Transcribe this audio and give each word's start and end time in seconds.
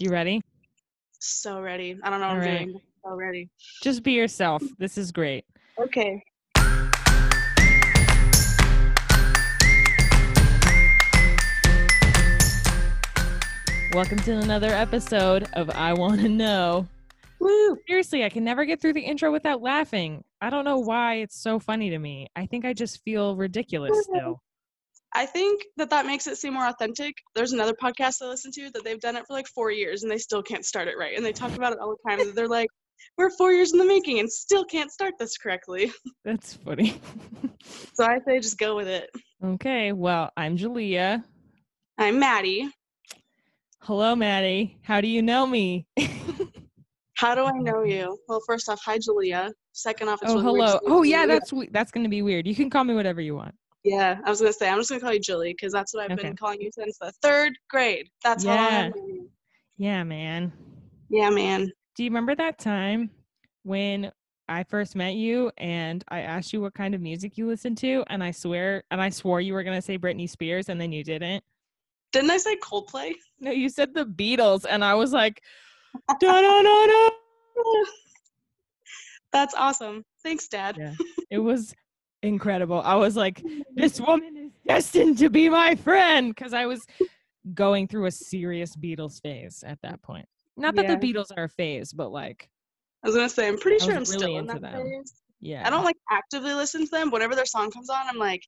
You 0.00 0.08
ready? 0.08 0.40
So 1.18 1.60
ready. 1.60 1.94
I 2.02 2.08
don't 2.08 2.20
know 2.20 2.28
what 2.28 2.36
All 2.36 2.42
I'm 2.42 2.48
right. 2.48 2.64
doing. 2.64 2.80
So 3.04 3.14
ready. 3.14 3.50
Just 3.82 4.02
be 4.02 4.12
yourself. 4.12 4.62
This 4.78 4.96
is 4.96 5.12
great. 5.12 5.44
Okay. 5.78 6.22
Welcome 13.92 14.20
to 14.20 14.38
another 14.38 14.70
episode 14.70 15.46
of 15.52 15.68
I 15.68 15.92
Want 15.92 16.22
to 16.22 16.30
Know. 16.30 16.88
Woo. 17.38 17.76
Seriously, 17.86 18.24
I 18.24 18.30
can 18.30 18.42
never 18.42 18.64
get 18.64 18.80
through 18.80 18.94
the 18.94 19.02
intro 19.02 19.30
without 19.30 19.60
laughing. 19.60 20.24
I 20.40 20.48
don't 20.48 20.64
know 20.64 20.78
why 20.78 21.16
it's 21.16 21.38
so 21.38 21.58
funny 21.58 21.90
to 21.90 21.98
me. 21.98 22.28
I 22.34 22.46
think 22.46 22.64
I 22.64 22.72
just 22.72 23.02
feel 23.04 23.36
ridiculous 23.36 24.02
still. 24.04 24.40
I 25.12 25.26
think 25.26 25.62
that 25.76 25.90
that 25.90 26.06
makes 26.06 26.26
it 26.26 26.38
seem 26.38 26.54
more 26.54 26.68
authentic. 26.68 27.14
There's 27.34 27.52
another 27.52 27.74
podcast 27.74 28.22
I 28.22 28.26
listen 28.26 28.52
to 28.52 28.70
that 28.72 28.84
they've 28.84 29.00
done 29.00 29.16
it 29.16 29.24
for 29.26 29.32
like 29.32 29.48
four 29.48 29.70
years 29.70 30.02
and 30.02 30.10
they 30.10 30.18
still 30.18 30.42
can't 30.42 30.64
start 30.64 30.86
it 30.88 30.96
right. 30.98 31.16
And 31.16 31.24
they 31.24 31.32
talk 31.32 31.54
about 31.56 31.72
it 31.72 31.80
all 31.80 31.96
the 31.96 32.08
time. 32.10 32.34
They're 32.34 32.46
like, 32.48 32.68
we're 33.18 33.30
four 33.30 33.50
years 33.52 33.72
in 33.72 33.78
the 33.78 33.84
making 33.84 34.20
and 34.20 34.30
still 34.30 34.64
can't 34.64 34.90
start 34.90 35.14
this 35.18 35.36
correctly. 35.36 35.92
That's 36.24 36.54
funny. 36.54 37.00
So 37.92 38.06
I 38.06 38.18
say 38.26 38.40
just 38.40 38.56
go 38.56 38.74
with 38.74 38.88
it. 38.88 39.10
okay, 39.44 39.92
well, 39.92 40.30
I'm 40.36 40.56
Julia. 40.56 41.22
I'm 41.98 42.18
Maddie. 42.18 42.70
Hello, 43.82 44.16
Maddie. 44.16 44.78
How 44.82 45.02
do 45.02 45.08
you 45.08 45.20
know 45.20 45.46
me? 45.46 45.86
How 47.16 47.34
do 47.34 47.44
I 47.44 47.52
know 47.52 47.82
you? 47.82 48.18
Well, 48.28 48.40
first 48.46 48.70
off, 48.70 48.80
hi 48.82 48.98
Julia. 48.98 49.52
Second 49.72 50.08
off, 50.08 50.22
it's 50.22 50.32
oh, 50.32 50.40
hello. 50.40 50.78
Oh, 50.86 51.02
yeah, 51.02 51.26
that's 51.26 51.52
we- 51.52 51.68
that's 51.70 51.90
going 51.90 52.04
to 52.04 52.08
be 52.10 52.22
weird. 52.22 52.46
You 52.46 52.54
can 52.54 52.70
call 52.70 52.84
me 52.84 52.94
whatever 52.94 53.20
you 53.20 53.36
want. 53.36 53.54
Yeah. 53.84 54.18
I 54.24 54.30
was 54.30 54.40
gonna 54.40 54.52
say 54.52 54.68
I'm 54.68 54.78
just 54.78 54.90
gonna 54.90 55.00
call 55.00 55.12
you 55.14 55.20
Julie 55.20 55.52
because 55.52 55.72
that's 55.72 55.94
what 55.94 56.04
I've 56.04 56.18
Okay. 56.18 56.28
been 56.28 56.36
calling 56.36 56.60
you 56.60 56.70
since 56.72 56.98
the 56.98 57.12
third 57.22 57.52
grade. 57.68 58.08
That's 58.22 58.44
Yeah. 58.44 58.90
I've 58.94 58.96
known. 58.96 59.28
Yeah, 59.78 60.04
man. 60.04 60.52
Yeah, 61.08 61.30
man. 61.30 61.72
Do 61.96 62.04
you 62.04 62.10
remember 62.10 62.34
that 62.36 62.58
time 62.58 63.10
when 63.62 64.12
I 64.48 64.64
first 64.64 64.96
met 64.96 65.14
you 65.14 65.50
and 65.58 66.04
I 66.08 66.20
asked 66.20 66.52
you 66.52 66.60
what 66.60 66.74
kind 66.74 66.94
of 66.94 67.00
music 67.00 67.38
you 67.38 67.46
listened 67.46 67.78
to 67.78 68.04
and 68.08 68.22
I 68.22 68.30
swear 68.32 68.82
and 68.90 69.00
I 69.00 69.08
swore 69.08 69.40
you 69.40 69.54
were 69.54 69.62
going 69.62 69.76
to 69.76 69.82
say 69.82 69.96
Britney 69.96 70.28
Spears 70.28 70.68
and 70.68 70.80
then 70.80 70.92
you 70.92 71.04
didn't? 71.04 71.42
Didn't 72.12 72.30
I 72.30 72.36
say 72.36 72.56
Coldplay? 72.56 73.14
No, 73.38 73.52
you 73.52 73.68
said 73.68 73.94
the 73.94 74.04
Beatles 74.04 74.66
and 74.68 74.84
I 74.84 74.94
was 74.94 75.12
like 75.12 75.40
da 76.08 76.16
da 76.18 76.62
da 76.62 76.86
da. 76.86 77.08
That's 79.32 79.54
awesome. 79.54 80.04
Thanks, 80.22 80.48
Dad. 80.48 80.76
Yeah. 80.78 80.94
It 81.30 81.38
was 81.38 81.72
incredible. 82.22 82.80
I 82.84 82.94
was 82.96 83.16
like 83.16 83.42
this 83.74 84.00
woman 84.00 84.36
is 84.36 84.50
destined 84.66 85.18
to 85.18 85.30
be 85.30 85.48
my 85.48 85.74
friend 85.74 86.36
cuz 86.36 86.52
I 86.52 86.66
was 86.66 86.86
going 87.54 87.88
through 87.88 88.06
a 88.06 88.10
serious 88.10 88.76
Beatles 88.76 89.20
phase 89.22 89.64
at 89.66 89.80
that 89.82 90.02
point. 90.02 90.26
Not 90.56 90.74
that 90.76 90.84
Yeah. 90.84 90.96
the 90.96 91.12
Beatles 91.12 91.30
are 91.36 91.44
a 91.44 91.48
phase, 91.48 91.92
but 91.92 92.10
like 92.12 92.50
I 93.02 93.06
was 93.08 93.16
gonna 93.16 93.28
say 93.28 93.48
I'm 93.48 93.58
pretty 93.58 93.82
I 93.82 93.86
sure 93.86 93.94
I'm 93.94 94.00
was 94.00 94.08
still 94.10 94.20
really 94.22 94.34
in 94.36 94.40
into 94.48 94.60
that 94.60 94.72
them. 94.72 94.82
phase. 94.82 95.14
yeah. 95.40 95.66
I 95.66 95.70
don't 95.70 95.84
like 95.84 95.96
actively 96.10 96.52
listen 96.52 96.84
to 96.84 96.90
them. 96.90 97.10
Whenever 97.10 97.34
their 97.34 97.46
song 97.46 97.70
comes 97.70 97.88
on, 97.88 98.06
I'm 98.08 98.18
like, 98.18 98.46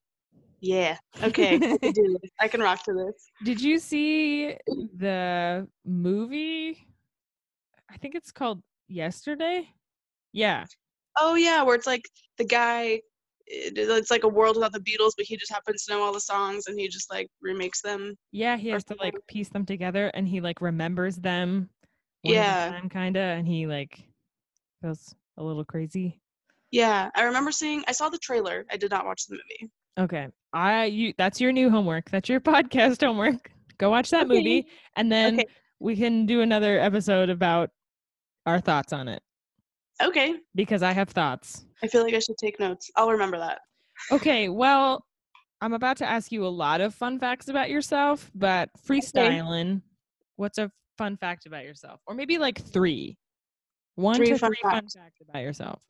yeah, 0.60 0.98
okay, 1.22 1.54
I 1.56 1.58
can 1.78 1.92
do 1.92 2.18
this. 2.20 2.30
I 2.38 2.48
can 2.48 2.60
rock 2.60 2.84
to 2.84 2.92
this. 2.92 3.30
Did 3.42 3.60
you 3.60 3.78
see 3.78 4.54
the 4.94 5.66
movie? 5.86 6.86
I 7.90 7.96
think 7.96 8.14
it's 8.14 8.30
called 8.30 8.62
Yesterday. 8.88 9.68
Yeah. 10.32 10.66
Oh 11.18 11.34
yeah, 11.34 11.62
where 11.62 11.74
it's 11.74 11.86
like 11.86 12.04
the 12.36 12.44
guy. 12.44 13.00
It- 13.46 13.78
It's 13.78 14.10
like 14.10 14.24
a 14.24 14.28
world 14.28 14.56
without 14.56 14.72
the 14.72 14.80
Beatles, 14.80 15.12
but 15.16 15.26
he 15.26 15.36
just 15.36 15.52
happens 15.52 15.84
to 15.84 15.92
know 15.92 16.02
all 16.02 16.12
the 16.12 16.20
songs 16.20 16.66
and 16.66 16.78
he 16.78 16.88
just 16.88 17.10
like 17.10 17.28
remakes 17.40 17.80
them. 17.82 18.14
Yeah, 18.32 18.56
he 18.56 18.68
has 18.68 18.84
to 18.84 18.96
like 19.00 19.14
piece 19.28 19.48
them 19.48 19.66
together 19.66 20.10
and 20.14 20.26
he 20.28 20.40
like 20.40 20.60
remembers 20.60 21.16
them 21.16 21.68
Yeah. 22.22 22.68
time 22.70 22.88
kinda 22.88 23.20
and 23.20 23.46
he 23.46 23.66
like 23.66 24.04
goes 24.82 25.14
a 25.36 25.42
little 25.42 25.64
crazy. 25.64 26.20
Yeah, 26.70 27.10
I 27.14 27.22
remember 27.24 27.52
seeing. 27.52 27.84
I 27.86 27.92
saw 27.92 28.08
the 28.08 28.18
trailer. 28.18 28.64
I 28.70 28.76
did 28.76 28.90
not 28.90 29.04
watch 29.04 29.26
the 29.26 29.34
movie. 29.34 29.70
Okay. 29.98 30.28
I 30.54 30.84
you 30.86 31.12
that's 31.18 31.40
your 31.40 31.52
new 31.52 31.68
homework. 31.70 32.10
That's 32.10 32.28
your 32.28 32.40
podcast 32.52 33.04
homework. 33.04 33.50
Go 33.78 33.90
watch 33.90 34.10
that 34.10 34.26
Okay. 34.26 34.34
movie 34.36 34.66
and 34.96 35.10
then 35.10 35.34
Okay. 35.34 35.46
we 35.80 35.96
can 35.96 36.24
do 36.26 36.40
another 36.40 36.78
episode 36.78 37.28
about 37.30 37.70
our 38.46 38.60
thoughts 38.60 38.92
on 38.92 39.08
it 39.08 39.22
Okay, 40.00 40.34
because 40.54 40.82
I 40.82 40.92
have 40.92 41.08
thoughts. 41.10 41.64
I 41.82 41.88
feel 41.88 42.02
like 42.02 42.14
I 42.14 42.18
should 42.18 42.38
take 42.38 42.58
notes. 42.60 42.90
I'll 42.96 43.10
remember 43.10 43.38
that. 43.38 43.60
Okay, 44.10 44.48
well, 44.48 45.04
I'm 45.60 45.74
about 45.74 45.96
to 45.98 46.08
ask 46.08 46.32
you 46.32 46.46
a 46.46 46.48
lot 46.48 46.80
of 46.80 46.94
fun 46.94 47.18
facts 47.18 47.48
about 47.48 47.70
yourself, 47.70 48.30
but 48.34 48.68
freestyling, 48.86 49.82
what's 50.36 50.58
a 50.58 50.70
fun 50.98 51.16
fact 51.16 51.46
about 51.46 51.64
yourself? 51.64 52.00
Or 52.06 52.14
maybe 52.14 52.38
like 52.38 52.60
three. 52.60 53.16
One 53.94 54.16
Three 54.16 54.28
to 54.28 54.38
fun 54.38 54.50
three 54.50 54.58
fun 54.62 54.72
facts. 54.72 54.94
facts 54.94 55.20
about 55.28 55.42
yourself. 55.42 55.80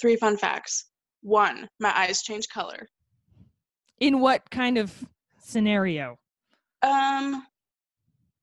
Three 0.00 0.16
fun 0.16 0.36
facts. 0.36 0.86
One, 1.22 1.68
my 1.78 1.92
eyes 1.96 2.22
change 2.22 2.48
color. 2.48 2.88
In 4.00 4.20
what 4.20 4.50
kind 4.50 4.78
of 4.78 4.92
scenario? 5.38 6.18
Um, 6.82 7.46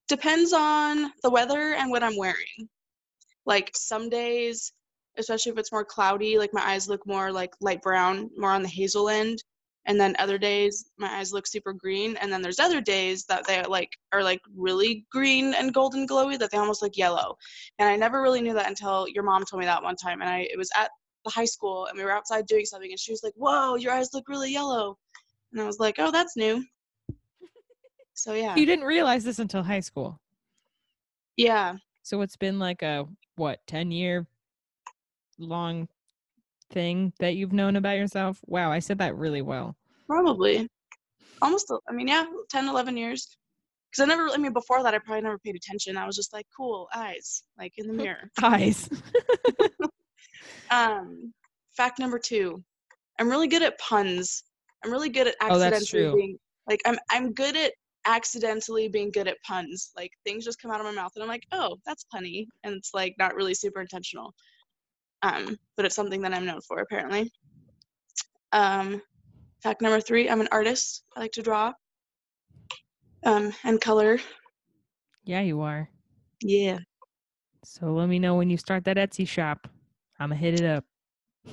depends 0.08 0.54
on 0.54 1.12
the 1.24 1.30
weather 1.30 1.74
and 1.74 1.90
what 1.92 2.04
I'm 2.04 2.16
wearing. 2.18 2.70
Like 3.46 3.72
some 3.76 4.10
days, 4.10 4.72
especially 5.18 5.52
if 5.52 5.58
it's 5.58 5.72
more 5.72 5.86
cloudy, 5.86 6.38
like 6.38 6.54
my 6.54 6.62
eyes 6.62 6.88
look 6.88 7.06
more 7.06 7.32
like 7.32 7.54
light 7.60 7.82
brown, 7.82 8.30
more 8.38 8.52
on 8.52 8.62
the 8.62 8.70
hazel 8.70 9.10
end. 9.10 9.44
And 9.88 10.00
then 10.00 10.16
other 10.20 10.38
days, 10.38 10.86
my 11.00 11.08
eyes 11.08 11.34
look 11.34 11.48
super 11.48 11.74
green. 11.74 12.16
And 12.18 12.32
then 12.32 12.42
there's 12.44 12.60
other 12.60 12.82
days 12.82 13.26
that 13.26 13.48
they 13.48 13.64
like 13.64 13.90
are 14.14 14.24
like 14.24 14.40
really 14.56 15.06
green 15.12 15.56
and 15.56 15.74
golden 15.74 16.08
glowy 16.08 16.38
that 16.38 16.52
they 16.52 16.58
almost 16.58 16.84
look 16.84 16.98
yellow. 16.98 17.36
And 17.80 17.90
I 17.90 17.96
never 17.96 18.22
really 18.22 18.42
knew 18.42 18.54
that 18.54 18.70
until 18.70 19.08
your 19.08 19.24
mom 19.24 19.44
told 19.44 19.60
me 19.60 19.66
that 19.66 19.82
one 19.82 19.96
time. 19.96 20.22
And 20.22 20.30
I 20.30 20.48
it 20.52 20.58
was 20.58 20.70
at 20.76 20.92
the 21.26 21.32
high 21.32 21.46
school 21.46 21.88
and 21.88 21.98
we 21.98 22.04
were 22.04 22.12
outside 22.12 22.46
doing 22.46 22.66
something 22.66 22.92
and 22.92 23.00
she 23.00 23.12
was 23.12 23.24
like, 23.24 23.34
"Whoa, 23.36 23.76
your 23.76 23.94
eyes 23.94 24.14
look 24.14 24.30
really 24.30 24.52
yellow." 24.52 24.98
And 25.52 25.62
I 25.62 25.66
was 25.66 25.80
like, 25.80 25.96
"Oh, 25.98 26.12
that's 26.12 26.38
new." 26.38 26.64
So 28.14 28.34
yeah. 28.34 28.56
You 28.56 28.68
didn't 28.68 28.86
realize 28.86 29.24
this 29.24 29.40
until 29.40 29.64
high 29.64 29.80
school. 29.80 30.20
Yeah. 31.38 31.78
So 32.04 32.22
it's 32.22 32.38
been 32.38 32.60
like 32.60 32.82
a 32.82 33.08
what, 33.36 33.60
10 33.68 33.92
year 33.92 34.28
long 35.38 35.88
thing 36.72 37.14
that 37.20 37.36
you've 37.36 37.54
known 37.54 37.76
about 37.76 37.98
yourself? 37.98 38.40
Wow, 38.48 38.72
I 38.72 38.80
said 38.80 38.98
that 39.00 39.16
really 39.16 39.42
well. 39.42 39.76
Probably. 40.08 40.68
Almost, 41.42 41.72
I 41.90 41.94
mean, 41.94 42.08
yeah, 42.08 42.26
10, 42.50 42.68
11 42.68 42.98
years. 42.98 43.38
Because 43.92 44.04
I 44.04 44.06
never, 44.06 44.30
I 44.30 44.38
mean, 44.38 44.54
before 44.54 44.84
that, 44.84 44.94
I 44.94 45.00
probably 45.00 45.22
never 45.22 45.38
paid 45.40 45.56
attention. 45.56 45.98
I 45.98 46.06
was 46.06 46.16
just 46.16 46.34
like, 46.34 46.46
cool, 46.56 46.88
eyes, 46.96 47.44
like 47.58 47.74
in 47.78 47.88
the 47.88 47.94
mirror. 48.04 48.30
Eyes. 48.42 48.90
Um, 50.72 51.34
fact 51.76 52.00
number 52.00 52.18
two 52.18 52.64
I'm 53.20 53.30
really 53.30 53.48
good 53.48 53.62
at 53.62 53.78
puns. 53.78 54.44
I'm 54.84 54.92
really 54.92 55.10
good 55.10 55.28
at 55.28 55.36
Oh, 55.42 55.60
that's 55.60 55.76
accidentally 55.76 56.12
true. 56.12 56.16
being, 56.16 56.38
like, 56.68 56.82
I'm, 56.86 56.98
I'm 57.12 57.34
good 57.34 57.56
at 57.56 57.74
accidentally 58.06 58.88
being 58.88 59.12
good 59.12 59.28
at 59.28 59.42
puns. 59.46 59.92
Like, 59.96 60.12
things 60.26 60.46
just 60.46 60.62
come 60.62 60.72
out 60.72 60.80
of 60.80 60.86
my 60.86 60.92
mouth, 60.92 61.12
and 61.16 61.24
I'm 61.24 61.30
like, 61.30 61.46
oh, 61.52 61.78
that's 61.86 62.06
punny. 62.14 62.46
And 62.64 62.74
it's, 62.76 62.92
like, 62.94 63.16
not 63.18 63.36
really 63.36 63.54
super 63.54 63.82
intentional. 63.82 64.34
Um, 65.24 65.58
but 65.78 65.86
it's 65.86 65.96
something 65.96 66.22
that 66.22 66.34
I'm 66.34 66.46
known 66.46 66.62
for, 66.68 66.80
apparently. 66.80 67.32
Um, 68.54 69.02
fact 69.64 69.82
number 69.82 70.02
three 70.02 70.30
I'm 70.30 70.42
an 70.42 70.50
artist. 70.52 71.04
I 71.16 71.22
like 71.22 71.32
to 71.34 71.42
draw 71.42 71.72
um, 73.24 73.54
and 73.64 73.80
color. 73.80 74.20
Yeah, 75.24 75.42
you 75.42 75.62
are. 75.62 75.90
Yeah. 76.42 76.80
So 77.64 77.94
let 77.94 78.10
me 78.10 78.20
know 78.20 78.36
when 78.36 78.50
you 78.50 78.58
start 78.58 78.84
that 78.86 78.98
Etsy 78.98 79.28
shop. 79.28 79.68
I'm 80.20 80.30
gonna 80.30 80.36
hit 80.40 80.60
it 80.60 80.66
up. 80.66 80.84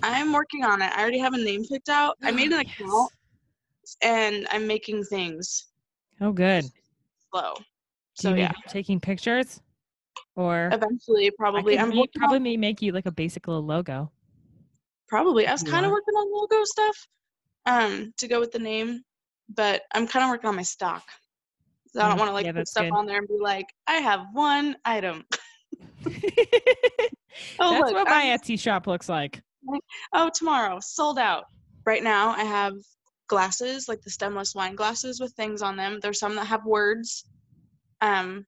I'm 0.03 0.33
working 0.33 0.65
on 0.65 0.83
it. 0.83 0.91
I 0.95 1.01
already 1.01 1.19
have 1.19 1.35
a 1.35 1.39
name 1.39 1.65
picked 1.65 1.89
out. 1.89 2.17
I 2.23 2.31
made 2.31 2.53
an 2.53 2.53
Yes. 2.67 2.75
account 2.81 3.13
and 4.03 4.47
I'm 4.51 4.67
making 4.67 5.05
things 5.05 5.68
Oh, 6.21 6.33
good. 6.33 6.65
slow. 7.31 7.55
Do 7.57 7.63
So 8.15 8.35
yeah, 8.35 8.53
taking 8.69 8.99
pictures, 9.01 9.61
or 10.35 10.71
eventually 10.73 11.31
probably 11.39 11.79
I'm 11.79 11.91
working 11.91 12.09
probably 12.17 12.39
on, 12.39 12.43
may 12.43 12.57
make 12.57 12.83
you 12.83 12.93
like 12.93 13.07
a 13.07 13.13
basic 13.13 13.47
little 13.47 13.65
logo. 13.65 14.11
probably 15.09 15.47
I 15.47 15.53
was 15.53 15.63
kind 15.63 15.87
of 15.87 15.93
working 15.93 16.15
on 16.15 16.33
logo 16.33 16.65
stuff 16.65 17.07
um 17.67 18.13
to 18.19 18.27
go 18.29 18.41
with 18.41 18.51
the 18.53 18.59
name, 18.59 19.03
but 19.49 19.83
I'm 19.95 20.07
kind 20.09 20.25
of 20.25 20.31
working 20.31 20.49
on 20.49 20.57
my 20.57 20.63
stock. 20.63 21.05
So 21.93 22.01
I 22.01 22.07
Mm, 22.07 22.09
don't 22.11 22.19
want 22.19 22.29
to 22.31 22.33
like 22.35 22.47
yeah, 22.47 22.53
put 22.53 22.69
stuff 22.69 22.85
good. 22.87 22.93
on 22.95 23.07
there 23.07 23.19
and 23.19 23.29
be 23.29 23.39
like, 23.41 23.67
I 23.87 23.95
have 23.95 24.27
one 24.33 24.77
item. 24.85 25.25
Oh, 27.61 27.71
That's 27.71 27.93
look, 27.93 27.95
what 27.95 28.09
my 28.09 28.23
I'm- 28.25 28.39
Etsy 28.39 28.59
shop 28.59 28.87
looks 28.89 29.09
like. 29.09 29.41
oh 30.13 30.31
tomorrow 30.35 30.79
sold 30.81 31.19
out 31.19 31.45
right 31.87 32.03
now 32.03 32.31
i 32.31 32.43
have 32.43 32.73
glasses 33.29 33.89
like 33.89 34.01
the 34.03 34.11
stemless 34.11 34.55
wine 34.55 34.75
glasses 34.75 35.21
with 35.21 35.33
things 35.35 35.63
on 35.63 35.77
them 35.77 35.99
there's 36.03 36.19
some 36.19 36.35
that 36.35 36.47
have 36.47 36.65
words 36.65 37.25
um 38.01 38.45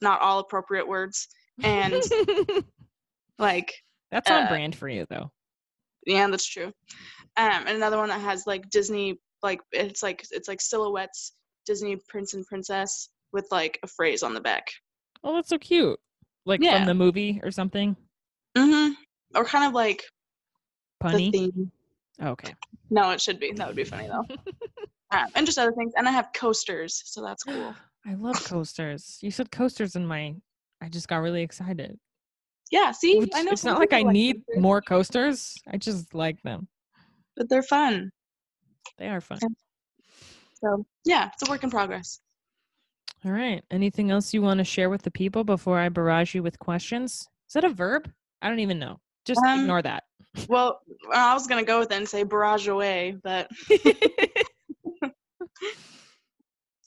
not 0.00 0.20
all 0.20 0.38
appropriate 0.38 0.86
words 0.86 1.28
and 1.62 2.02
like 3.38 3.72
That's 4.10 4.30
on 4.30 4.44
uh, 4.44 4.48
brand 4.48 4.74
for 4.74 4.88
you, 4.88 5.06
though. 5.10 5.30
yeah 6.06 6.26
that's 6.28 6.46
true 6.46 6.66
um 6.66 6.72
and 7.66 7.68
another 7.70 7.96
one 7.98 8.08
that 8.08 8.20
has 8.20 8.46
like 8.46 8.68
disney 8.70 9.18
like 9.42 9.60
it's 9.72 10.02
like 10.02 10.24
it's 10.30 10.48
like 10.48 10.60
silhouettes 10.60 11.32
disney 11.66 11.96
prince 12.08 12.34
and 12.34 12.46
princess 12.46 13.10
with 13.32 13.46
like 13.50 13.78
a 13.82 13.86
phrase 13.86 14.22
on 14.22 14.34
the 14.34 14.40
back 14.40 14.70
Oh, 15.22 15.34
that's 15.34 15.50
so 15.50 15.58
cute. 15.58 16.00
Like 16.46 16.62
Yeah. 16.62 16.78
from 16.78 16.86
the 16.86 16.94
movie 16.94 17.40
or 17.42 17.50
something. 17.50 17.94
Mm-hmm. 18.56 18.92
Or 19.34 19.44
kind 19.44 19.66
of 19.66 19.74
like 19.74 20.02
Punny. 21.04 21.30
the 21.30 21.30
theme. 21.30 21.70
Okay. 22.22 22.54
No, 22.90 23.10
it 23.10 23.20
should 23.20 23.40
be. 23.40 23.52
That 23.52 23.66
would 23.66 23.76
be 23.76 23.84
funny 23.84 24.08
though. 24.08 24.26
um, 25.10 25.26
and 25.34 25.46
just 25.46 25.58
other 25.58 25.72
things. 25.72 25.92
And 25.96 26.06
I 26.08 26.10
have 26.10 26.30
coasters, 26.34 27.02
so 27.06 27.22
that's 27.22 27.42
cool. 27.44 27.74
I 28.06 28.14
love 28.14 28.42
coasters. 28.44 29.18
You 29.20 29.30
said 29.30 29.50
coasters 29.50 29.96
in 29.96 30.06
my. 30.06 30.34
I 30.82 30.88
just 30.88 31.08
got 31.08 31.18
really 31.18 31.42
excited. 31.42 31.98
Yeah, 32.70 32.92
see, 32.92 33.18
Which- 33.18 33.30
I 33.34 33.42
know 33.42 33.52
it's 33.52 33.64
not 33.64 33.78
like 33.78 33.92
I 33.92 33.98
people 33.98 34.12
need 34.12 34.36
coasters, 34.36 34.62
more 34.62 34.80
coasters. 34.80 35.54
I 35.70 35.76
just 35.76 36.14
like 36.14 36.40
them. 36.42 36.68
but 37.36 37.48
they're 37.48 37.62
fun. 37.62 38.10
They 38.98 39.08
are 39.08 39.20
fun. 39.20 39.38
So 40.62 40.86
yeah, 41.04 41.30
it's 41.32 41.46
a 41.46 41.50
work 41.50 41.64
in 41.64 41.70
progress. 41.70 42.20
All 43.24 43.32
right. 43.32 43.62
Anything 43.70 44.10
else 44.10 44.32
you 44.32 44.40
want 44.40 44.58
to 44.58 44.64
share 44.64 44.88
with 44.88 45.02
the 45.02 45.10
people 45.10 45.44
before 45.44 45.78
I 45.78 45.88
barrage 45.90 46.34
you 46.34 46.42
with 46.42 46.58
questions? 46.58 47.28
Is 47.48 47.54
that 47.54 47.64
a 47.64 47.68
verb? 47.68 48.10
I 48.40 48.48
don't 48.48 48.60
even 48.60 48.78
know. 48.78 48.98
Just 49.24 49.40
Um, 49.44 49.60
ignore 49.60 49.82
that. 49.82 50.04
Well, 50.48 50.80
I 51.12 51.34
was 51.34 51.46
gonna 51.46 51.64
go 51.64 51.80
with 51.80 51.90
it 51.90 51.96
and 51.96 52.08
say 52.08 52.22
barrage 52.22 52.68
away, 52.68 53.16
but 53.22 53.50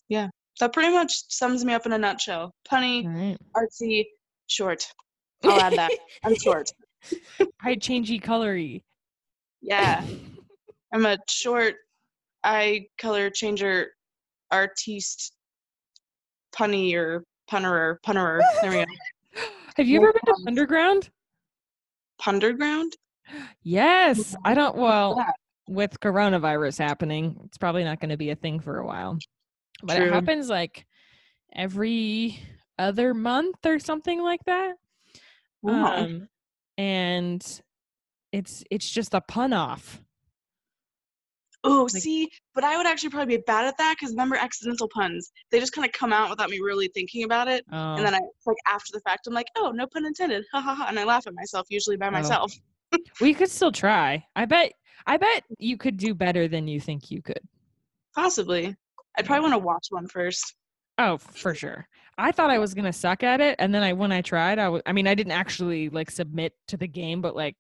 yeah, 0.08 0.30
that 0.60 0.74
pretty 0.74 0.94
much 0.94 1.30
sums 1.30 1.66
me 1.66 1.74
up 1.74 1.86
in 1.86 1.92
a 1.94 1.98
nutshell. 1.98 2.54
Punny, 2.70 3.06
right. 3.06 3.38
artsy, 3.56 4.06
short. 4.48 4.88
I'll 5.44 5.60
add 5.60 5.74
that. 5.74 5.92
I'm 6.24 6.36
short. 6.36 6.72
High 7.62 7.76
changey 7.76 8.22
colory. 8.22 8.84
Yeah, 9.62 10.06
I'm 10.94 11.06
a 11.06 11.18
short 11.30 11.76
eye 12.44 12.88
color 12.98 13.30
changer 13.30 13.92
artiste, 14.52 15.34
punny 16.56 16.96
or 16.96 17.24
punnerer, 17.52 17.98
punnerer. 18.06 18.42
There 18.62 18.72
we 18.72 18.78
go. 18.78 18.86
Have 19.76 19.88
you 19.88 20.02
ever 20.02 20.14
been 20.14 20.36
to 20.36 20.44
Underground? 20.48 21.10
Punderground. 22.24 22.92
Yes. 23.64 24.36
I 24.44 24.54
don't. 24.54 24.78
Well, 24.78 25.24
with 25.68 26.00
coronavirus 26.00 26.80
happening, 26.80 27.40
it's 27.46 27.58
probably 27.58 27.84
not 27.84 28.00
going 28.00 28.10
to 28.10 28.18
be 28.18 28.30
a 28.30 28.36
thing 28.36 28.60
for 28.60 28.78
a 28.80 28.86
while. 28.86 29.18
But 29.82 30.02
it 30.02 30.14
happens 30.14 30.50
like 30.50 30.86
every 31.54 32.40
other 32.80 33.14
month 33.14 33.66
or 33.66 33.80
something 33.80 34.22
like 34.22 34.44
that. 34.46 34.76
Wow. 35.62 35.98
Um, 35.98 36.28
and 36.78 37.62
it's 38.32 38.64
it's 38.72 38.90
just 38.90 39.14
a 39.14 39.22
pun 39.22 39.54
off. 39.54 40.02
Oh, 41.66 41.84
Like- 41.94 42.02
see, 42.02 42.30
but 42.54 42.64
I 42.64 42.76
would 42.78 42.86
actually 42.86 43.10
probably 43.10 43.38
be 43.38 43.44
bad 43.48 43.66
at 43.66 43.78
that 43.78 43.96
because 43.98 44.12
remember 44.12 44.36
accidental 44.36 44.90
puns? 44.90 45.32
They 45.50 45.60
just 45.60 45.72
kind 45.74 45.86
of 45.86 45.94
come 45.94 46.12
out 46.12 46.30
without 46.30 46.50
me 46.50 46.60
really 46.60 46.90
thinking 46.94 47.24
about 47.24 47.48
it, 47.48 47.64
Oh, 47.72 47.96
and 47.96 48.06
then 48.06 48.14
I 48.14 48.20
like 48.46 48.58
after 48.68 48.92
the 48.92 49.00
fact, 49.02 49.28
I'm 49.28 49.34
like, 49.34 49.48
oh, 49.56 49.72
no 49.72 49.88
pun 49.88 50.06
intended, 50.06 50.44
ha 50.52 50.60
ha 50.62 50.76
ha, 50.76 50.86
and 50.90 51.00
I 51.00 51.04
laugh 51.06 51.26
at 51.28 51.34
myself 51.34 51.68
usually 51.70 51.96
by 51.98 52.08
Oh. 52.08 52.12
myself. 52.12 52.54
we 53.22 53.34
could 53.34 53.50
still 53.50 53.72
try. 53.72 54.26
I 54.36 54.46
bet. 54.46 54.74
I 55.08 55.18
bet 55.18 55.44
you 55.58 55.78
could 55.78 55.98
do 55.98 56.14
better 56.14 56.48
than 56.48 56.68
you 56.68 56.80
think 56.80 57.10
you 57.12 57.22
could. 57.22 57.40
Possibly. 58.16 58.76
I'd 59.18 59.26
probably 59.26 59.42
want 59.50 59.54
to 59.54 59.66
watch 59.66 59.88
one 59.90 60.08
first. 60.08 60.56
Oh, 60.98 61.18
for 61.18 61.56
sure. 61.56 61.88
I 62.18 62.32
thought 62.32 62.50
I 62.52 62.60
was 62.60 62.74
gonna 62.74 62.94
suck 62.94 63.24
at 63.24 63.42
it, 63.42 63.56
and 63.60 63.74
then 63.74 63.84
I 63.84 63.94
when 63.94 64.12
I 64.12 64.22
tried, 64.22 64.60
I 64.60 64.70
was. 64.70 64.82
I 64.86 64.92
mean, 64.92 65.08
I 65.08 65.16
didn't 65.16 65.32
actually 65.32 65.90
like 65.90 66.12
submit 66.12 66.54
to 66.68 66.78
the 66.78 66.88
game, 66.88 67.22
but 67.22 67.36
like 67.36 67.56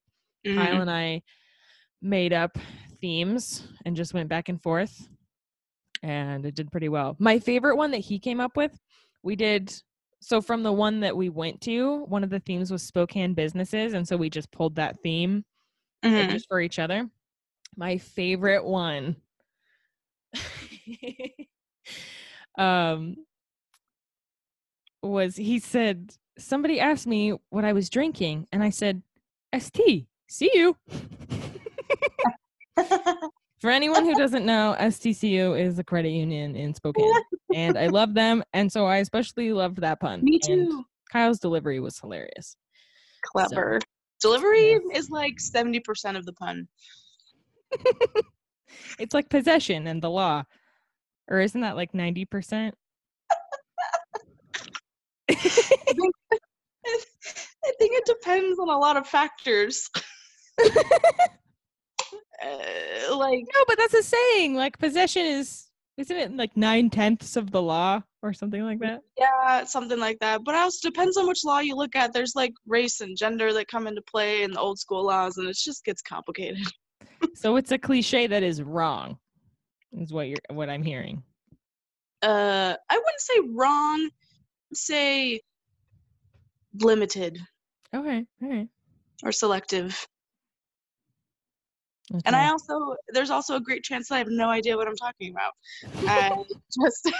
Mhm. 0.45 0.55
Kyle 0.55 0.81
and 0.81 0.91
I 0.91 1.23
made 2.01 2.33
up 2.33 2.57
themes 3.03 3.67
and 3.85 3.97
just 3.97 4.13
went 4.13 4.29
back 4.29 4.47
and 4.47 4.61
forth, 4.63 5.09
and 6.01 6.45
it 6.45 6.55
did 6.55 6.71
pretty 6.71 6.87
well. 6.87 7.17
My 7.19 7.37
favorite 7.37 7.75
one 7.75 7.91
that 7.91 7.97
he 7.97 8.17
came 8.17 8.39
up 8.39 8.55
with, 8.55 8.79
we 9.23 9.35
did. 9.35 9.73
So 10.21 10.41
from 10.41 10.63
the 10.63 10.71
one 10.71 11.01
that 11.01 11.17
we 11.17 11.27
went 11.27 11.59
to, 11.63 12.05
one 12.05 12.23
of 12.23 12.29
the 12.29 12.39
themes 12.39 12.71
was 12.71 12.81
Spokane 12.81 13.33
businesses, 13.33 13.91
and 13.93 14.07
so 14.07 14.15
we 14.15 14.29
just 14.29 14.49
pulled 14.51 14.75
that 14.75 15.01
theme 15.03 15.43
Mhm. 16.01 16.31
just 16.31 16.47
for 16.47 16.61
each 16.61 16.79
other. 16.79 17.09
My 17.75 17.97
favorite 17.97 18.63
one. 18.63 19.17
um 22.57 23.17
was 25.01 25.35
he 25.35 25.59
said 25.59 26.15
somebody 26.37 26.79
asked 26.79 27.05
me 27.07 27.33
what 27.49 27.65
I 27.65 27.73
was 27.73 27.89
drinking 27.89 28.47
and 28.53 28.63
I 28.63 28.69
said 28.69 29.01
ST. 29.51 30.07
See 30.29 30.51
you. 30.53 30.77
For 33.61 33.69
anyone 33.69 34.03
who 34.05 34.13
doesn't 34.15 34.45
know, 34.45 34.75
STCU 34.79 35.59
is 35.59 35.79
a 35.79 35.83
credit 35.83 36.09
union 36.09 36.55
in 36.55 36.73
Spokane. 36.73 37.11
and 37.53 37.77
I 37.77 37.87
love 37.87 38.13
them 38.13 38.43
and 38.53 38.71
so 38.71 38.85
I 38.85 38.97
especially 38.97 39.53
loved 39.53 39.81
that 39.81 39.99
pun. 39.99 40.23
Me 40.23 40.39
And 40.49 40.69
too. 40.69 40.83
Kyle's 41.11 41.39
delivery 41.39 41.79
was 41.79 41.97
hilarious. 41.99 42.57
Clever. 43.23 43.79
Delivery 44.21 44.79
is 44.93 45.09
like 45.09 45.35
70% 45.37 46.17
of 46.17 46.25
the 46.25 46.33
pun. 46.33 46.67
It's 48.99 49.13
like 49.13 49.29
possession 49.29 49.87
and 49.87 50.01
the 50.01 50.09
law. 50.09 50.43
Or 51.29 51.39
isn't 51.39 51.61
that 51.61 51.75
like 51.75 51.91
90%? 51.93 52.71
I 55.29 55.35
think 57.79 57.93
it 57.93 58.05
depends 58.05 58.59
on 58.59 58.69
a 58.69 58.77
lot 58.77 58.97
of 58.97 59.07
factors. 59.07 59.89
Uh, 62.41 63.15
like, 63.17 63.39
No, 63.53 63.63
but 63.67 63.77
that's 63.77 63.93
a 63.93 64.03
saying. 64.03 64.55
Like 64.55 64.77
possession 64.79 65.25
is 65.25 65.67
isn't 65.97 66.17
it 66.17 66.35
like 66.35 66.57
nine 66.57 66.89
tenths 66.89 67.35
of 67.35 67.51
the 67.51 67.61
law 67.61 68.01
or 68.23 68.33
something 68.33 68.63
like 68.63 68.79
that? 68.79 69.01
yeah, 69.17 69.63
something 69.65 69.99
like 69.99 70.17
that. 70.19 70.43
But 70.43 70.55
it 70.55 70.57
also 70.57 70.89
depends 70.89 71.17
on 71.17 71.27
which 71.27 71.43
law 71.45 71.59
you 71.59 71.75
look 71.75 71.95
at. 71.95 72.13
There's 72.13 72.33
like 72.35 72.53
race 72.65 73.01
and 73.01 73.15
gender 73.15 73.53
that 73.53 73.67
come 73.67 73.85
into 73.85 74.01
play 74.01 74.41
in 74.43 74.51
the 74.51 74.59
old 74.59 74.79
school 74.79 75.05
laws, 75.05 75.37
and 75.37 75.47
it 75.47 75.55
just 75.55 75.85
gets 75.85 76.01
complicated. 76.01 76.65
so 77.35 77.55
it's 77.57 77.71
a 77.71 77.77
cliche 77.77 78.25
that 78.27 78.41
is 78.41 78.61
wrong. 78.63 79.17
Is 79.91 80.11
what 80.11 80.27
you're 80.27 80.39
what 80.49 80.69
I'm 80.69 80.81
hearing. 80.83 81.21
Uh, 82.23 82.75
I 82.89 82.95
wouldn't 82.95 83.19
say 83.19 83.39
wrong, 83.53 84.09
say 84.73 85.41
limited 86.79 87.37
Okay, 87.93 88.25
all 88.41 88.49
right. 88.49 88.67
or 89.23 89.31
selective. 89.31 90.07
And. 92.25 92.35
I 92.35 92.49
also, 92.49 92.95
there's 93.09 93.29
also 93.29 93.55
a 93.55 93.61
great 93.61 93.83
chance 93.83 94.09
that 94.09 94.15
I 94.15 94.17
have 94.19 94.27
no 94.29 94.49
idea 94.49 94.75
what 94.75 94.87
I'm 94.87 94.95
talking 94.95 95.31
about. 95.31 95.53
I 96.07 96.35
just, 96.83 97.11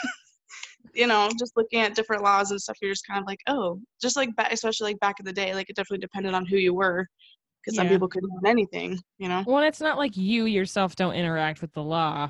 you 0.93 1.07
know, 1.07 1.29
just 1.39 1.55
looking 1.55 1.79
at 1.79 1.95
different 1.95 2.23
laws 2.23 2.51
and 2.51 2.61
stuff, 2.61 2.77
you're 2.81 2.91
just 2.91 3.07
kind 3.07 3.19
of 3.19 3.25
like, 3.25 3.39
oh, 3.47 3.79
just 4.01 4.17
like, 4.17 4.29
especially 4.51 4.91
like 4.91 4.99
back 4.99 5.19
in 5.19 5.25
the 5.25 5.33
day, 5.33 5.53
like 5.53 5.69
it 5.69 5.75
definitely 5.75 5.99
depended 5.99 6.33
on 6.33 6.45
who 6.45 6.57
you 6.57 6.73
were. 6.73 7.07
Because 7.63 7.77
some 7.77 7.87
people 7.87 8.09
couldn't 8.09 8.29
learn 8.29 8.51
anything, 8.51 8.99
you 9.19 9.29
know? 9.29 9.41
well, 9.47 9.63
it's 9.63 9.79
not 9.79 9.97
like 9.97 10.17
you 10.17 10.45
yourself 10.45 10.97
don't 10.97 11.13
interact 11.13 11.61
with 11.61 11.71
the 11.71 11.81
law. 11.81 12.29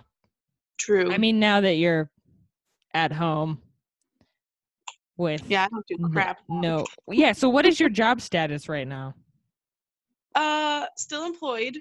True. 0.78 1.12
I 1.12 1.18
mean, 1.18 1.40
now 1.40 1.60
that 1.62 1.74
you're 1.74 2.12
at 2.94 3.12
home 3.12 3.60
with 5.18 5.42
yeah, 5.50 5.66
I 5.66 5.68
don't 5.70 5.86
do 5.88 6.10
crap. 6.12 6.40
no, 6.48 6.86
yeah. 7.08 7.32
So 7.34 7.50
what 7.50 7.66
is 7.66 7.80
your 7.80 7.90
job 7.90 8.22
status 8.22 8.70
right 8.70 8.88
now? 8.88 9.16
Uh, 10.36 10.86
still 10.98 11.26
employed. 11.26 11.78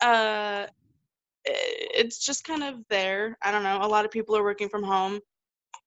Uh, 0.00 0.66
it's 1.44 2.24
just 2.24 2.44
kind 2.44 2.62
of 2.64 2.84
there. 2.88 3.36
I 3.42 3.52
don't 3.52 3.62
know. 3.62 3.78
A 3.82 3.86
lot 3.88 4.04
of 4.04 4.10
people 4.10 4.36
are 4.36 4.42
working 4.44 4.68
from 4.68 4.82
home. 4.82 5.20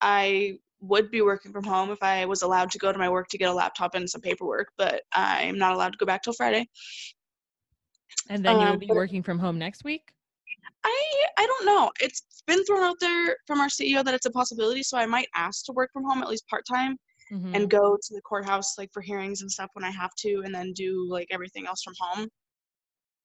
I 0.01 0.59
would 0.81 1.11
be 1.11 1.21
working 1.21 1.51
from 1.51 1.65
home 1.65 1.91
if 1.91 2.01
I 2.03 2.25
was 2.25 2.41
allowed 2.41 2.71
to 2.71 2.79
go 2.79 2.91
to 2.91 2.97
my 2.99 3.09
work 3.09 3.27
to 3.29 3.37
get 3.37 3.49
a 3.49 3.53
laptop 3.53 3.95
and 3.95 4.09
some 4.09 4.21
paperwork, 4.21 4.69
but 4.77 5.03
I'm 5.13 5.57
not 5.57 5.73
allowed 5.73 5.91
to 5.93 5.97
go 5.97 6.05
back 6.05 6.23
till 6.23 6.33
Friday. 6.33 6.69
And 8.29 8.45
then 8.45 8.59
you 8.59 8.67
Um, 8.67 8.71
will 8.71 8.77
be 8.79 8.91
working 8.93 9.23
from 9.23 9.39
home 9.39 9.57
next 9.59 9.83
week. 9.83 10.13
I 10.83 11.25
I 11.37 11.45
don't 11.45 11.65
know. 11.65 11.91
It's 12.01 12.43
been 12.47 12.63
thrown 12.65 12.83
out 12.83 12.99
there 12.99 13.37
from 13.47 13.59
our 13.59 13.69
CEO 13.69 14.03
that 14.03 14.13
it's 14.13 14.25
a 14.25 14.31
possibility, 14.31 14.83
so 14.83 14.97
I 14.97 15.05
might 15.05 15.27
ask 15.35 15.65
to 15.65 15.73
work 15.73 15.91
from 15.93 16.03
home 16.05 16.21
at 16.21 16.29
least 16.29 16.47
part 16.47 16.65
time 16.67 16.97
Mhm. 17.31 17.53
and 17.55 17.69
go 17.69 17.97
to 18.01 18.13
the 18.15 18.21
courthouse 18.21 18.77
like 18.77 18.91
for 18.93 19.01
hearings 19.01 19.41
and 19.41 19.51
stuff 19.51 19.69
when 19.73 19.85
I 19.85 19.91
have 19.91 20.11
to, 20.19 20.41
and 20.45 20.53
then 20.53 20.73
do 20.73 21.07
like 21.09 21.27
everything 21.31 21.67
else 21.67 21.83
from 21.83 21.95
home. 21.99 22.29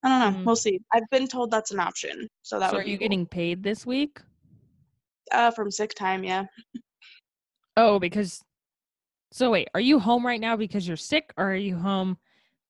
I 0.04 0.08
don't 0.08 0.20
know. 0.34 0.40
Mm. 0.40 0.44
We'll 0.44 0.56
see. 0.56 0.78
I've 0.92 1.08
been 1.10 1.26
told 1.26 1.50
that's 1.50 1.70
an 1.70 1.80
option, 1.80 2.28
so 2.42 2.60
that 2.60 2.70
so 2.70 2.76
would 2.76 2.86
are 2.86 2.88
you 2.88 2.98
cool. 2.98 3.08
getting 3.08 3.26
paid 3.26 3.62
this 3.62 3.86
week? 3.86 4.20
uh 5.32 5.50
from 5.50 5.70
sick 5.70 5.94
time. 5.94 6.22
Yeah. 6.22 6.44
Oh, 7.76 7.98
because 7.98 8.42
so 9.32 9.50
wait, 9.50 9.68
are 9.74 9.80
you 9.80 9.98
home 9.98 10.24
right 10.24 10.40
now 10.40 10.56
because 10.56 10.86
you're 10.86 10.96
sick, 10.98 11.32
or 11.36 11.50
are 11.50 11.56
you 11.56 11.76
home 11.76 12.18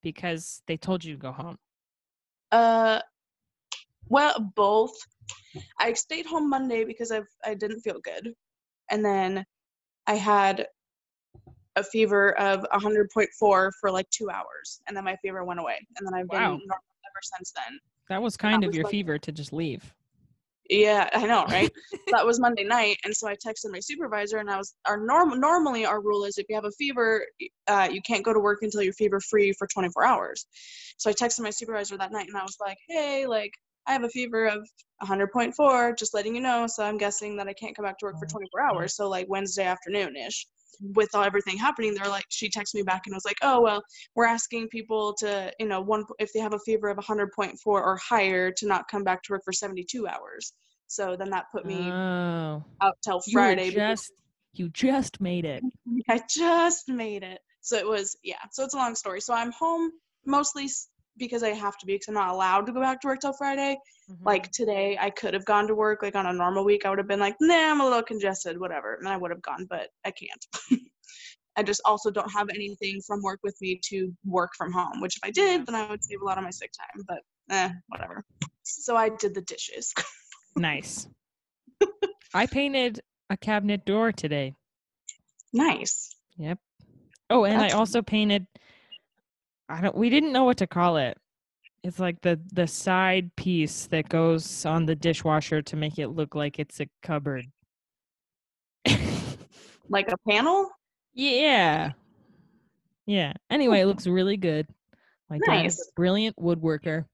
because 0.03 0.63
they 0.67 0.77
told 0.77 1.05
you 1.05 1.15
to 1.15 1.19
go 1.21 1.33
home? 1.33 1.59
Uh, 2.53 3.01
well, 4.09 4.53
both. 4.55 4.95
I 5.81 5.93
stayed 5.93 6.27
home 6.27 6.49
Monday 6.49 6.85
because 6.85 7.11
I've 7.11 7.29
I 7.45 7.55
didn't 7.55 7.81
feel 7.81 7.99
good, 8.01 8.33
and 8.91 9.05
then 9.05 9.45
I 10.07 10.15
had 10.15 10.69
a 11.77 11.83
fever 11.83 12.39
of 12.39 12.65
100.4 12.73 13.27
for 13.81 13.91
like 13.91 14.09
two 14.11 14.31
hours, 14.31 14.81
and 14.87 14.97
then 14.97 15.03
my 15.03 15.17
fever 15.17 15.45
went 15.45 15.59
away, 15.59 15.85
and 15.99 16.07
then 16.07 16.15
I've 16.15 16.29
been 16.31 16.41
Wow. 16.41 16.51
normal 16.65 16.85
ever 17.15 17.21
since 17.23 17.53
then. 17.53 17.79
That 18.09 18.23
was 18.23 18.37
kind 18.37 18.65
of 18.65 18.69
was 18.69 18.77
your 18.77 18.85
like- 18.85 18.91
fever 18.91 19.19
to 19.19 19.33
just 19.33 19.53
leave. 19.53 19.95
Yeah, 20.71 21.11
I 21.13 21.27
know, 21.27 21.45
right? 21.51 21.71
that 22.11 22.25
was 22.25 22.41
Monday 22.41 22.65
night, 22.65 22.97
and 23.05 23.15
so 23.15 23.29
I 23.29 23.35
texted 23.35 23.71
my 23.71 23.81
supervisor, 23.81 24.39
and 24.39 24.51
I 24.51 24.57
was 24.57 24.75
our 24.87 24.97
norm 24.97 25.39
normally 25.39 25.85
our 25.85 26.01
rule 26.01 26.25
is 26.25 26.39
if 26.39 26.47
you 26.49 26.55
have 26.55 26.65
a 26.65 26.71
fever, 26.73 27.27
uh, 27.67 27.89
you 27.93 28.01
can't 28.01 28.25
go 28.25 28.33
to 28.33 28.41
work 28.41 28.61
until 28.63 28.81
you're 28.81 28.95
fever 28.95 29.21
free 29.21 29.53
for 29.59 29.69
24 29.75 30.07
hours. 30.07 30.47
So 30.97 31.11
I 31.11 31.13
texted 31.13 31.41
my 31.41 31.51
supervisor 31.51 31.99
that 31.99 32.13
night, 32.13 32.29
and 32.29 32.37
I 32.37 32.43
was 32.43 32.57
like, 32.61 32.79
hey, 32.89 33.27
like 33.27 33.53
I 33.87 33.93
have 33.93 34.05
a 34.05 34.09
fever 34.09 34.47
of 34.47 34.67
100.4, 35.03 35.99
just 35.99 36.15
letting 36.15 36.35
you 36.35 36.41
know. 36.41 36.67
So 36.67 36.83
I'm 36.83 36.97
guessing 36.97 37.37
that 37.37 37.47
I 37.47 37.53
can't 37.53 37.77
come 37.77 37.85
back 37.85 37.99
to 37.99 38.07
work 38.07 38.19
for 38.19 38.27
24 38.27 38.63
hours. 38.63 38.97
So 38.97 39.09
like 39.11 39.27
Wednesday 39.29 39.65
afternoon 39.65 40.17
ish. 40.17 40.47
With 40.81 41.11
all 41.15 41.23
everything 41.25 41.57
happening, 41.57 41.95
they're 41.95 42.09
like, 42.09 42.25
she 42.29 42.49
texted 42.49 42.75
me 42.75 42.83
back 42.83 43.03
and 43.07 43.15
was 43.15 43.25
like, 43.25 43.37
oh 43.43 43.61
well, 43.61 43.83
we're 44.15 44.27
asking 44.27 44.69
people 44.69 45.15
to, 45.19 45.53
you 45.59 45.67
know, 45.67 45.81
one 45.81 46.05
if 46.19 46.33
they 46.33 46.41
have 46.41 46.55
a 46.55 46.59
fever 46.61 46.89
of 46.89 46.99
100.4 46.99 47.57
or 47.67 47.97
higher 47.97 48.51
to 48.53 48.67
not 48.67 48.89
come 48.89 49.05
back 49.05 49.23
to 49.25 49.33
work 49.33 49.43
for 49.45 49.53
72 49.53 50.07
hours. 50.07 50.53
So 50.87 51.17
then 51.17 51.31
that 51.31 51.47
put 51.53 51.67
me 51.67 51.91
Oh, 51.91 52.63
out 52.81 52.95
till 53.03 53.21
you 53.27 53.33
Friday. 53.33 53.71
because 53.71 54.01
just 54.01 54.13
you 54.55 54.69
just 54.71 55.21
made 55.21 55.45
it. 55.45 55.63
I 56.09 56.21
just 56.29 56.89
made 56.89 57.23
it. 57.23 57.41
So 57.61 57.77
it 57.77 57.87
was, 57.87 58.17
yeah. 58.23 58.37
So 58.53 58.65
it's 58.65 58.75
a 58.75 58.77
long 58.77 58.95
story. 58.95 59.21
So 59.21 59.35
I'm 59.35 59.53
home 59.53 59.91
mostly 60.27 60.69
because 61.17 61.43
I 61.43 61.51
have 61.51 61.77
to 61.79 61.87
be 61.87 61.95
because 61.95 62.09
I'm 62.09 62.15
not 62.15 62.31
allowed 62.31 62.67
to 62.67 62.73
go 62.73 62.81
back 62.81 63.01
to 63.01 63.09
work 63.09 63.21
till 63.21 63.33
Friday. 63.33 63.77
Mm-hmm. 64.11 64.25
Like 64.25 64.51
today, 64.51 64.99
I 65.01 65.11
could 65.11 65.35
have 65.35 65.45
gone 65.45 65.67
to 65.69 65.75
work 65.75 66.03
like 66.03 66.17
on 66.17 66.27
a 66.27 66.33
normal 66.33 66.65
week. 66.65 66.85
I 66.85 66.91
would 66.91 66.99
have 66.99 67.09
been 67.09 67.21
like, 67.21 67.37
nah, 67.41 67.71
I'm 67.71 67.81
a 67.81 67.85
little 67.85 68.03
congested, 68.03 68.59
whatever. 68.59 68.95
And 68.95 69.09
I 69.09 69.17
would 69.17 69.31
have 69.31 69.43
gone, 69.43 69.67
but 69.69 69.89
I 70.05 70.11
can't. 70.11 70.81
I 71.57 71.63
just 71.63 71.81
also 71.85 72.11
don't 72.11 72.31
have 72.33 72.49
anything 72.51 73.01
from 73.07 73.23
work 73.23 73.39
with 73.43 73.57
me 73.61 73.81
to 73.85 74.13
work 74.25 74.51
from 74.57 74.73
home, 74.73 75.01
which 75.01 75.17
if 75.17 75.21
I 75.25 75.31
did, 75.31 75.67
then 75.67 75.75
I 75.75 75.89
would 75.89 76.03
save 76.03 76.21
a 76.21 76.25
lot 76.25 76.37
of 76.37 76.45
my 76.45 76.51
sick 76.51 76.73
time, 76.73 77.05
but 77.07 77.21
eh, 77.51 77.71
whatever. 77.89 78.25
So 78.65 78.97
I 78.97 79.11
did 79.11 79.35
the 79.35 79.43
dishes. 79.43 79.95
nice. 80.57 81.07
I 82.35 82.47
painted 82.47 83.01
a 83.31 83.37
cabinet 83.37 83.85
door 83.85 84.11
today. 84.11 84.55
nice. 85.53 86.17
Yep. 86.37 86.59
Oh, 87.31 87.45
and 87.45 87.61
That's 87.61 87.75
I 87.75 87.77
also 87.77 88.03
painted. 88.03 88.47
I 89.69 89.81
don't. 89.81 89.97
We 89.97 90.11
didn't 90.11 90.33
know 90.33 90.45
what 90.45 90.59
to 90.59 90.67
call 90.67 90.97
it. 90.97 91.17
It's 91.83 91.99
like 91.99 92.21
the 92.23 92.41
the 92.53 92.67
side 92.67 93.35
piece 93.37 93.87
that 93.87 94.09
goes 94.09 94.65
on 94.65 94.87
the 94.87 94.95
dishwasher 94.95 95.63
to 95.63 95.77
make 95.77 95.99
it 95.99 96.09
look 96.09 96.35
like 96.35 96.59
it's 96.59 96.81
a 96.81 96.89
cupboard. 97.03 97.47
Like 99.91 100.11
a 100.11 100.17
panel? 100.29 100.71
yeah. 101.13 101.93
Yeah. 103.07 103.35
Anyway, 103.51 103.81
it 103.81 103.87
looks 103.87 104.07
really 104.07 104.39
good. 104.39 104.67
My 105.29 105.39
dad 105.47 105.67
is 105.67 105.79
Nice. 105.79 105.89
a 105.89 105.93
brilliant 105.95 106.37
woodworker. 106.37 107.05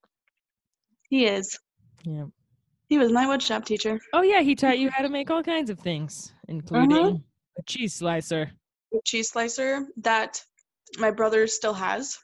He 1.09 1.26
is. 1.26 1.59
Yeah. 2.04 2.26
He 2.88 2.99
was 2.99 3.12
my 3.12 3.26
woodshop 3.26 3.64
teacher. 3.64 3.99
Oh 4.12 4.23
yeah, 4.23 4.40
he 4.40 4.54
taught 4.54 4.78
you 4.78 4.88
how 4.90 5.02
to 5.02 5.09
make 5.09 5.30
all 5.30 5.42
kinds 5.42 5.71
of 5.71 5.80
things, 5.80 6.33
mm-hmm. 6.49 6.59
including 6.59 7.25
a 7.59 7.62
cheese 7.66 7.95
slicer. 7.95 8.52
cheese 9.04 9.30
slicer 9.30 9.87
that 9.99 10.42
my 10.99 11.11
brother 11.11 11.47
still 11.47 11.75
has 11.75 12.19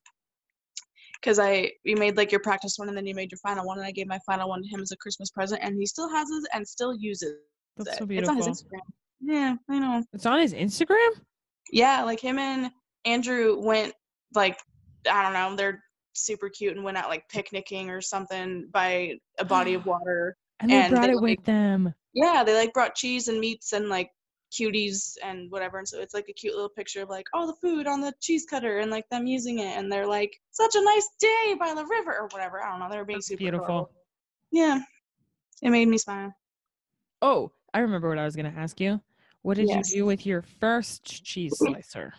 because 1.27 1.41
I 1.41 1.73
we 1.85 1.97
made 1.97 2.17
like 2.17 2.31
your 2.31 2.41
practice 2.41 2.75
one 2.77 2.89
and 2.89 2.97
then 2.97 3.05
you 3.05 3.15
made 3.15 3.33
your 3.33 3.39
final 3.39 3.67
one 3.67 3.79
and 3.79 3.87
I 3.87 3.91
gave 3.91 4.07
my 4.07 4.19
final 4.25 4.49
one 4.49 4.63
to 4.63 4.69
him 4.69 4.81
as 4.81 4.93
a 4.93 4.97
Christmas 4.97 5.29
present 5.29 5.61
and 5.63 5.77
he 5.77 5.85
still 5.85 6.09
has 6.09 6.31
it 6.31 6.45
and 6.55 6.67
still 6.67 6.95
uses 6.95 7.35
That's 7.77 7.91
it. 7.91 7.99
so 7.99 8.07
It's 8.09 8.29
on 8.29 8.37
his 8.37 8.47
beautiful. 8.47 8.53
Instagram. 8.53 8.81
Yeah, 9.21 9.57
I 9.69 9.79
know. 9.81 10.05
It's 10.13 10.25
on 10.27 10.39
his 10.39 10.55
Instagram. 10.55 11.09
Yeah, 11.73 12.05
like 12.05 12.21
him 12.21 12.39
and 12.39 12.71
Andrew 13.05 13.59
went 13.59 13.93
like 14.35 14.57
I 15.11 15.23
don't 15.25 15.33
know, 15.33 15.57
they're 15.57 15.83
super 16.15 16.49
cute 16.49 16.77
and 16.77 16.85
went 16.85 16.97
out 16.97 17.09
like 17.09 17.29
picnicking 17.29 17.91
or 17.91 18.01
something 18.01 18.69
by 18.73 19.15
a 19.41 19.45
body 19.45 19.75
of 19.75 19.85
water. 19.87 20.37
And 20.61 20.71
they 20.71 20.77
And 20.77 20.93
brought 20.93 21.07
they, 21.09 21.13
it 21.13 21.21
with 21.21 21.45
them. 21.45 21.93
Yeah, 22.15 22.45
they 22.47 22.55
like 22.55 22.73
brought 22.73 22.95
cheese 22.95 23.27
and 23.27 23.41
meats 23.41 23.73
and 23.73 23.89
like 23.89 24.11
cuties 24.57 25.17
and 25.23 25.51
whatever 25.51 25.79
and 25.79 25.87
so 25.89 26.01
it's 26.01 26.15
like 26.15 26.29
a 26.29 26.33
cute 26.33 26.55
little 26.55 26.69
picture 26.69 27.03
of 27.03 27.09
like 27.11 27.27
all 27.35 27.47
the 27.47 27.55
food 27.61 27.87
on 27.87 28.01
the 28.01 28.13
cheese 28.21 28.47
cutter 28.49 28.79
and 28.79 28.91
like 28.91 29.09
them 29.11 29.27
using 29.27 29.59
it 29.59 29.77
and 29.77 29.91
they're 29.93 30.07
like 30.07 30.33
such 30.53 30.75
a 30.75 30.83
nice 30.83 31.09
day 31.21 31.55
by 31.59 31.75
the 31.75 31.85
river 31.87 32.13
or 32.19 32.29
whatever 32.33 32.63
i 32.63 32.71
don't 32.71 32.81
know 32.81 32.89
They're 32.91 33.05
being 33.05 33.19
That's 33.19 33.27
super 33.29 33.39
beautiful. 33.39 33.65
adorable. 33.67 33.91
yeah 34.53 34.81
it 35.63 35.71
made 35.71 35.89
me 35.89 35.99
smile 35.99 36.33
Oh, 37.23 37.51
I 37.73 37.79
remember 37.81 38.11
what 38.11 38.19
I 38.19 38.25
was 38.25 38.37
going 38.37 38.53
to 38.53 38.59
ask 38.61 38.79
you. 38.79 39.01
What 39.41 39.57
did 39.57 39.69
Yes. 39.71 39.91
you 39.91 40.01
do 40.01 40.07
with 40.07 40.27
your 40.27 40.43
first 40.43 41.03
cheese 41.25 41.57
slicer? 41.57 42.13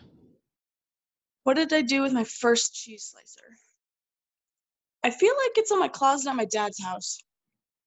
what 1.44 1.54
did 1.54 1.72
i 1.72 1.80
do 1.80 2.02
with 2.02 2.12
my 2.12 2.24
first 2.24 2.74
cheese 2.74 3.04
slicer 3.12 3.46
i 5.04 5.10
feel 5.10 5.32
like 5.44 5.52
it's 5.56 5.70
in 5.70 5.78
my 5.78 5.88
closet 5.88 6.28
at 6.28 6.36
my 6.36 6.44
dad's 6.46 6.82
house 6.82 7.18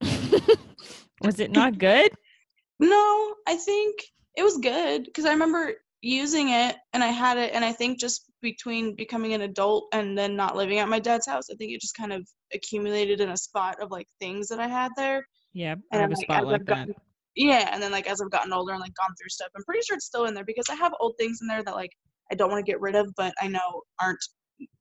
was 1.22 1.38
it 1.38 1.50
not 1.52 1.78
good? 1.78 2.10
no 2.80 3.34
i 3.46 3.54
think 3.56 4.00
it 4.36 4.42
was 4.42 4.58
good 4.58 5.04
because 5.04 5.24
i 5.24 5.32
remember 5.32 5.72
using 6.00 6.48
it 6.50 6.76
and 6.92 7.02
i 7.04 7.08
had 7.08 7.36
it 7.38 7.52
and 7.54 7.64
i 7.64 7.72
think 7.72 7.98
just 7.98 8.30
between 8.40 8.94
becoming 8.96 9.34
an 9.34 9.42
adult 9.42 9.86
and 9.92 10.16
then 10.18 10.34
not 10.34 10.56
living 10.56 10.78
at 10.78 10.88
my 10.88 10.98
dad's 10.98 11.26
house 11.26 11.44
i 11.50 11.54
think 11.54 11.72
it 11.72 11.80
just 11.80 11.96
kind 11.96 12.12
of 12.12 12.26
accumulated 12.54 13.20
in 13.20 13.30
a 13.30 13.36
spot 13.36 13.76
of 13.80 13.90
like 13.90 14.06
things 14.20 14.48
that 14.48 14.58
i 14.58 14.66
had 14.66 14.90
there 14.96 15.24
Yeah, 15.52 15.74
I 15.92 15.96
And 15.96 16.00
have 16.02 16.10
a 16.10 16.14
like, 16.14 16.22
spot 16.24 16.46
like 16.46 16.64
that. 16.66 16.66
gotten- 16.66 16.94
yeah 17.36 17.70
and 17.72 17.82
then 17.82 17.92
like 17.92 18.06
as 18.08 18.20
i've 18.20 18.30
gotten 18.30 18.52
older 18.52 18.72
and 18.72 18.80
like 18.80 18.94
gone 18.94 19.14
through 19.18 19.28
stuff 19.28 19.48
i'm 19.56 19.62
pretty 19.64 19.80
sure 19.86 19.96
it's 19.96 20.06
still 20.06 20.26
in 20.26 20.34
there 20.34 20.44
because 20.44 20.66
i 20.70 20.74
have 20.74 20.92
old 21.00 21.14
things 21.18 21.38
in 21.40 21.46
there 21.48 21.62
that 21.62 21.74
like 21.74 21.92
i 22.30 22.34
don't 22.34 22.50
want 22.50 22.64
to 22.64 22.70
get 22.70 22.80
rid 22.80 22.94
of 22.94 23.10
but 23.16 23.32
i 23.40 23.46
know 23.46 23.82
aren't 24.00 24.22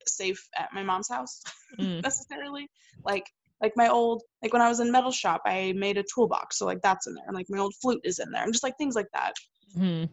safe 0.07 0.41
at 0.57 0.69
my 0.73 0.83
mom's 0.83 1.09
house 1.09 1.41
Mm. 1.79 2.01
necessarily 2.03 2.67
like 3.05 3.23
like 3.61 3.73
my 3.75 3.87
old 3.87 4.23
like 4.41 4.51
when 4.53 4.61
i 4.61 4.67
was 4.69 4.79
in 4.79 4.91
metal 4.91 5.11
shop 5.11 5.41
i 5.45 5.73
made 5.75 5.97
a 5.97 6.03
toolbox 6.13 6.57
so 6.57 6.65
like 6.65 6.81
that's 6.81 7.07
in 7.07 7.13
there 7.13 7.23
and 7.27 7.35
like 7.35 7.45
my 7.49 7.59
old 7.59 7.73
flute 7.81 8.01
is 8.03 8.19
in 8.19 8.29
there 8.31 8.43
and 8.43 8.51
just 8.53 8.63
like 8.63 8.77
things 8.77 8.95
like 8.95 9.07
that 9.13 9.33
Hmm. 9.75 10.03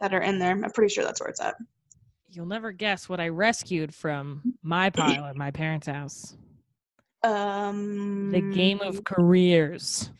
that 0.00 0.14
are 0.14 0.20
in 0.22 0.38
there 0.38 0.52
i'm 0.52 0.70
pretty 0.72 0.92
sure 0.92 1.04
that's 1.04 1.20
where 1.20 1.28
it's 1.30 1.40
at 1.40 1.54
You'll 2.30 2.44
never 2.44 2.72
guess 2.72 3.08
what 3.08 3.20
I 3.20 3.28
rescued 3.28 3.94
from 3.94 4.42
my 4.62 4.90
pile 4.90 5.24
at 5.24 5.34
my 5.34 5.50
parents' 5.50 5.86
house. 5.86 6.36
um 7.22 8.30
The 8.30 8.40
game 8.54 8.80
of 8.82 9.02
careers. 9.04 10.10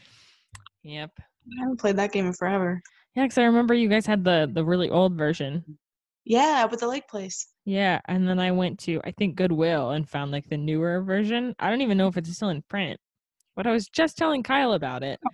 Yep. 0.82 1.10
i 1.20 1.60
haven't 1.60 1.78
played 1.80 1.96
that 1.96 2.12
game 2.12 2.26
in 2.26 2.32
forever 2.32 2.80
Yeah, 3.14 3.24
because 3.24 3.38
I 3.38 3.44
remember 3.44 3.74
you 3.74 3.88
guys 3.90 4.06
had 4.06 4.24
the 4.24 4.50
the 4.52 4.64
really 4.64 4.88
old 4.90 5.14
version. 5.16 5.64
yeah 6.24 6.64
with 6.64 6.80
the 6.80 6.88
lake 6.88 7.08
place 7.08 7.48
Yeah, 7.68 8.00
and 8.06 8.26
then 8.26 8.38
I 8.40 8.50
went 8.52 8.78
to 8.80 8.98
I 9.04 9.10
think 9.10 9.36
Goodwill 9.36 9.90
and 9.90 10.08
found 10.08 10.32
like 10.32 10.48
the 10.48 10.56
newer 10.56 11.02
version. 11.02 11.54
I 11.58 11.68
don't 11.68 11.82
even 11.82 11.98
know 11.98 12.08
if 12.08 12.16
it's 12.16 12.34
still 12.34 12.48
in 12.48 12.62
print. 12.62 12.98
But 13.56 13.66
I 13.66 13.72
was 13.72 13.88
just 13.88 14.16
telling 14.16 14.42
Kyle 14.42 14.72
about 14.72 15.02
it. 15.02 15.20
Oh. 15.22 15.30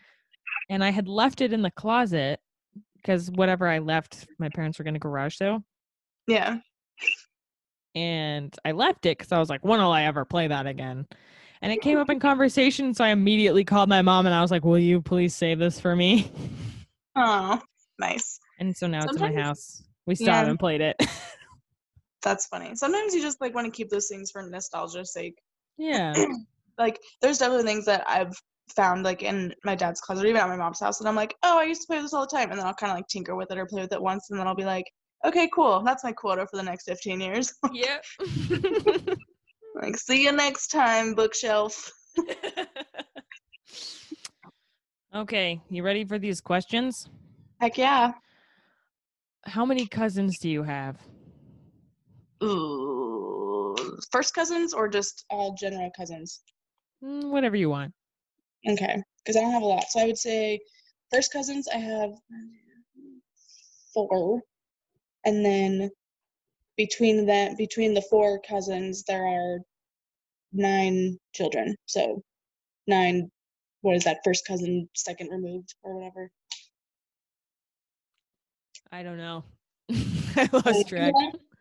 And 0.68 0.82
I 0.82 0.90
had 0.90 1.06
left 1.06 1.42
it 1.42 1.52
in 1.52 1.62
the 1.62 1.70
closet 1.70 2.40
because 2.96 3.30
whatever 3.30 3.68
I 3.68 3.78
left, 3.78 4.26
my 4.40 4.48
parents 4.48 4.80
were 4.80 4.82
going 4.82 4.94
to 4.94 4.98
garage 5.00 5.36
sale. 5.36 5.62
yeah 6.26 6.56
And 7.94 8.52
I 8.64 8.72
left 8.72 9.06
it 9.06 9.16
because 9.16 9.30
I 9.30 9.38
was 9.38 9.48
like, 9.48 9.64
when 9.64 9.78
will 9.78 9.92
I 9.92 10.02
ever 10.02 10.24
play 10.24 10.48
that 10.48 10.66
again? 10.66 11.06
And 11.62 11.70
it 11.72 11.82
came 11.82 11.98
up 11.98 12.10
in 12.10 12.18
conversation. 12.30 12.94
So 12.94 13.04
I 13.04 13.10
immediately 13.10 13.62
called 13.64 13.88
my 13.88 14.02
mom 14.02 14.26
and 14.26 14.34
I 14.34 14.42
was 14.42 14.50
like, 14.50 14.64
will 14.64 14.76
you 14.76 15.00
please 15.00 15.36
save 15.36 15.60
this 15.60 15.78
for 15.78 15.94
me? 15.94 16.32
oh 17.14 17.60
nice 18.00 18.40
And 18.58 18.76
so 18.76 18.88
now 18.88 19.04
it's 19.04 19.14
in 19.14 19.22
my 19.22 19.40
house. 19.40 19.84
We 20.04 20.16
still 20.16 20.26
Yeah. 20.28 20.38
haven't 20.40 20.58
played 20.58 20.80
it. 20.80 20.96
That's 22.24 22.46
funny. 22.46 22.74
Sometimes 22.74 23.14
you 23.14 23.22
just 23.22 23.40
like 23.40 23.54
want 23.54 23.66
to 23.66 23.70
keep 23.70 23.90
those 23.90 24.08
things 24.08 24.30
for 24.30 24.42
nostalgia's 24.42 25.12
sake. 25.12 25.36
yeah. 25.78 26.14
Like 26.76 26.98
there's 27.22 27.38
definitely 27.38 27.66
things 27.66 27.84
that 27.84 28.02
I've 28.04 28.34
found 28.74 29.04
like 29.04 29.22
in 29.22 29.54
my 29.64 29.76
dad's 29.76 30.00
closet 30.00 30.24
or 30.24 30.26
even 30.26 30.40
at 30.40 30.48
my 30.48 30.56
mom's 30.56 30.80
house 30.80 30.98
and 30.98 31.08
I'm 31.08 31.14
like, 31.14 31.32
oh, 31.44 31.56
I 31.56 31.62
used 31.62 31.82
to 31.82 31.86
play 31.86 32.00
this 32.00 32.12
all 32.12 32.22
the 32.22 32.36
time. 32.36 32.50
And 32.50 32.58
then 32.58 32.66
I'll 32.66 32.74
kind 32.74 32.90
of 32.90 32.96
like 32.96 33.06
tinker 33.06 33.36
with 33.36 33.52
it 33.52 33.58
or 33.58 33.66
play 33.66 33.82
with 33.82 33.92
it 33.92 34.02
once 34.02 34.26
and 34.28 34.40
then 34.40 34.48
I'll 34.48 34.56
be 34.56 34.64
like, 34.64 34.84
okay, 35.24 35.48
cool. 35.54 35.84
That's 35.84 36.02
my 36.02 36.10
quota 36.10 36.48
for 36.50 36.56
the 36.56 36.64
next 36.64 36.86
15 36.86 37.20
years. 37.20 37.52
Yep. 37.72 38.04
like, 39.80 39.96
see 39.96 40.24
you 40.24 40.32
next 40.32 40.68
time, 40.68 41.14
bookshelf. 41.14 41.92
okay, 45.14 45.60
you 45.70 45.84
ready 45.84 46.04
for 46.04 46.18
these 46.18 46.40
questions? 46.40 47.08
Heck 47.60 47.78
yeah. 47.78 48.14
How 49.46 49.64
many 49.64 49.86
cousins 49.86 50.40
do 50.40 50.50
you 50.50 50.64
have? 50.64 50.98
Ooh. 52.42 53.76
First 54.10 54.34
cousins 54.34 54.74
or 54.74 54.88
just 54.88 55.24
all 55.30 55.54
general 55.54 55.90
cousins? 55.96 56.40
Mm, 57.02 57.30
whatever 57.30 57.56
you 57.56 57.70
want. 57.70 57.92
Okay, 58.68 59.02
because 59.18 59.36
I 59.36 59.40
don't 59.40 59.52
have 59.52 59.62
a 59.62 59.66
lot. 59.66 59.84
So 59.90 60.00
I 60.00 60.06
would 60.06 60.18
say 60.18 60.60
first 61.12 61.32
cousins, 61.32 61.68
I 61.68 61.76
have 61.76 62.10
four, 63.92 64.40
and 65.24 65.44
then 65.44 65.90
between 66.76 67.26
that, 67.26 67.56
between 67.58 67.94
the 67.94 68.02
four 68.02 68.40
cousins, 68.48 69.04
there 69.04 69.26
are 69.26 69.58
nine 70.52 71.18
children. 71.34 71.76
So 71.86 72.22
nine. 72.86 73.30
What 73.82 73.96
is 73.96 74.04
that? 74.04 74.20
First 74.24 74.46
cousin, 74.46 74.88
second 74.94 75.28
removed, 75.28 75.74
or 75.82 75.94
whatever. 75.96 76.30
I 78.90 79.02
don't 79.02 79.18
know. 79.18 79.44
I 79.90 80.48
lost 80.52 80.88
track. 80.88 81.12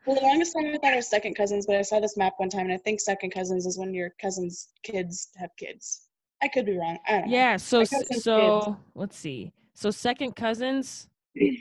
For 0.03 0.15
the 0.15 0.21
longest 0.21 0.53
time, 0.53 0.65
I 0.67 0.77
thought 0.77 0.93
it 0.93 0.97
was 0.97 1.07
second 1.07 1.35
cousins, 1.35 1.65
but 1.65 1.77
I 1.77 1.81
saw 1.81 1.99
this 1.99 2.17
map 2.17 2.33
one 2.37 2.49
time, 2.49 2.65
and 2.65 2.73
I 2.73 2.77
think 2.77 2.99
second 2.99 3.29
cousins 3.31 3.65
is 3.65 3.77
when 3.77 3.93
your 3.93 4.09
cousins' 4.21 4.69
kids 4.83 5.29
have 5.37 5.49
kids. 5.57 6.07
I 6.41 6.49
could 6.49 6.65
be 6.65 6.77
wrong. 6.77 6.97
I 7.07 7.11
don't 7.13 7.27
know. 7.27 7.33
Yeah. 7.37 7.55
So 7.57 7.85
so 7.85 8.77
let's 8.95 9.17
see. 9.17 9.53
So 9.75 9.91
second 9.91 10.35
cousins, 10.35 11.07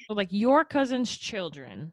so 0.07 0.15
like 0.15 0.29
your 0.33 0.65
cousin's 0.65 1.17
children 1.17 1.93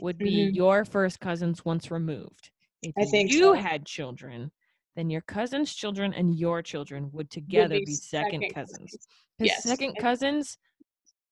would 0.00 0.18
be 0.18 0.50
Mhm. 0.50 0.54
your 0.54 0.84
first 0.84 1.20
cousins 1.20 1.64
once 1.64 1.90
removed. 1.90 2.50
If 2.82 2.94
I 2.98 3.04
think 3.06 3.30
you 3.30 3.40
so. 3.40 3.52
had 3.54 3.86
children, 3.86 4.50
then 4.94 5.08
your 5.08 5.22
cousin's 5.22 5.74
children 5.74 6.12
and 6.12 6.34
your 6.38 6.60
children 6.60 7.10
would 7.12 7.30
together 7.30 7.80
be, 7.80 7.94
second, 7.94 8.44
cousins. 8.52 8.98
Because 9.38 9.52
Yes. 9.54 9.62
second 9.62 9.96
cousins, 9.96 10.58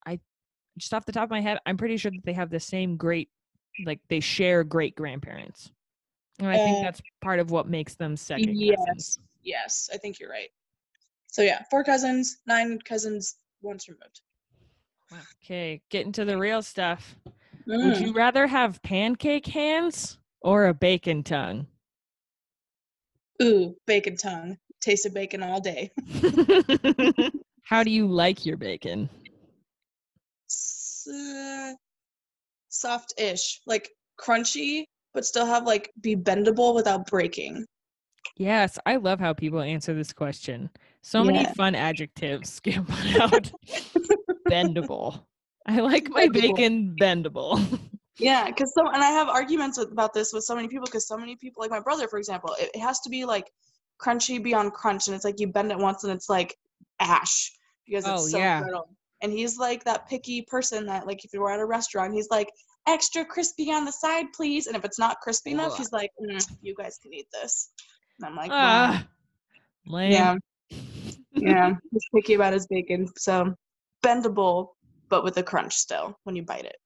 I 0.06 0.18
just 0.78 0.94
off 0.94 1.04
the 1.04 1.12
top 1.12 1.24
of 1.24 1.30
my 1.30 1.42
head, 1.42 1.58
I'm 1.66 1.76
pretty 1.76 1.98
sure 1.98 2.10
that 2.10 2.24
they 2.24 2.32
have 2.32 2.48
the 2.48 2.60
same 2.60 2.96
great, 2.96 3.28
like 3.84 4.00
they 4.08 4.20
share 4.20 4.64
great 4.64 4.94
grandparents. 4.94 5.72
And 6.38 6.48
I 6.48 6.58
think 6.58 6.78
Uh, 6.78 6.80
that's 6.82 7.02
part 7.20 7.38
of 7.40 7.50
what 7.50 7.68
makes 7.68 7.94
them 7.94 8.16
second 8.16 8.56
Yes. 8.58 8.78
cousins. 8.78 9.18
Yes, 9.42 9.90
I 9.92 9.96
think 9.96 10.18
you're 10.20 10.30
right. 10.30 10.50
So 11.28 11.42
yeah, 11.42 11.62
four 11.70 11.84
cousins, 11.84 12.38
nine 12.46 12.78
cousins, 12.80 13.36
once 13.62 13.88
removed. 13.88 14.20
Okay, 15.42 15.82
getting 15.90 16.12
to 16.12 16.24
the 16.24 16.38
real 16.38 16.62
stuff. 16.62 17.16
Would 17.66 17.94
Mm. 17.96 18.00
you 18.00 18.12
rather 18.12 18.46
have 18.46 18.82
pancake 18.82 19.46
hands 19.46 20.18
or 20.40 20.66
a 20.66 20.74
bacon 20.74 21.22
tongue? 21.22 21.66
Ooh, 23.42 23.76
bacon 23.86 24.16
tongue. 24.16 24.58
Taste 24.80 25.06
of 25.06 25.14
bacon 25.14 25.42
all 25.42 25.60
day. 25.60 25.90
How 27.62 27.82
do 27.82 27.90
you 27.90 28.06
like 28.06 28.44
your 28.44 28.56
bacon? 28.56 29.08
Uh, 31.08 31.74
soft-ish, 32.80 33.60
like 33.66 33.90
crunchy, 34.18 34.84
but 35.14 35.24
still 35.24 35.46
have 35.46 35.66
like 35.66 35.90
be 36.00 36.16
bendable 36.16 36.74
without 36.74 37.06
breaking. 37.06 37.64
Yes, 38.36 38.78
I 38.86 38.96
love 38.96 39.20
how 39.20 39.32
people 39.32 39.60
answer 39.60 39.92
this 39.94 40.12
question. 40.12 40.70
So 41.02 41.24
many 41.24 41.44
fun 41.44 41.74
adjectives 41.74 42.60
get 42.60 42.86
put 42.86 43.20
out. 43.20 43.52
bendable. 44.50 45.20
I 45.66 45.80
like 45.80 46.08
my 46.08 46.26
Bendable. 46.26 46.32
bacon 46.32 46.96
bendable. 46.98 47.78
Yeah, 48.18 48.46
because 48.46 48.72
so 48.74 48.86
and 48.88 49.02
I 49.02 49.10
have 49.10 49.28
arguments 49.28 49.78
with, 49.78 49.92
about 49.92 50.12
this 50.12 50.32
with 50.32 50.44
so 50.44 50.54
many 50.54 50.68
people 50.68 50.86
because 50.86 51.06
so 51.06 51.16
many 51.16 51.36
people, 51.36 51.62
like 51.62 51.70
my 51.70 51.80
brother, 51.80 52.06
for 52.08 52.18
example, 52.18 52.54
it, 52.58 52.70
it 52.74 52.80
has 52.80 53.00
to 53.00 53.10
be 53.10 53.24
like 53.24 53.50
crunchy 54.00 54.42
beyond 54.42 54.72
crunch, 54.72 55.06
and 55.06 55.14
it's 55.14 55.24
like 55.24 55.40
you 55.40 55.48
bend 55.48 55.70
it 55.70 55.78
once 55.78 56.04
and 56.04 56.12
it's 56.12 56.28
like 56.28 56.56
ash 57.00 57.50
because 57.86 58.04
Oh, 58.06 58.14
it's 58.14 58.30
so 58.30 58.38
yeah. 58.38 58.60
brittle. 58.60 58.88
And 59.22 59.32
he's 59.32 59.58
like 59.58 59.84
that 59.84 60.08
picky 60.08 60.42
person 60.42 60.86
that 60.86 61.06
like 61.06 61.24
if 61.24 61.32
you 61.32 61.40
were 61.40 61.50
at 61.50 61.60
a 61.60 61.64
restaurant, 61.66 62.14
he's 62.14 62.28
like 62.30 62.48
extra 62.88 63.24
crispy 63.24 63.70
on 63.70 63.84
the 63.84 63.92
side, 63.92 64.26
please. 64.34 64.66
And 64.66 64.76
if 64.76 64.84
it's 64.84 64.98
not 64.98 65.20
crispy 65.20 65.52
enough, 65.52 65.72
Ugh. 65.72 65.78
he's 65.78 65.92
like, 65.92 66.10
"Mm, 66.20 66.46
you 66.62 66.74
guys 66.74 66.98
can 67.02 67.12
eat 67.12 67.26
this. 67.32 67.70
And 68.18 68.26
I'm 68.28 68.36
like, 68.36 68.50
ah, 68.52 69.06
lame. 69.86 70.12
yeah, 70.12 70.36
yeah. 71.32 71.74
He's 71.90 72.04
picky 72.14 72.34
about 72.34 72.52
his 72.52 72.66
bacon, 72.66 73.08
so 73.16 73.54
bendable, 74.04 74.68
but 75.08 75.24
with 75.24 75.36
a 75.38 75.42
crunch 75.42 75.74
still 75.74 76.18
when 76.24 76.36
you 76.36 76.42
bite 76.42 76.64
it. 76.64 76.76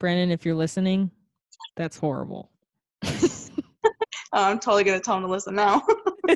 Brennan, 0.00 0.30
if 0.30 0.44
you're 0.44 0.54
listening, 0.54 1.10
that's 1.76 1.96
horrible. 1.96 2.50
Oh, 4.34 4.44
I'm 4.44 4.58
totally 4.58 4.82
gonna 4.84 4.98
tell 4.98 5.18
him 5.18 5.24
to 5.24 5.28
listen 5.28 5.54
now. 5.54 5.82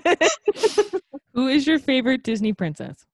Who 1.33 1.49
is 1.49 1.67
your 1.67 1.79
favorite 1.79 2.23
Disney 2.23 2.53
princess? 2.53 3.07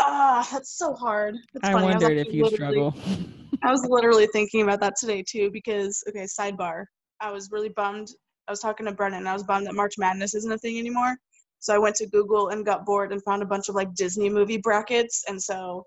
Ah, 0.00 0.46
that's 0.50 0.76
so 0.76 0.94
hard. 0.94 1.36
It's 1.54 1.68
I 1.68 1.72
funny, 1.72 1.86
wondered 1.86 2.18
if 2.18 2.26
actually 2.26 2.38
you 2.38 2.48
struggle. 2.48 2.94
I 3.64 3.70
was 3.70 3.86
literally 3.88 4.26
thinking 4.26 4.62
about 4.62 4.80
that 4.80 4.94
today 4.96 5.24
too 5.26 5.50
because 5.50 6.02
okay, 6.08 6.24
sidebar. 6.24 6.84
I 7.20 7.30
was 7.32 7.50
really 7.50 7.70
bummed. 7.70 8.08
I 8.46 8.52
was 8.52 8.60
talking 8.60 8.84
to 8.86 8.92
Brennan 8.92 9.20
and 9.20 9.28
I 9.28 9.32
was 9.32 9.42
bummed 9.42 9.66
that 9.66 9.74
March 9.74 9.94
Madness 9.96 10.34
isn't 10.34 10.52
a 10.52 10.58
thing 10.58 10.78
anymore. 10.78 11.16
So 11.60 11.74
I 11.74 11.78
went 11.78 11.96
to 11.96 12.06
Google 12.06 12.50
and 12.50 12.66
got 12.66 12.84
bored 12.84 13.10
and 13.10 13.24
found 13.24 13.42
a 13.42 13.46
bunch 13.46 13.70
of 13.70 13.74
like 13.74 13.94
Disney 13.94 14.28
movie 14.28 14.58
brackets 14.58 15.24
and 15.28 15.42
so 15.42 15.84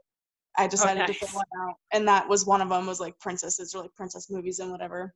I 0.58 0.66
decided 0.66 1.02
to 1.02 1.08
nice. 1.08 1.20
fill 1.20 1.30
one 1.36 1.46
out. 1.62 1.76
And 1.94 2.08
that 2.08 2.28
was 2.28 2.48
one 2.48 2.62
of 2.62 2.70
them 2.70 2.88
was 2.88 3.00
like 3.00 3.18
princesses 3.20 3.76
or 3.76 3.84
like 3.84 3.94
princess 3.96 4.28
movies 4.32 4.58
and 4.58 4.72
whatever. 4.72 5.14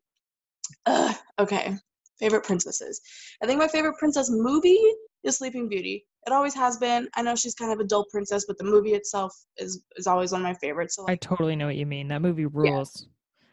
Ugh, 0.85 1.15
okay. 1.39 1.75
Favorite 2.19 2.43
princesses. 2.43 3.01
I 3.41 3.47
think 3.47 3.57
my 3.57 3.67
favorite 3.67 3.97
princess 3.97 4.29
movie 4.29 4.79
is 5.23 5.37
Sleeping 5.37 5.67
Beauty. 5.67 6.05
It 6.27 6.33
always 6.33 6.53
has 6.53 6.77
been. 6.77 7.07
I 7.15 7.23
know 7.23 7.35
she's 7.35 7.55
kind 7.55 7.71
of 7.71 7.79
a 7.79 7.83
dull 7.83 8.05
princess, 8.11 8.45
but 8.47 8.57
the 8.57 8.63
movie 8.63 8.93
itself 8.93 9.33
is 9.57 9.83
is 9.95 10.05
always 10.07 10.31
one 10.31 10.41
of 10.41 10.45
my 10.45 10.53
favorites. 10.55 10.95
So 10.95 11.07
I 11.07 11.15
totally 11.15 11.55
know 11.55 11.65
what 11.65 11.75
you 11.75 11.85
mean. 11.85 12.07
That 12.09 12.21
movie 12.21 12.45
rules. 12.45 13.07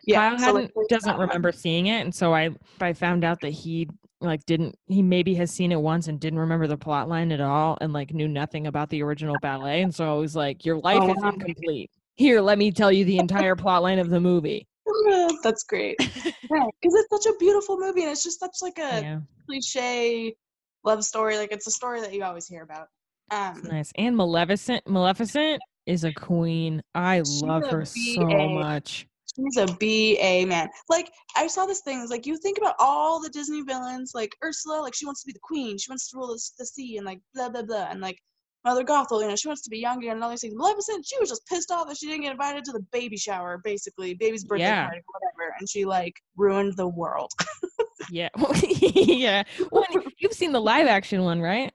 yeah, 0.04 0.36
Kyle 0.36 0.38
so, 0.38 0.52
like, 0.52 0.72
doesn't 0.88 1.18
remember 1.18 1.50
seeing 1.52 1.86
it, 1.86 2.02
and 2.02 2.14
so 2.14 2.34
I 2.34 2.50
I 2.80 2.92
found 2.92 3.24
out 3.24 3.40
that 3.40 3.50
he 3.50 3.88
like 4.20 4.44
didn't 4.46 4.76
he 4.86 5.00
maybe 5.02 5.34
has 5.36 5.50
seen 5.50 5.72
it 5.72 5.80
once 5.80 6.08
and 6.08 6.20
didn't 6.20 6.40
remember 6.40 6.66
the 6.66 6.76
plot 6.76 7.08
line 7.08 7.32
at 7.32 7.40
all, 7.40 7.78
and 7.80 7.92
like 7.94 8.12
knew 8.12 8.28
nothing 8.28 8.66
about 8.66 8.90
the 8.90 9.02
original 9.02 9.38
ballet, 9.38 9.80
and 9.82 9.94
so 9.94 10.10
I 10.10 10.18
was 10.18 10.36
like, 10.36 10.66
your 10.66 10.78
life 10.78 11.02
Oh, 11.02 11.10
is 11.10 11.22
wow. 11.22 11.32
incomplete. 11.32 11.90
Here, 12.16 12.40
let 12.40 12.58
me 12.58 12.70
tell 12.70 12.92
you 12.92 13.04
the 13.04 13.18
entire 13.18 13.56
plot 13.56 13.82
line 13.82 13.98
of 13.98 14.10
the 14.10 14.20
movie. 14.20 14.66
That's 15.42 15.64
great. 15.64 15.96
Yeah, 16.50 16.64
because 16.80 16.94
it's 16.94 17.24
such 17.24 17.34
a 17.34 17.36
beautiful 17.36 17.78
movie, 17.78 18.02
and 18.02 18.10
it's 18.10 18.24
just 18.24 18.40
such 18.40 18.56
like 18.62 18.78
a 18.78 19.02
yeah, 19.02 19.20
cliche 19.46 20.34
love 20.84 21.04
story. 21.04 21.36
Like 21.36 21.52
it's 21.52 21.66
a 21.66 21.70
story 21.70 22.00
that 22.00 22.12
you 22.12 22.24
always 22.24 22.46
hear 22.46 22.62
about. 22.62 22.88
Um, 23.30 23.62
nice. 23.64 23.92
And 23.96 24.16
Maleficent, 24.16 24.88
Maleficent 24.88 25.60
is 25.86 26.04
a 26.04 26.12
queen. 26.12 26.82
I 26.94 27.22
love 27.26 27.62
her 27.70 27.84
so 27.84 28.48
much. 28.48 29.06
she's 29.36 29.56
a 29.56 29.66
BA 29.66 30.46
man. 30.46 30.68
Like 30.88 31.10
I 31.36 31.46
saw 31.46 31.66
this 31.66 31.80
thing. 31.80 32.00
It's 32.00 32.10
like 32.10 32.26
you 32.26 32.36
think 32.38 32.58
about 32.58 32.74
all 32.78 33.20
the 33.20 33.28
Disney 33.30 33.62
villains, 33.62 34.12
like 34.14 34.34
Ursula, 34.44 34.80
like 34.80 34.94
she 34.94 35.06
wants 35.06 35.22
to 35.22 35.26
be 35.26 35.32
the 35.32 35.40
queen. 35.42 35.76
She 35.78 35.90
wants 35.90 36.08
to 36.10 36.16
rule 36.16 36.28
the, 36.28 36.40
the 36.58 36.66
sea, 36.66 36.96
and 36.96 37.06
like 37.06 37.20
blah 37.34 37.48
blah 37.48 37.62
blah, 37.62 37.88
and 37.90 38.00
like 38.00 38.18
Mother 38.64 38.84
Gothel, 38.84 39.22
you 39.22 39.28
know, 39.28 39.36
she 39.36 39.48
wants 39.48 39.62
to 39.62 39.70
be 39.70 39.78
younger 39.78 40.10
and 40.10 40.22
all 40.22 40.30
these 40.30 40.40
things. 40.40 40.54
Maleficent, 40.56 41.06
she 41.06 41.18
was 41.20 41.28
just 41.28 41.46
pissed 41.46 41.70
off 41.70 41.88
that 41.88 41.96
she 41.96 42.06
didn't 42.06 42.22
get 42.22 42.32
invited 42.32 42.64
to 42.64 42.72
the 42.72 42.84
baby 42.92 43.16
shower, 43.16 43.60
basically, 43.62 44.14
baby's 44.14 44.44
birthday 44.44 44.64
Yeah. 44.64 44.84
party, 44.86 45.00
whatever, 45.06 45.54
and 45.58 45.68
she 45.68 45.84
like 45.84 46.14
ruined 46.36 46.76
the 46.76 46.88
world. 46.88 47.30
Yeah, 48.10 48.28
yeah. 48.62 49.42
Well, 49.70 49.84
you've 50.18 50.32
seen 50.32 50.52
the 50.52 50.60
live 50.60 50.86
action 50.86 51.22
one, 51.24 51.40
right? 51.40 51.72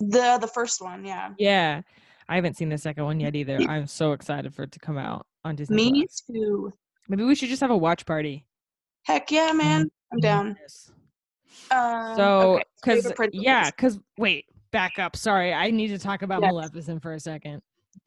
The 0.00 0.38
the 0.40 0.48
first 0.48 0.80
one, 0.82 1.04
yeah. 1.04 1.30
Yeah. 1.38 1.82
I 2.28 2.36
haven't 2.36 2.56
seen 2.56 2.68
the 2.68 2.78
second 2.78 3.04
one 3.04 3.20
yet 3.20 3.34
either. 3.36 3.58
I'm 3.68 3.86
so 3.86 4.12
excited 4.12 4.54
for 4.54 4.62
it 4.62 4.72
to 4.72 4.78
come 4.78 4.96
out 4.96 5.26
on 5.44 5.54
Disney. 5.56 5.76
Me 5.92 6.00
Plus. 6.06 6.22
too. 6.26 6.72
Maybe 7.08 7.24
we 7.24 7.34
should 7.34 7.48
just 7.48 7.60
have 7.60 7.70
a 7.70 7.76
watch 7.76 8.06
party. 8.06 8.46
Heck 9.04 9.30
yeah, 9.30 9.52
man. 9.52 9.90
I'm 10.12 10.18
down. 10.20 10.56
Yes. 10.60 10.92
Um, 11.70 12.16
So, 12.16 12.60
because 12.82 13.12
princesses. 13.12 13.44
yeah, 13.44 13.70
because 13.70 13.98
wait, 14.18 14.46
back 14.70 14.98
up. 14.98 15.16
Sorry, 15.16 15.52
I 15.52 15.70
need 15.70 15.88
to 15.88 15.98
talk 15.98 16.22
about 16.22 16.42
Yes. 16.42 16.52
Maleficent 16.52 17.02
for 17.02 17.12
a 17.12 17.20
second. 17.20 17.60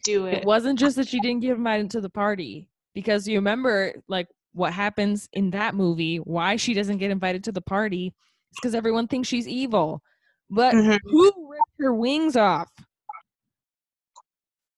do 0.04 0.26
It 0.28 0.40
it. 0.40 0.46
wasn't 0.46 0.80
just 0.80 0.96
that 0.96 1.08
she 1.08 1.20
didn't 1.20 1.42
get 1.42 1.52
invited 1.58 1.92
to 1.92 2.02
the 2.02 2.10
party 2.10 2.70
because 2.94 3.28
you 3.28 3.38
remember 3.38 3.94
like 4.08 4.28
what 4.56 4.74
happens 4.74 5.28
in 5.34 5.52
that 5.52 5.76
movie. 5.76 6.18
Why 6.18 6.56
she 6.56 6.74
doesn't 6.74 6.98
get 6.98 7.12
invited 7.12 7.44
to 7.44 7.52
the 7.52 7.62
party 7.62 8.14
is 8.52 8.58
because 8.60 8.74
everyone 8.74 9.08
thinks 9.08 9.28
she's 9.28 9.48
evil. 9.48 10.02
But 10.50 10.74
Mhm. 10.74 11.00
who 11.04 11.50
ripped 11.50 11.80
her 11.80 11.94
wings 11.94 12.38
off? 12.38 12.70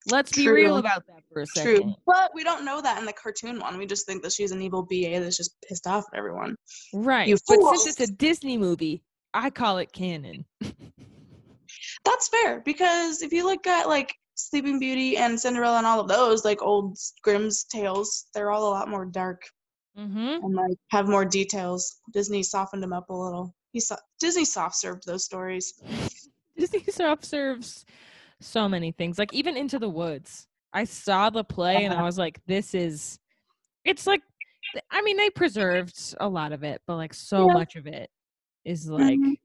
Let's 0.10 0.32
be 0.32 0.48
real 0.48 0.78
about 0.78 1.06
that 1.08 1.22
for 1.32 1.42
a 1.42 1.46
second. 1.46 1.82
True, 1.82 1.96
but 2.06 2.32
we 2.34 2.44
don't 2.44 2.64
know 2.64 2.82
that 2.82 2.98
in 2.98 3.06
the 3.06 3.14
cartoon 3.14 3.60
one. 3.60 3.78
We 3.78 3.86
just 3.86 4.06
think 4.06 4.24
that 4.24 4.32
she's 4.32 4.52
an 4.52 4.62
evil 4.62 4.82
BA 4.82 5.20
that's 5.20 5.38
just 5.38 5.56
pissed 5.62 5.86
off 5.86 6.06
at 6.12 6.18
everyone. 6.18 6.56
Right. 6.94 7.28
You 7.28 7.38
but 7.48 7.60
since 7.78 8.00
it's 8.00 8.10
a. 8.10 8.14
Disney 8.14 8.58
movie, 8.58 9.04
I 9.34 9.50
call 9.50 9.78
it 9.78 9.92
canon. 9.92 10.46
That's 12.06 12.30
fair 12.30 12.62
because 12.62 13.22
if 13.22 13.34
you 13.34 13.46
look 13.46 13.68
at 13.68 13.90
like 13.90 14.16
Sleeping 14.36 14.80
Beauty 14.80 15.18
and 15.18 15.38
Cinderella 15.40 15.78
and 15.80 15.86
all 15.86 16.00
of 16.00 16.08
those 16.08 16.46
like 16.46 16.62
old 16.62 16.98
Grimm's 17.22 17.66
tales, 17.66 18.28
they're 18.34 18.50
all 18.50 18.70
a 18.70 18.72
lot 18.72 18.88
more 18.88 19.06
dark 19.06 19.42
Mm-hmm. 19.98 20.46
and 20.46 20.54
like 20.56 20.78
have 20.92 21.08
more 21.10 21.26
details. 21.26 21.98
Disney 22.14 22.44
softened 22.44 22.84
them 22.84 22.94
up 22.94 23.10
a 23.10 23.14
little. 23.14 23.56
He 23.72 23.80
saw 23.80 23.96
Disney 24.20 24.46
soft 24.46 24.76
served 24.76 25.04
those 25.06 25.26
stories. 25.26 25.74
Disney 26.58 26.84
soft 26.90 27.26
serves 27.26 27.86
so 28.40 28.70
many 28.70 28.92
things. 28.92 29.18
Like 29.18 29.34
even 29.34 29.58
Into 29.58 29.80
the 29.80 29.90
Woods. 29.90 30.48
I 30.74 30.84
saw 30.84 31.30
the 31.30 31.44
play 31.44 31.86
and 31.86 31.94
I 31.94 32.04
was 32.04 32.18
like, 32.18 32.40
this 32.46 32.76
is 32.76 33.20
it's 33.86 34.06
like 34.06 34.22
I 34.92 35.02
mean, 35.02 35.18
they 35.18 35.30
preserved 35.30 36.16
a 36.20 36.28
lot 36.28 36.52
of 36.52 36.64
it, 36.64 36.82
but 36.86 36.98
like 36.98 37.14
so 37.14 37.48
Yeah. 37.48 37.54
much 37.54 37.76
of 37.76 37.88
it 37.88 38.12
is 38.66 38.88
like 38.90 39.18
Mhm. 39.20 39.38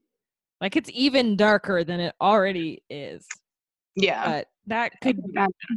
like 0.61 0.77
it's 0.77 0.91
even 0.93 1.37
darker 1.37 1.85
than 1.85 2.01
it 2.01 2.15
already 2.21 2.83
is. 2.91 3.27
Yeah. 3.95 4.25
But 4.25 4.49
that 4.67 4.93
could 5.01 5.23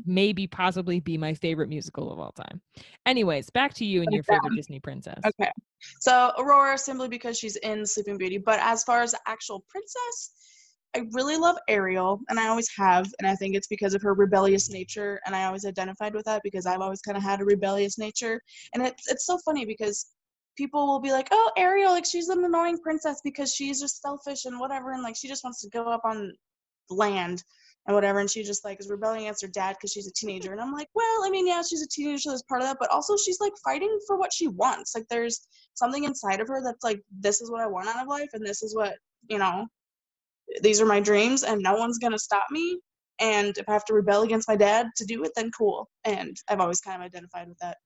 maybe 0.06 0.48
possibly 0.48 1.00
be 1.00 1.18
my 1.18 1.34
favorite 1.34 1.70
musical 1.70 2.12
of 2.12 2.20
all 2.20 2.32
time. 2.32 2.62
Anyways, 3.06 3.50
back 3.50 3.74
to 3.76 3.86
you 3.86 4.02
and 4.02 4.12
your 4.12 4.24
Yeah. 4.30 4.36
favorite 4.36 4.56
Disney 4.56 4.80
princess. 4.80 5.22
Okay. 5.26 5.52
So 6.00 6.32
Aurora 6.38 6.78
simply 6.78 7.08
because 7.08 7.38
she's 7.38 7.56
in 7.58 7.86
Sleeping 7.86 8.18
Beauty, 8.18 8.38
but 8.38 8.60
as 8.60 8.84
far 8.84 9.02
as 9.02 9.12
the 9.12 9.20
actual 9.28 9.66
princess, 9.68 10.32
I 10.96 11.08
really 11.12 11.36
love 11.36 11.58
Ariel, 11.68 12.22
and 12.30 12.40
I 12.40 12.48
always 12.48 12.70
have, 12.78 13.06
and 13.20 13.28
I 13.28 13.36
think 13.36 13.54
it's 13.56 13.68
because 13.68 13.94
of 13.94 14.02
her 14.02 14.14
rebellious 14.14 14.70
nature, 14.70 15.20
and 15.26 15.36
I 15.36 15.44
always 15.44 15.66
identified 15.66 16.14
with 16.14 16.24
that 16.26 16.42
because 16.42 16.66
I've 16.66 16.80
always 16.80 17.02
kind 17.02 17.18
of 17.18 17.24
had 17.24 17.42
a 17.42 17.46
rebellious 17.46 17.98
nature, 17.98 18.42
and 18.74 18.86
it's 18.86 19.12
it's 19.12 19.26
so 19.26 19.38
funny 19.44 19.66
because 19.66 20.06
people 20.56 20.88
will 20.88 21.02
be 21.02 21.12
like, 21.12 21.28
"Oh, 21.32 21.52
Ariel, 21.58 21.92
like 21.92 22.06
she's 22.06 22.30
an 22.30 22.46
annoying 22.46 22.80
princess 22.80 23.20
because 23.26 23.54
she's 23.54 23.82
just 23.82 24.02
selfish 24.02 24.46
and 24.46 24.58
whatever, 24.58 24.94
and 24.94 25.04
like 25.04 25.18
she 25.18 25.28
just 25.28 25.44
wants 25.44 25.62
to 25.62 25.70
go 25.70 25.84
up 25.84 26.02
on 26.06 26.32
land 26.90 27.44
and 27.88 27.96
whatever. 27.96 28.20
And 28.20 28.30
she 28.30 28.44
just 28.44 28.66
like 28.66 28.80
is 28.80 28.90
rebelling 28.90 29.22
against 29.22 29.42
her 29.42 29.48
dad 29.48 29.76
because 29.78 29.92
she's 29.92 30.08
a 30.08 30.14
teenager. 30.14 30.52
And 30.52 30.62
I'm 30.62 30.74
like, 30.74 30.90
well, 30.96 31.24
I 31.24 31.30
mean, 31.30 31.48
yeah, 31.48 31.62
she's 31.62 31.82
a 31.84 31.88
teenager, 31.88 32.20
so 32.20 32.38
part 32.48 32.62
of 32.62 32.68
that, 32.68 32.78
but 32.80 32.92
also 32.92 33.16
she's 33.18 33.40
like 33.40 33.54
fighting 33.64 34.00
for 34.08 34.18
what 34.18 34.34
she 34.34 34.48
wants. 34.48 34.96
Like 34.96 35.06
there's 35.10 35.48
something 35.74 36.04
inside 36.04 36.40
of 36.42 36.48
her 36.48 36.62
that's 36.64 36.84
like, 36.84 37.02
this 37.20 37.42
is 37.42 37.52
what 37.52 37.62
I 37.62 37.68
want 37.68 37.88
out 37.88 38.02
of 38.02 38.08
life, 38.08 38.30
and 38.34 38.46
this 38.46 38.64
is 38.64 38.76
what 38.76 38.96
you 39.30 39.38
know, 39.38 39.68
these 40.62 40.82
are 40.82 40.86
my 40.86 41.00
dreams, 41.00 41.44
and 41.44 41.62
no 41.62 41.76
one's 41.76 41.98
gonna 41.98 42.20
stop 42.20 42.46
me. 42.52 42.80
And 43.20 43.58
if 43.58 43.68
I 43.70 43.74
have 43.74 43.86
to 43.86 43.94
rebel 43.94 44.24
against 44.24 44.48
my 44.48 44.56
dad 44.56 44.88
to 44.98 45.06
do 45.06 45.24
it, 45.24 45.32
then 45.36 45.50
cool. 45.58 45.90
And 46.04 46.36
I've 46.50 46.60
always 46.60 46.82
kind 46.82 47.02
of 47.02 47.06
identified 47.06 47.48
with 47.48 47.58
that. 47.60 47.78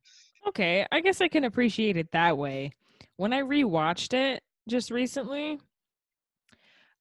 Okay, 0.48 0.86
I 0.92 1.02
guess 1.02 1.22
I 1.22 1.28
can 1.28 1.44
appreciate 1.44 1.98
it 1.98 2.12
that 2.14 2.38
way. 2.38 2.72
When 3.18 3.34
I 3.34 3.42
rewatched 3.42 4.14
it 4.14 4.42
just 4.68 4.90
recently, 4.90 5.60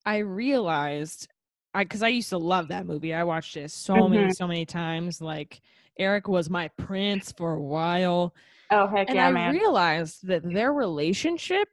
I 0.05 0.19
realized 0.19 1.29
I 1.75 1.85
because 1.85 2.03
I 2.03 2.09
used 2.09 2.31
to 2.31 2.39
love 2.39 2.69
that 2.69 2.87
movie. 2.87 3.15
I 3.15 3.25
watched 3.25 3.57
it 3.57 3.71
so 3.71 4.09
many, 4.09 4.29
Mhm. 4.29 4.37
so 4.37 4.47
many 4.47 4.65
times. 4.67 5.21
Like 5.21 5.61
Eric 5.99 6.29
was 6.29 6.49
my 6.51 6.69
prince 6.77 7.33
for 7.33 7.55
a 7.55 7.61
while. 7.63 8.35
Oh 8.71 8.87
heck 8.87 9.09
and 9.09 9.17
yeah, 9.17 9.29
I 9.29 9.33
man. 9.33 9.51
I 9.55 9.59
realized 9.59 10.27
that 10.29 10.43
their 10.45 10.73
relationship, 10.73 11.69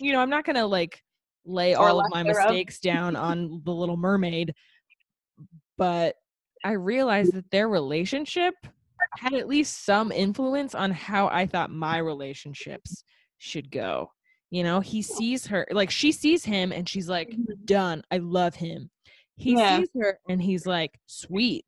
you 0.00 0.12
know, 0.12 0.20
I'm 0.20 0.30
not 0.30 0.44
gonna 0.44 0.66
like 0.66 1.02
lay 1.44 1.74
Or 1.74 1.88
all 1.88 2.00
of 2.00 2.06
my 2.10 2.22
mistakes 2.22 2.80
down 2.80 3.16
on 3.16 3.62
the 3.64 3.72
Little 3.72 3.96
Mermaid, 3.96 4.54
but 5.76 6.16
I 6.64 6.72
realized 6.72 7.32
that 7.32 7.50
their 7.50 7.68
relationship 7.68 8.54
had 9.18 9.32
at 9.32 9.48
least 9.48 9.84
some 9.84 10.12
influence 10.12 10.74
on 10.74 10.90
how 10.90 11.28
I 11.28 11.46
thought 11.46 11.70
my 11.70 11.98
relationships 11.98 13.02
should 13.38 13.70
go. 13.70 14.12
You 14.50 14.62
know, 14.64 14.80
he 14.80 15.00
sees 15.00 15.46
her 15.46 15.66
like 15.70 15.90
she 15.90 16.12
sees 16.12 16.44
him 16.44 16.72
and 16.72 16.88
she's 16.88 17.08
like, 17.08 17.34
done. 17.64 18.02
I 18.10 18.18
love 18.18 18.54
him. 18.54 18.90
He 19.40 19.52
Yeah. 19.56 19.78
sees 19.78 19.88
her 20.00 20.18
and 20.28 20.40
he's 20.42 20.66
like, 20.66 21.00
sweet. 21.06 21.64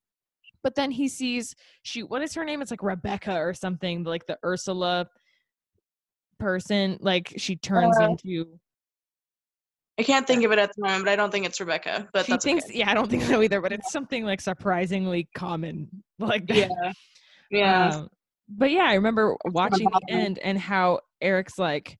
But 0.62 0.74
then 0.74 0.90
he 0.90 1.08
sees 1.08 1.56
she 1.82 2.02
what 2.02 2.22
is 2.22 2.34
her 2.34 2.44
name? 2.44 2.62
It's 2.62 2.70
like 2.70 2.82
Rebecca 2.82 3.36
or 3.36 3.54
something, 3.54 4.04
like 4.04 4.26
the 4.26 4.38
Ursula 4.44 5.08
person. 6.38 6.98
Like 7.00 7.34
she 7.36 7.56
turns 7.56 7.96
Uh, 7.98 8.10
into 8.10 8.58
I 9.98 10.04
can't 10.04 10.26
think 10.26 10.42
of 10.44 10.52
it 10.52 10.58
at 10.58 10.70
the 10.74 10.82
moment, 10.82 11.04
but 11.04 11.12
I 11.12 11.16
don't 11.16 11.30
think 11.30 11.44
it's 11.46 11.60
Rebecca. 11.60 12.08
But 12.12 12.26
she 12.26 12.36
thinks 12.38 12.64
okay. 12.66 12.78
yeah, 12.78 12.90
I 12.90 12.94
don't 12.94 13.10
think 13.10 13.24
so 13.24 13.42
either, 13.42 13.60
but 13.60 13.72
it's 13.72 13.92
something 13.92 14.24
like 14.24 14.40
surprisingly 14.40 15.28
common 15.34 15.88
like 16.18 16.46
that. 16.48 16.56
Yeah. 16.56 16.92
Yeah. 17.50 17.88
Um, 17.88 18.08
but 18.48 18.70
yeah, 18.70 18.84
I 18.84 18.94
remember 18.94 19.36
watching 19.46 19.86
the 19.90 20.00
end 20.12 20.38
and 20.38 20.58
how 20.58 21.00
Eric's 21.20 21.58
like, 21.58 21.98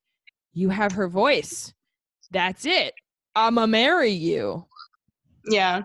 You 0.53 0.69
have 0.69 0.93
her 0.93 1.07
voice. 1.07 1.73
That's 2.31 2.65
it. 2.65 2.93
I'ma 3.35 3.65
marry 3.67 4.11
you. 4.11 4.65
Yeah. 5.47 5.81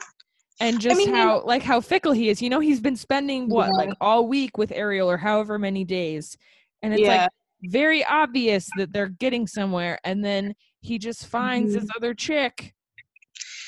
and 0.60 0.80
just 0.80 0.96
mean, 0.96 1.14
how 1.14 1.42
like 1.44 1.62
how 1.62 1.80
fickle 1.80 2.12
he 2.12 2.28
is 2.28 2.40
you 2.42 2.50
know 2.50 2.60
he's 2.60 2.80
been 2.80 2.96
spending 2.96 3.48
what 3.48 3.66
Yeah. 3.66 3.72
like 3.86 3.90
all 4.00 4.26
week 4.26 4.58
with 4.58 4.72
ariel 4.72 5.10
or 5.10 5.16
however 5.16 5.58
many 5.58 5.84
days 5.84 6.36
and 6.82 6.92
it's 6.92 7.02
yeah. 7.02 7.22
like 7.22 7.30
very 7.64 8.04
obvious 8.04 8.68
that 8.76 8.92
they're 8.92 9.08
getting 9.08 9.46
somewhere 9.46 9.98
and 10.04 10.24
then 10.24 10.54
he 10.80 10.98
just 10.98 11.26
finds 11.26 11.74
Mhm. 11.74 11.80
this 11.80 11.88
other 11.96 12.14
chick 12.14 12.74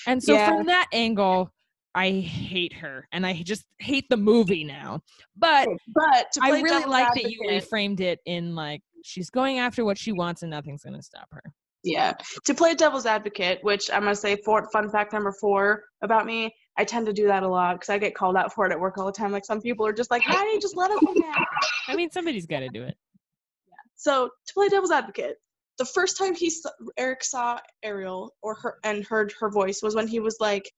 and 0.06 0.22
so 0.22 0.34
Yeah. 0.34 0.48
from 0.48 0.66
that 0.66 0.86
angle 0.92 1.52
i 1.94 2.10
hate 2.10 2.72
her 2.72 3.08
and 3.12 3.26
i 3.26 3.32
just 3.42 3.64
hate 3.78 4.08
the 4.10 4.16
movie 4.16 4.62
now 4.64 5.00
but 5.36 5.68
but 5.88 6.36
i 6.42 6.60
really 6.60 6.84
like 6.84 7.12
that 7.14 7.30
you 7.30 7.40
reframed 7.48 7.98
it 8.00 8.20
in 8.26 8.54
like 8.54 8.80
she's 9.02 9.28
going 9.30 9.58
after 9.58 9.84
what 9.84 9.98
she 9.98 10.12
wants 10.12 10.42
and 10.42 10.50
nothing's 10.50 10.84
gonna 10.84 11.02
stop 11.02 11.26
her 11.32 11.42
Yeah. 11.82 12.12
To 12.44 12.54
play 12.54 12.74
devil's 12.74 13.06
advocate, 13.06 13.60
which 13.62 13.90
I'm 13.90 14.02
going 14.02 14.14
to 14.14 14.20
say 14.20 14.36
for 14.44 14.68
fun 14.70 14.90
fact 14.90 15.12
number 15.12 15.32
four 15.32 15.84
about 16.02 16.26
me, 16.26 16.54
I 16.76 16.84
tend 16.84 17.06
to 17.06 17.12
do 17.12 17.26
that 17.26 17.42
a 17.42 17.48
lot 17.48 17.74
because 17.74 17.88
I 17.88 17.98
get 17.98 18.14
called 18.14 18.36
out 18.36 18.52
for 18.54 18.66
it 18.66 18.72
at 18.72 18.80
work 18.80 18.98
all 18.98 19.06
the 19.06 19.12
time. 19.12 19.32
Like 19.32 19.44
some 19.44 19.60
people 19.60 19.86
are 19.86 19.92
just 19.92 20.10
like, 20.10 20.26
Maddie, 20.28 20.58
just 20.58 20.76
let 20.76 20.90
us 20.90 21.00
in 21.02 21.22
i 21.88 21.96
mean 21.96 22.10
somebody's 22.10 22.46
gotta 22.46 22.68
do 22.68 22.82
it 22.82 22.96
Yeah. 23.66 23.74
So 23.96 24.30
to 24.46 24.54
play 24.54 24.68
devil's 24.68 24.90
advocate, 24.90 25.36
the 25.78 25.84
first 25.84 26.18
time 26.18 26.34
he 26.34 26.50
saw, 26.50 26.70
Eric 26.98 27.24
saw 27.24 27.58
Ariel 27.82 28.34
or 28.42 28.54
her 28.56 28.78
and 28.84 29.04
heard 29.04 29.32
her 29.40 29.50
voice 29.50 29.80
was 29.82 29.94
when 29.94 30.06
he 30.06 30.20
was 30.20 30.36
like 30.40 30.70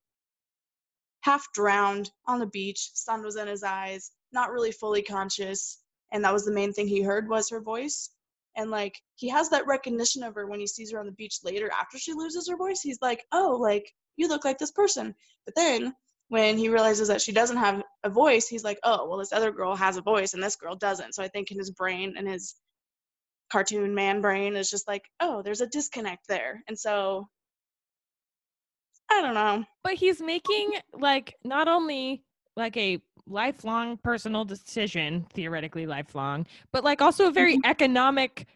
half 1.22 1.46
drowned 1.52 2.10
on 2.26 2.38
the 2.38 2.46
beach, 2.46 2.90
sun 2.94 3.22
was 3.22 3.36
in 3.36 3.48
his 3.48 3.62
eyes, 3.62 4.12
not 4.32 4.50
really 4.52 4.72
fully 4.72 5.02
conscious, 5.02 5.78
and 6.12 6.24
that 6.24 6.32
was 6.32 6.44
the 6.44 6.52
main 6.52 6.72
thing 6.72 6.86
he 6.86 7.02
heard 7.02 7.28
was 7.28 7.50
her 7.50 7.60
voice. 7.60 8.10
And 8.56 8.70
like 8.70 9.00
he 9.16 9.28
has 9.28 9.48
that 9.50 9.66
recognition 9.66 10.22
of 10.22 10.34
her 10.34 10.46
when 10.46 10.60
he 10.60 10.66
sees 10.66 10.92
her 10.92 11.00
on 11.00 11.06
the 11.06 11.12
beach 11.12 11.38
later 11.44 11.70
after 11.78 11.98
she 11.98 12.12
loses 12.12 12.48
her 12.48 12.56
voice. 12.56 12.80
He's 12.80 13.00
like, 13.02 13.24
"Oh, 13.32 13.58
like 13.60 13.90
you 14.16 14.28
look 14.28 14.44
like 14.44 14.58
this 14.58 14.72
person." 14.72 15.14
But 15.46 15.54
then 15.54 15.94
when 16.28 16.56
he 16.58 16.68
realizes 16.68 17.08
that 17.08 17.20
she 17.22 17.32
doesn't 17.32 17.56
have 17.56 17.82
a 18.04 18.10
voice, 18.10 18.48
he's 18.48 18.64
like, 18.64 18.78
"Oh, 18.84 19.08
well 19.08 19.18
this 19.18 19.32
other 19.32 19.52
girl 19.52 19.74
has 19.76 19.96
a 19.96 20.02
voice 20.02 20.34
and 20.34 20.42
this 20.42 20.56
girl 20.56 20.76
doesn't." 20.76 21.14
So 21.14 21.22
I 21.22 21.28
think 21.28 21.50
in 21.50 21.58
his 21.58 21.70
brain 21.70 22.14
and 22.16 22.28
his 22.28 22.54
cartoon 23.52 23.94
man 23.94 24.22
brain 24.22 24.56
is 24.56 24.70
just 24.70 24.88
like, 24.88 25.04
oh, 25.20 25.42
there's 25.42 25.60
a 25.60 25.66
disconnect 25.66 26.26
there. 26.26 26.62
And 26.68 26.78
so 26.78 27.28
I 29.10 29.20
don't 29.20 29.34
know. 29.34 29.64
but 29.84 29.94
he's 29.94 30.22
making 30.22 30.72
like 30.94 31.34
not 31.44 31.68
only 31.68 32.24
like 32.56 32.76
a 32.76 33.00
lifelong 33.26 33.96
personal 33.98 34.44
decision 34.44 35.26
theoretically 35.32 35.86
lifelong 35.86 36.46
but 36.72 36.82
like 36.82 37.00
also 37.00 37.28
a 37.28 37.30
very 37.30 37.54
mm-hmm. 37.54 37.70
economic 37.70 38.46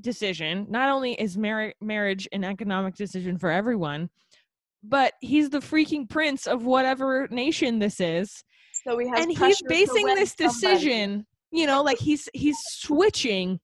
decision 0.00 0.66
not 0.70 0.88
only 0.88 1.12
is 1.20 1.36
mar- 1.36 1.74
marriage 1.80 2.26
an 2.32 2.42
economic 2.42 2.94
decision 2.94 3.38
for 3.38 3.50
everyone 3.50 4.08
but 4.82 5.14
he's 5.20 5.50
the 5.50 5.58
freaking 5.58 6.08
prince 6.08 6.46
of 6.46 6.64
whatever 6.64 7.28
nation 7.30 7.78
this 7.78 8.00
is 8.00 8.44
So 8.84 8.98
he 8.98 9.08
and 9.14 9.30
he's 9.30 9.62
basing 9.62 10.06
this 10.06 10.34
somebody. 10.36 10.56
decision 10.56 11.26
you 11.50 11.66
know 11.66 11.82
like 11.82 11.98
he's 11.98 12.28
he's 12.34 12.58
switching 12.58 13.60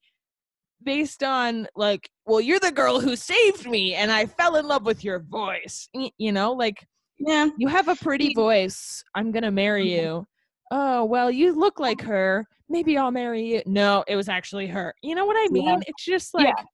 based 0.82 1.22
on 1.22 1.66
like 1.74 2.08
well 2.26 2.40
you're 2.40 2.60
the 2.60 2.72
girl 2.72 3.00
who 3.00 3.16
saved 3.16 3.68
me 3.68 3.94
and 3.94 4.10
i 4.10 4.24
fell 4.24 4.56
in 4.56 4.66
love 4.66 4.86
with 4.86 5.04
your 5.04 5.20
voice 5.20 5.88
you 5.92 6.32
know 6.32 6.52
like 6.52 6.86
Yeah. 7.20 7.48
you 7.58 7.68
have 7.68 7.88
a 7.88 7.96
pretty 7.96 8.32
voice. 8.34 9.04
I'm 9.14 9.30
gonna 9.30 9.50
marry 9.50 9.86
Mhm. 9.86 9.90
you. 10.02 10.26
Oh, 10.70 11.04
well, 11.04 11.30
you 11.30 11.52
look 11.52 11.78
like 11.78 12.00
her. 12.02 12.46
Maybe 12.68 12.96
I'll 12.96 13.10
marry 13.10 13.42
you. 13.44 13.62
No, 13.66 14.04
it 14.06 14.16
was 14.16 14.28
actually 14.28 14.68
her. 14.68 14.94
You 15.02 15.14
know 15.14 15.26
what 15.26 15.36
I 15.36 15.48
mean? 15.52 15.64
Yeah. 15.64 15.78
It's 15.86 16.04
just 16.04 16.34
like 16.34 16.46
Yeah. 16.46 16.64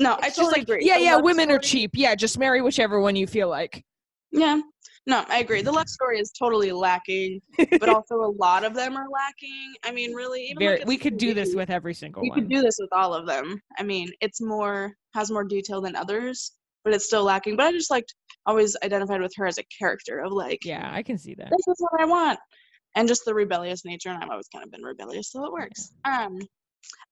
No, 0.00 0.12
I 0.14 0.26
it's 0.28 0.36
just 0.36 0.36
totally 0.36 0.52
like, 0.52 0.62
agree. 0.62 0.86
Yeah, 0.86 0.98
The 0.98 1.04
yeah, 1.04 1.16
women 1.16 1.50
are 1.50 1.58
cheap. 1.58 1.90
Yeah, 1.94 2.14
just 2.14 2.38
marry 2.38 2.62
whichever 2.62 3.00
one 3.00 3.16
you 3.16 3.26
feel 3.26 3.48
like. 3.48 3.84
Yeah. 4.30 4.60
No, 5.06 5.24
I 5.28 5.38
agree. 5.38 5.62
The 5.62 5.72
love 5.72 5.88
story 5.88 6.20
is 6.20 6.30
totally 6.30 6.70
lacking, 6.70 7.40
but 7.80 7.88
also 7.88 8.16
a 8.16 8.32
lot 8.38 8.62
of 8.62 8.74
them 8.74 8.96
are 8.96 9.06
lacking. 9.08 9.74
I 9.82 9.90
mean, 9.90 10.12
really, 10.12 10.42
even 10.44 10.58
Very, 10.58 10.82
we 10.86 10.98
could 10.98 11.16
do 11.16 11.32
this 11.34 11.54
with 11.54 11.70
every 11.70 11.94
single 11.94 12.22
We 12.22 12.28
one. 12.28 12.40
could 12.40 12.48
do 12.50 12.60
this 12.60 12.76
with 12.78 12.90
all 12.92 13.14
of 13.14 13.26
them. 13.26 13.60
I 13.78 13.82
mean, 13.82 14.10
it's 14.20 14.40
more 14.40 14.92
has 15.14 15.30
more 15.30 15.44
detail 15.44 15.80
than 15.80 15.96
others, 15.96 16.52
but 16.88 16.94
it's 16.94 17.04
still 17.04 17.24
lacking. 17.24 17.54
But 17.56 17.66
I 17.66 17.72
just 17.72 17.90
liked 17.90 18.14
always 18.46 18.74
identified 18.82 19.20
with 19.20 19.32
her 19.36 19.46
as 19.46 19.58
a 19.58 19.62
character 19.78 20.20
of 20.20 20.32
like, 20.32 20.64
yeah, 20.64 20.88
I 20.90 21.02
can 21.02 21.18
see 21.18 21.34
that. 21.34 21.50
this 21.50 21.68
is 21.68 21.76
what 21.78 22.00
I 22.00 22.06
want. 22.06 22.38
And 22.96 23.06
just 23.06 23.26
the 23.26 23.34
rebellious 23.34 23.84
nature, 23.84 24.08
and 24.08 24.22
I've 24.22 24.30
always 24.30 24.48
kind 24.48 24.64
of 24.64 24.70
been 24.70 24.82
rebellious, 24.82 25.30
so 25.30 25.44
it 25.44 25.52
works. 25.52 25.92
Um, 26.06 26.38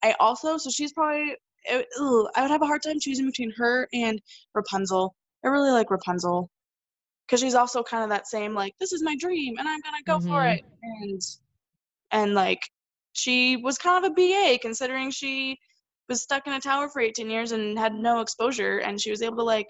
I 0.03 0.15
also, 0.19 0.57
so 0.57 0.71
she's 0.71 0.95
probably, 0.95 1.37
it, 1.65 1.87
I 2.35 2.43
would 2.43 2.51
have 2.51 2.63
a 2.63 2.67
hard 2.67 2.83
time 2.83 2.99
choosing 2.99 3.27
between 3.27 3.53
her 3.59 3.87
and 3.93 4.21
Rapunzel. 4.55 5.15
I 5.45 5.49
really 5.49 5.71
like 5.71 5.91
Rapunzel 5.91 6.49
because 7.27 7.41
she's 7.41 7.55
also 7.55 7.83
kind 7.83 8.03
of 8.03 8.09
that 8.09 8.27
same 8.27 8.55
like, 8.55 8.75
this 8.81 8.93
is 8.93 9.03
my 9.03 9.15
dream, 9.17 9.59
and 9.59 9.69
I'm 9.69 9.81
gonna 9.83 10.03
go 10.07 10.21
for 10.21 10.41
Mhm. 10.41 10.55
it, 10.57 10.65
and 10.83 11.21
and 12.13 12.35
like 12.35 12.61
she 13.13 13.57
was 13.59 13.77
kind 13.77 14.03
of 14.03 14.11
a 14.11 14.15
BA 14.15 14.59
considering 14.63 15.11
she 15.11 15.59
was 16.09 16.23
stuck 16.23 16.47
in 16.47 16.53
a 16.53 16.61
tower 16.61 16.89
for 16.89 17.01
18 17.01 17.29
years 17.31 17.53
and 17.53 17.79
had 17.79 17.95
no 17.95 18.21
exposure, 18.21 18.79
and 18.79 19.01
she 19.01 19.11
was 19.11 19.23
able 19.23 19.37
to 19.39 19.43
like 19.43 19.69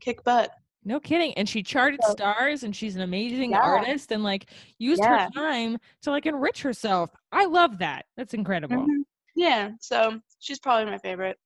kick 0.00 0.22
butt. 0.24 0.50
No 0.84 1.00
kidding. 1.00 1.34
And 1.34 1.48
she 1.48 1.62
charted 1.64 2.00
stars 2.04 2.62
and 2.62 2.74
she's 2.74 2.94
an 2.94 3.02
amazing 3.02 3.50
Yeah. 3.50 3.60
artist 3.60 4.12
and 4.12 4.22
like 4.22 4.50
used 4.78 5.02
Yeah. 5.02 5.24
her 5.24 5.30
time 5.34 5.78
to 6.02 6.10
like 6.12 6.26
enrich 6.26 6.62
herself. 6.62 7.10
I 7.32 7.46
love 7.46 7.78
that. 7.78 8.06
That's 8.16 8.34
incredible. 8.34 8.76
Mhm. 8.76 9.02
Yeah, 9.34 9.70
so 9.80 10.20
she's 10.38 10.60
probably 10.60 10.90
my 10.90 10.98
favorite 10.98 11.38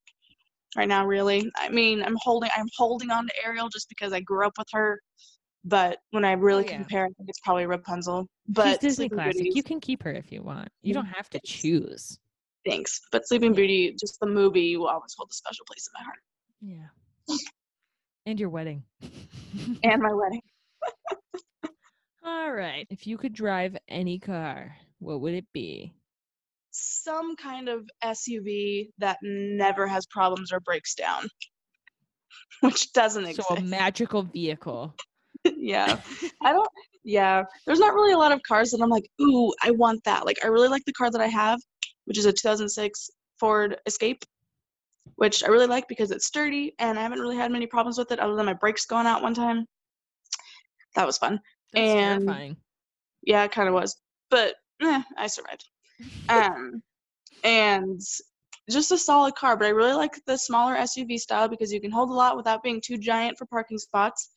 right 0.77 0.87
now. 0.89 1.07
Really, 1.07 1.51
I 1.57 1.71
mean, 1.71 2.03
I'm 2.03 2.17
holding 2.21 2.51
I'm 2.55 2.69
holding 2.77 3.11
on 3.11 3.27
to 3.27 3.33
Ariel 3.45 3.69
just 3.71 3.89
because 3.89 4.13
I 4.13 4.21
grew 4.21 4.47
up 4.47 4.53
with 4.59 4.69
her. 4.73 5.01
But 5.65 5.99
when 6.11 6.25
I 6.25 6.33
really 6.33 6.65
yeah. 6.67 6.77
compare, 6.77 7.05
I 7.05 7.09
think 7.17 7.29
it's 7.29 7.41
probably 7.41 7.67
Rapunzel. 7.67 8.27
She's 8.47 8.55
But 8.55 8.81
Disney 8.81 9.09
classic. 9.09 9.55
You 9.55 9.63
can 9.63 9.81
keep 9.81 10.03
her 10.03 10.13
if 10.13 10.31
you 10.33 10.43
want. 10.43 10.69
You 10.83 10.93
don't 10.95 11.07
have 11.07 11.29
to 11.31 11.41
choose. 11.45 12.19
Thanks. 12.67 13.01
But 13.13 13.27
Sleeping 13.27 13.55
Beauty, 13.55 13.95
just 13.99 14.19
the 14.21 14.27
movie, 14.27 14.77
will 14.77 14.89
always 14.89 15.15
hold 15.17 15.29
a 15.31 15.35
special 15.35 15.65
place 15.67 15.89
in 15.89 16.01
my 16.01 16.05
heart. 16.05 16.19
Yeah. 16.61 17.37
And 18.27 18.39
your 18.39 18.51
wedding. 18.51 18.85
And 19.83 20.01
my 20.01 20.13
wedding. 20.13 20.43
All 22.25 22.53
right. 22.53 22.87
If 22.91 23.07
you 23.07 23.19
could 23.19 23.33
drive 23.33 23.77
any 23.89 24.21
car, 24.21 24.77
what 25.01 25.21
would 25.21 25.35
it 25.35 25.47
be? 25.53 25.93
Some 26.71 27.35
kind 27.35 27.69
of 27.69 27.89
SUV 28.05 28.91
that 28.99 29.19
never 29.23 29.89
has 29.89 30.07
problems 30.07 30.53
or 30.53 30.61
breaks 30.61 30.95
down, 30.95 31.27
which 32.61 32.93
doesn't 32.93 33.25
exist. 33.25 33.49
So 33.49 33.57
a 33.57 33.61
magical 33.61 34.23
vehicle. 34.23 34.95
yeah. 35.57 35.99
I 36.43 36.53
don't 36.53 36.69
yeah. 37.05 37.45
There's 37.67 37.79
not 37.79 37.95
really 37.95 38.13
a 38.13 38.19
lot 38.19 38.33
of 38.33 38.43
cars 38.47 38.71
that 38.71 38.83
I'm 38.83 38.91
like, 38.91 39.11
ooh, 39.21 39.53
I 39.63 39.71
want 39.71 40.05
that. 40.05 40.27
Like 40.27 40.39
I 40.45 40.49
really 40.49 40.69
like 40.69 40.85
the 40.85 40.93
car 40.93 41.11
that 41.11 41.21
I 41.21 41.27
have, 41.27 41.59
which 42.11 42.19
is 42.19 42.27
a 42.27 42.33
2006 42.33 43.09
Ford 43.39 43.77
Escape, 43.87 44.25
which 45.15 45.45
I 45.45 45.47
really 45.47 45.69
like 45.69 45.87
because 45.87 46.11
it's 46.11 46.27
sturdy 46.27 46.75
and 46.81 46.99
I 46.99 47.03
haven't 47.03 47.21
really 47.21 47.37
had 47.37 47.53
many 47.53 47.69
problems 47.69 47.99
with 47.99 48.11
it 48.11 48.19
other 48.19 48.35
than 48.35 48.47
my 48.47 48.53
brakes 48.53 48.85
going 48.85 49.07
out 49.07 49.23
one 49.23 49.33
time. 49.33 49.65
That 50.97 51.07
was 51.07 51.19
fun. 51.19 51.39
That's 51.73 51.89
And- 51.89 52.27
terrifying. 52.27 52.57
Yeah, 53.23 53.45
it 53.45 53.53
kind 53.53 53.69
of 53.69 53.75
was, 53.75 53.97
but 54.29 54.57
eh, 54.83 55.03
I 55.17 55.29
survived. 55.29 55.65
Um, 56.29 56.83
and 57.45 58.01
just 58.69 58.91
a 58.91 58.99
solid 58.99 59.37
car, 59.37 59.57
but 59.57 59.67
I 59.67 59.71
really 59.71 59.93
like 59.93 60.19
the 60.27 60.37
smaller 60.37 60.75
SUV 60.75 61.17
style 61.21 61.47
because 61.47 61.73
you 61.73 61.81
can 61.81 61.93
hold 61.93 62.11
a 62.11 62.15
lot 62.15 62.37
without 62.37 62.65
being 62.65 62.81
too 62.81 62.99
giant 62.99 63.39
for 63.39 63.47
parking 63.47 63.79
spots, 63.79 64.31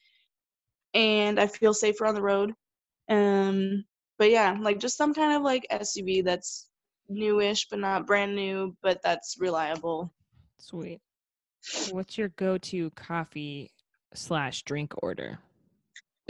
and 0.93 1.39
I 1.39 1.47
feel 1.47 1.73
safer 1.73 2.05
on 2.05 2.13
the 2.13 2.21
road. 2.21 2.53
Um, 3.09 3.83
but 4.19 4.29
yeah, 4.29 4.55
like 4.59 4.79
just 4.79 4.95
some 4.97 5.13
kind 5.15 5.33
of 5.35 5.41
like 5.41 5.65
SUV 5.71 6.23
that's 6.23 6.67
newish 7.13 7.67
but 7.69 7.79
not 7.79 8.07
brand 8.07 8.35
new, 8.35 8.75
but 8.81 9.01
that's 9.03 9.37
reliable. 9.39 10.13
Sweet. 10.57 11.01
What's 11.91 12.17
your 12.17 12.29
go-to 12.29 12.89
coffee 12.91 13.71
slash 14.13 14.63
drink 14.63 14.93
order 15.01 15.39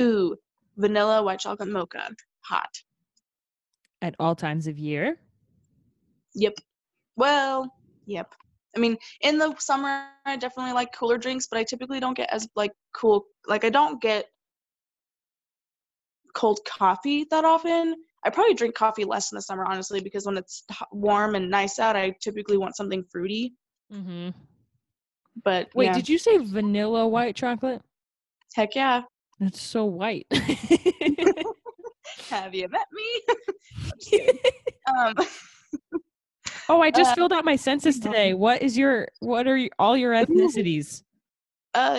Ooh, 0.02 0.36
vanilla 0.78 1.22
white 1.24 1.40
chocolate 1.40 1.70
mocha, 1.70 2.10
hot. 2.42 2.82
at 4.02 4.16
all 4.20 4.36
times 4.36 4.68
of 4.68 4.78
year? 4.80 5.18
Yep. 6.36 6.54
Well, 7.16 7.72
yep. 8.06 8.34
I 8.76 8.80
mean, 8.80 8.98
in 9.22 9.38
the 9.38 9.56
summer, 9.60 10.08
I 10.26 10.36
definitely 10.38 10.74
like 10.74 10.94
cooler 10.94 11.18
drinks, 11.18 11.48
but 11.48 11.60
I 11.60 11.64
typically 11.64 12.00
don't 12.00 12.18
get 12.18 12.30
as 12.32 12.48
like 12.56 12.72
cool. 12.94 13.26
Like 13.48 13.64
I 13.64 13.70
don't 13.70 14.02
get 14.02 14.26
cold 16.34 16.60
coffee 16.66 17.26
that 17.30 17.46
often. 17.46 17.96
I 18.26 18.30
probably 18.30 18.54
drink 18.54 18.74
coffee 18.76 19.04
less 19.04 19.32
in 19.32 19.36
the 19.36 19.42
summer, 19.42 19.66
honestly, 19.66 20.00
because 20.00 20.26
when 20.26 20.38
it's 20.38 20.64
warm 20.92 21.36
and 21.36 21.50
nice 21.50 21.78
out, 21.80 21.96
I 21.96 22.16
typically 22.22 22.58
want 22.58 22.76
something 22.76 23.04
fruity. 23.12 23.54
Mm-hmm. 23.92 24.30
But 25.44 25.70
Wait, 25.76 25.86
yeah, 25.86 25.94
did 25.94 26.08
you 26.08 26.18
say 26.18 26.38
vanilla 26.38 27.08
white 27.08 27.36
chocolate? 27.36 27.82
heck 28.56 28.76
yeah. 28.76 29.02
That's 29.40 29.60
so 29.62 29.86
white. 29.86 30.28
Have 32.30 32.54
you 32.54 32.68
met 32.70 32.88
me? 32.92 33.22
I'm 33.30 33.36
just 34.00 34.10
kidding. 34.12 34.38
um, 34.98 35.16
oh, 36.70 36.82
I 36.82 36.92
just 36.92 37.12
Uh, 37.12 37.16
filled 37.16 37.34
out 37.34 37.44
my 37.46 37.56
census 37.56 38.00
today. 38.00 38.34
What 38.34 38.62
is 38.62 38.78
your 38.78 39.08
what 39.20 39.48
are 39.48 39.58
you, 39.58 39.70
all 39.80 39.98
your 39.98 40.14
ethnicities? 40.14 41.04
uh, 41.76 41.98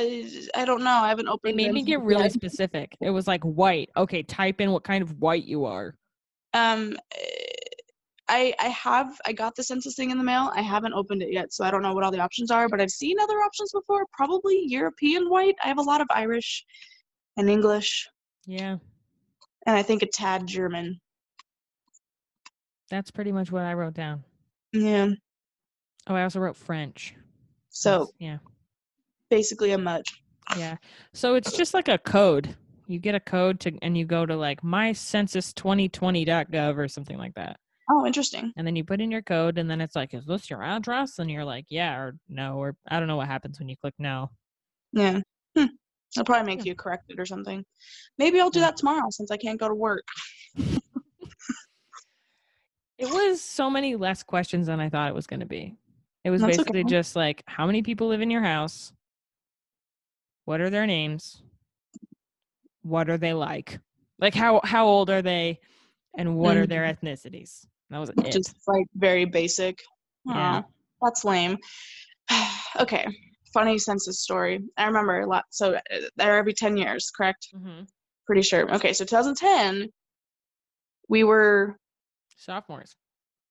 I 0.55 0.65
don't 0.65 0.85
know. 0.85 0.91
I 0.91 1.09
haven't 1.09 1.27
opened. 1.29 1.57
made 1.57 1.73
me 1.73 1.83
get 1.83 2.01
really 2.03 2.31
specific. 2.31 2.97
It 3.01 3.11
was 3.11 3.27
like 3.27 3.43
white. 3.43 3.91
Okay, 3.97 4.23
type 4.23 4.61
in 4.61 4.71
what 4.71 4.85
kind 4.85 5.03
of 5.03 5.21
white 5.21 5.45
you 5.45 5.65
are. 5.65 5.97
Um, 6.55 6.97
I 8.29 8.55
I 8.59 8.69
have 8.69 9.21
I 9.27 9.33
got 9.33 9.55
the 9.55 9.63
census 9.63 9.95
thing 9.97 10.11
in 10.11 10.17
the 10.19 10.25
mail. 10.25 10.51
I 10.55 10.63
haven't 10.63 10.95
opened 10.95 11.23
it 11.23 11.31
yet, 11.33 11.53
so 11.53 11.65
I 11.65 11.71
don't 11.71 11.83
know 11.83 11.93
what 11.93 12.05
all 12.05 12.11
the 12.11 12.21
options 12.21 12.51
are. 12.51 12.69
But 12.69 12.81
I've 12.81 12.91
seen 12.91 13.19
other 13.21 13.39
options 13.43 13.71
before. 13.73 14.07
Probably 14.13 14.63
European 14.67 15.29
white. 15.29 15.57
I 15.63 15.69
have 15.69 15.79
a 15.79 15.83
lot 15.83 16.01
of 16.01 16.07
Irish, 16.15 16.65
and 17.37 17.51
English, 17.51 18.09
Yeah, 18.47 18.77
and 19.67 19.77
I 19.77 19.83
think 19.83 20.03
a 20.03 20.07
tad 20.07 20.47
German. 20.47 21.01
that's 22.89 23.11
pretty 23.11 23.33
much 23.33 23.51
what 23.53 23.65
I 23.65 23.75
wrote 23.75 23.95
down. 23.95 24.25
Yeah. 24.73 25.09
Oh, 26.07 26.15
I 26.15 26.23
also 26.23 26.39
wrote 26.41 26.57
French. 26.57 27.15
So 27.71 27.91
That's- 27.91 28.13
yeah, 28.21 28.39
basically 29.31 29.73
a 29.73 29.79
mutt. 29.79 30.07
yeah. 30.57 30.77
So 31.13 31.35
it's 31.35 31.53
just 31.53 31.75
like 31.75 31.89
a 31.89 31.99
code. 31.99 32.57
You 32.87 32.99
get 32.99 33.15
a 33.15 33.21
code 33.21 33.61
to, 33.61 33.73
and 33.83 33.97
you 33.97 34.05
go 34.05 34.27
to 34.27 34.37
like 34.37 34.63
mycensus2020.gov 34.63 36.77
or 36.77 36.89
something 36.89 37.19
like 37.19 37.35
that. 37.35 37.59
Oh, 37.91 38.07
interesting. 38.07 38.53
And 38.57 38.67
then 38.67 38.77
you 38.77 38.85
put 38.85 39.01
in 39.01 39.11
your 39.11 39.23
code, 39.23 39.59
and 39.59 39.71
then 39.71 39.81
it's 39.81 39.97
like, 39.97 40.15
is 40.15 40.27
this 40.27 40.49
your 40.49 40.63
address? 40.63 41.19
And 41.19 41.31
you're 41.31 41.45
like, 41.45 41.67
yeah 41.69 41.97
or 41.97 42.17
no, 42.29 42.57
or 42.57 42.77
I 42.89 42.99
don't 42.99 43.09
know 43.09 43.17
what 43.17 43.29
happens 43.29 43.59
when 43.59 43.69
you 43.69 43.77
click 43.77 43.95
no. 43.99 44.31
Yeah. 44.93 45.21
Hmm. 45.57 45.67
It'll 46.15 46.25
probably 46.25 46.55
make 46.55 46.65
you 46.65 46.75
correct 46.75 47.05
it 47.09 47.19
or 47.19 47.27
something. 47.27 47.65
Maybe 48.19 48.41
I'll 48.41 48.51
do 48.51 48.61
that 48.61 48.77
tomorrow 48.77 49.09
since 49.11 49.31
I 49.31 49.37
can't 49.37 49.59
go 49.59 49.69
to 49.69 49.75
work. 49.75 50.05
It 52.97 53.11
was 53.11 53.43
so 53.43 53.69
many 53.69 53.97
less 53.97 54.23
questions 54.23 54.69
than 54.69 54.79
I 54.79 54.89
thought 54.89 55.09
it 55.09 55.15
was 55.15 55.27
going 55.27 55.41
to 55.41 55.47
be. 55.47 55.75
It 56.23 56.31
was 56.31 56.41
That's 56.41 56.57
basically 56.57 56.81
okay. 56.81 56.91
just 56.91 57.17
like, 57.17 57.43
how 57.47 57.67
many 57.67 57.83
people 57.83 58.07
live 58.07 58.23
in 58.23 58.31
your 58.31 58.43
house? 58.43 58.93
What 60.45 60.61
are 60.61 60.71
their 60.71 60.87
names? 60.87 61.43
What 62.85 63.11
are 63.11 63.19
they 63.19 63.33
like? 63.33 63.81
Like 64.19 64.35
how 64.35 64.61
how 64.63 64.87
old 64.87 65.11
are 65.11 65.23
they? 65.23 65.59
And 66.17 66.37
what 66.37 66.57
are 66.57 66.67
their 66.67 66.83
ethnicities? 66.85 67.67
That 67.91 67.99
was 67.99 68.11
it. 68.11 68.33
Just 68.33 68.55
like 68.69 68.87
very 68.95 69.25
basic. 69.25 69.81
Yeah. 70.25 70.59
Aw, 70.59 70.63
that's 71.03 71.25
lame. 71.25 71.59
okay. 72.79 73.07
Funny 73.53 73.79
census 73.79 74.21
story. 74.23 74.61
I 74.77 74.87
remember 74.87 75.21
a 75.21 75.27
lot. 75.27 75.45
So 75.51 75.75
uh, 75.75 75.81
they're 76.17 76.37
every 76.37 76.53
10 76.53 76.77
years, 76.77 77.11
correct? 77.11 77.49
Mhm. 77.55 77.87
Pretty 78.27 78.43
sure. 78.43 78.73
Okay, 78.75 78.93
so 78.93 79.05
2010, 79.05 79.89
we 81.09 81.25
were 81.25 81.77
Sophomores 82.37 82.97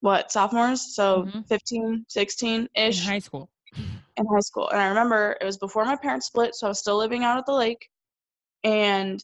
what, 0.01 0.33
sophomores? 0.33 0.93
So 0.95 1.23
Mhm. 1.23 1.47
15, 1.47 2.05
16 2.09 2.67
ish 2.75 3.05
high 3.05 3.19
school. 3.19 3.49
in 4.17 4.25
high 4.25 4.41
school. 4.41 4.69
And 4.69 4.79
I 4.81 4.87
remember 4.89 5.37
it 5.39 5.45
was 5.45 5.57
before 5.57 5.85
my 5.85 5.95
parents 5.95 6.27
split, 6.27 6.55
so 6.55 6.67
I 6.67 6.69
was 6.69 6.79
still 6.79 6.97
living 6.97 7.23
out 7.23 7.37
at 7.37 7.45
the 7.45 7.53
lake. 7.53 7.89
And 8.63 9.23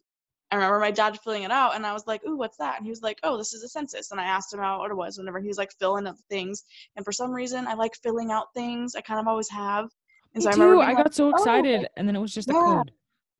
I 0.51 0.55
remember 0.55 0.79
my 0.79 0.91
dad 0.91 1.19
filling 1.23 1.43
it 1.43 1.51
out, 1.51 1.75
and 1.75 1.85
I 1.85 1.93
was 1.93 2.07
like, 2.07 2.25
"Ooh, 2.25 2.35
what's 2.35 2.57
that?" 2.57 2.77
And 2.77 2.85
he 2.85 2.89
was 2.89 3.01
like, 3.01 3.19
"Oh, 3.23 3.37
this 3.37 3.53
is 3.53 3.63
a 3.63 3.69
census." 3.69 4.11
And 4.11 4.19
I 4.19 4.25
asked 4.25 4.53
him 4.53 4.59
out 4.59 4.79
what 4.79 4.91
it 4.91 4.95
was. 4.95 5.17
Whenever 5.17 5.39
he 5.39 5.47
was 5.47 5.57
like 5.57 5.71
filling 5.79 6.07
up 6.07 6.17
things, 6.29 6.63
and 6.95 7.05
for 7.05 7.11
some 7.11 7.31
reason, 7.31 7.67
I 7.67 7.75
like 7.75 7.95
filling 8.01 8.31
out 8.31 8.47
things. 8.55 8.95
I 8.95 9.01
kind 9.01 9.19
of 9.19 9.27
always 9.27 9.49
have. 9.49 9.89
And 10.33 10.43
so 10.43 10.49
I 10.49 10.53
remember 10.53 10.75
too. 10.75 10.79
being 10.79 10.89
I 10.89 10.93
like, 10.93 11.03
got 11.05 11.13
so 11.13 11.29
"Oh, 11.29 11.31
excited, 11.33 11.87
and 11.97 12.07
then 12.07 12.15
it 12.15 12.19
was 12.19 12.33
just 12.33 12.49
a 12.49 12.53
yeah." 12.53 12.63
code. 12.63 12.91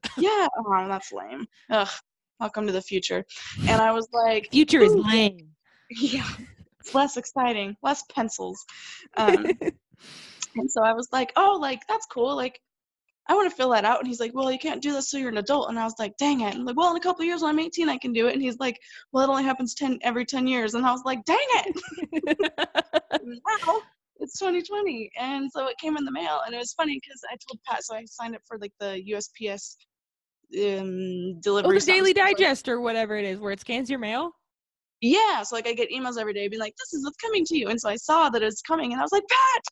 "Yeah, 0.17 0.47
oh, 0.57 0.87
that's 0.87 1.11
lame." 1.11 1.47
Ugh, 1.71 1.89
welcome 2.39 2.67
to 2.67 2.73
the 2.73 2.81
future. 2.81 3.25
And 3.67 3.81
I 3.81 3.91
was 3.91 4.07
like, 4.13 4.49
Future 4.51 4.81
is 4.81 4.95
lame. 5.11 5.49
"Yeah, 5.89 6.29
it's 6.79 6.93
less 6.93 7.17
exciting, 7.17 7.75
less 7.81 8.03
pencils." 8.13 8.63
Um, 9.17 9.47
And 10.55 10.69
so 10.69 10.81
I 10.83 10.93
was 10.93 11.09
like, 11.11 11.31
oh, 11.35 11.57
like, 11.59 11.81
that's 11.87 12.05
cool. 12.07 12.35
Like, 12.35 12.59
I 13.29 13.35
want 13.35 13.47
to 13.47 13.55
fill 13.55 13.69
that 13.69 13.85
out. 13.85 13.99
And 13.99 14.07
he's 14.07 14.19
like, 14.19 14.33
well, 14.33 14.51
you 14.51 14.57
can't 14.57 14.81
do 14.81 14.91
this 14.91 15.09
till 15.09 15.19
you're 15.19 15.29
an 15.29 15.37
adult. 15.37 15.69
And 15.69 15.77
I 15.77 15.83
was 15.83 15.93
like, 15.99 16.17
dang 16.17 16.41
it. 16.41 16.55
I'm 16.55 16.65
like, 16.65 16.75
well, 16.75 16.89
in 16.89 16.97
a 16.97 16.99
couple 16.99 17.21
of 17.21 17.27
years 17.27 17.43
when 17.43 17.51
I'm 17.51 17.59
18, 17.59 17.87
I 17.87 17.97
can 17.97 18.11
do 18.11 18.27
it. 18.27 18.33
And 18.33 18.41
he's 18.41 18.57
like, 18.57 18.79
well, 19.11 19.23
it 19.23 19.29
only 19.29 19.43
happens 19.43 19.75
10 19.75 19.99
every 20.01 20.25
10 20.25 20.47
years. 20.47 20.73
And 20.73 20.83
I 20.83 20.91
was 20.91 21.03
like, 21.05 21.23
dang 21.25 21.37
it. 21.39 22.39
now 23.23 23.81
it's 24.17 24.39
2020. 24.39 25.11
And 25.19 25.49
so 25.51 25.67
it 25.67 25.77
came 25.77 25.95
in 25.95 26.05
the 26.05 26.11
mail. 26.11 26.41
And 26.43 26.55
it 26.55 26.57
was 26.57 26.73
funny 26.73 26.99
because 26.99 27.21
I 27.31 27.37
told 27.47 27.59
Pat, 27.67 27.83
so 27.83 27.95
I 27.95 28.03
signed 28.05 28.35
up 28.35 28.41
for 28.47 28.57
like 28.57 28.73
the 28.79 28.99
USPS 29.11 29.75
um, 30.57 31.39
oh, 31.45 31.61
the 31.61 31.83
Daily 31.85 32.13
like- 32.15 32.37
Digest 32.37 32.67
or 32.67 32.81
whatever 32.81 33.15
it 33.15 33.25
is, 33.25 33.39
where 33.39 33.51
it 33.51 33.59
scans 33.59 33.91
your 33.91 33.99
mail. 33.99 34.31
Yeah. 35.01 35.43
So 35.43 35.55
like 35.55 35.67
I 35.67 35.73
get 35.73 35.91
emails 35.91 36.17
every 36.19 36.33
day 36.33 36.47
being 36.47 36.59
like, 36.59 36.75
this 36.77 36.93
is 36.93 37.05
what's 37.05 37.17
coming 37.17 37.45
to 37.45 37.57
you. 37.57 37.69
And 37.69 37.79
so 37.79 37.89
I 37.89 37.95
saw 37.95 38.29
that 38.29 38.41
it 38.41 38.45
was 38.45 38.61
coming. 38.63 38.91
And 38.91 38.99
I 38.99 39.03
was 39.03 39.11
like, 39.11 39.23
Pat, 39.29 39.63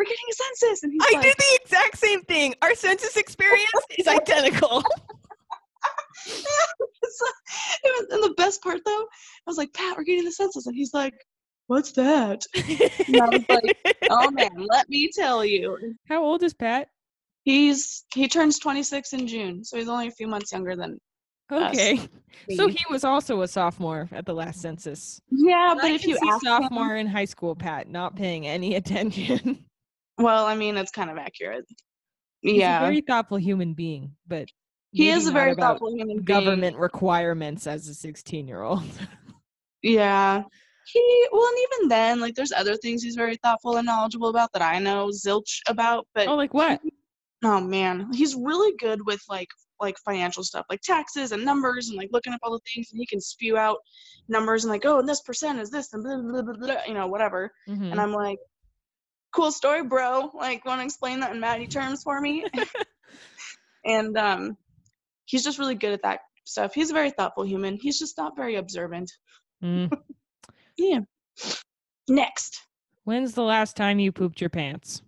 we're 0.00 0.04
getting 0.04 0.24
a 0.30 0.34
census. 0.34 0.82
And 0.82 0.92
he's 0.92 1.02
I 1.02 1.16
like, 1.16 1.22
did 1.24 1.34
the 1.36 1.58
exact 1.62 1.98
same 1.98 2.22
thing. 2.22 2.54
Our 2.62 2.74
census 2.74 3.16
experience 3.16 3.70
is 3.98 4.08
identical. 4.08 4.82
so, 6.24 7.26
it 7.84 7.84
was, 7.84 8.06
and 8.10 8.22
the 8.22 8.34
best 8.36 8.62
part 8.62 8.80
though, 8.84 9.02
I 9.02 9.46
was 9.46 9.58
like, 9.58 9.72
Pat, 9.74 9.96
we're 9.96 10.04
getting 10.04 10.24
the 10.24 10.32
census, 10.32 10.66
and 10.66 10.74
he's 10.74 10.94
like, 10.94 11.14
What's 11.66 11.92
that? 11.92 12.42
And 12.56 13.20
I 13.20 13.28
was 13.28 13.44
like, 13.48 13.76
Oh 14.10 14.30
man, 14.30 14.50
let 14.56 14.88
me 14.88 15.08
tell 15.14 15.44
you. 15.44 15.94
How 16.08 16.22
old 16.24 16.42
is 16.42 16.54
Pat? 16.54 16.88
He's 17.44 18.04
he 18.14 18.26
turns 18.28 18.58
26 18.58 19.12
in 19.12 19.26
June, 19.26 19.64
so 19.64 19.76
he's 19.76 19.88
only 19.88 20.08
a 20.08 20.12
few 20.12 20.26
months 20.28 20.52
younger 20.52 20.74
than 20.76 20.98
us. 21.50 21.72
Okay. 21.72 22.00
So 22.56 22.68
he 22.68 22.78
was 22.90 23.04
also 23.04 23.42
a 23.42 23.48
sophomore 23.48 24.08
at 24.12 24.24
the 24.26 24.34
last 24.34 24.60
census. 24.60 25.20
yeah, 25.30 25.72
And 25.72 25.80
but 25.80 25.90
I 25.90 25.94
if 25.94 26.00
can 26.02 26.10
you 26.10 26.16
see 26.16 26.28
ask 26.28 26.44
him, 26.44 26.46
sophomore 26.62 26.96
in 26.96 27.06
high 27.06 27.24
school, 27.24 27.54
Pat, 27.54 27.88
not 27.88 28.14
paying 28.16 28.46
any 28.46 28.74
attention. 28.76 29.64
Well, 30.22 30.46
I 30.46 30.54
mean, 30.54 30.76
it's 30.76 30.90
kind 30.90 31.10
of 31.10 31.18
accurate. 31.18 31.64
He's 32.40 32.58
yeah, 32.58 32.80
a 32.80 32.86
very 32.86 33.00
thoughtful 33.02 33.36
human 33.36 33.74
being, 33.74 34.12
but 34.26 34.48
he 34.92 35.10
is 35.10 35.28
a 35.28 35.32
very 35.32 35.54
thoughtful 35.54 35.94
human 35.94 36.22
being. 36.22 36.24
government 36.24 36.76
requirements 36.76 37.66
as 37.66 37.86
a 37.88 37.94
16 37.94 38.48
year 38.48 38.62
old. 38.62 38.82
Yeah. 39.82 40.42
He 40.92 41.28
well, 41.32 41.46
and 41.46 41.58
even 41.58 41.88
then, 41.88 42.20
like, 42.20 42.34
there's 42.34 42.52
other 42.52 42.76
things 42.76 43.02
he's 43.02 43.14
very 43.14 43.36
thoughtful 43.36 43.76
and 43.76 43.86
knowledgeable 43.86 44.28
about 44.28 44.52
that 44.52 44.62
I 44.62 44.78
know 44.78 45.08
zilch 45.08 45.60
about, 45.68 46.06
but 46.14 46.28
oh, 46.28 46.34
like 46.34 46.52
what? 46.52 46.80
Oh 47.44 47.60
man, 47.60 48.12
he's 48.12 48.34
really 48.34 48.76
good 48.76 49.00
with 49.06 49.22
like 49.28 49.48
like 49.80 49.96
financial 50.04 50.42
stuff, 50.42 50.66
like 50.68 50.80
taxes 50.82 51.32
and 51.32 51.44
numbers, 51.44 51.88
and 51.88 51.96
like 51.96 52.10
looking 52.12 52.32
up 52.32 52.40
all 52.42 52.52
the 52.52 52.60
things, 52.74 52.88
and 52.92 52.98
he 52.98 53.06
can 53.06 53.20
spew 53.20 53.56
out 53.56 53.78
numbers 54.28 54.64
and 54.64 54.72
like, 54.72 54.84
oh, 54.84 54.98
and 54.98 55.08
this 55.08 55.22
percent 55.22 55.60
is 55.60 55.70
this, 55.70 55.92
and 55.92 56.02
blah 56.02 56.16
blah 56.16 56.42
blah, 56.42 56.54
blah 56.54 56.84
you 56.86 56.94
know, 56.94 57.06
whatever. 57.06 57.50
Mhm. 57.68 57.92
And 57.92 58.00
I'm 58.00 58.12
like, 58.12 58.38
cool 59.32 59.52
story, 59.52 59.82
bro. 59.84 60.30
Like, 60.34 60.64
want 60.64 60.80
to 60.80 60.84
explain 60.84 61.20
that 61.20 61.32
in 61.32 61.40
Maddie 61.40 61.66
terms 61.66 62.02
for 62.02 62.20
me? 62.20 62.44
and 63.84 64.16
um, 64.16 64.56
he's 65.24 65.44
just 65.44 65.58
really 65.58 65.74
good 65.74 65.92
at 65.92 66.02
that 66.02 66.20
stuff. 66.44 66.74
He's 66.74 66.90
a 66.90 66.94
very 66.94 67.10
thoughtful 67.10 67.44
human. 67.44 67.78
He's 67.80 67.98
just 67.98 68.16
not 68.18 68.36
very 68.36 68.56
observant. 68.56 69.10
Mm. 69.62 69.92
Yeah. 70.78 71.00
Next, 72.08 72.58
When's 73.04 73.34
the 73.34 73.42
last 73.42 73.76
time 73.76 73.98
you 73.98 74.12
pooped 74.12 74.40
your 74.40 74.48
pants? 74.48 75.02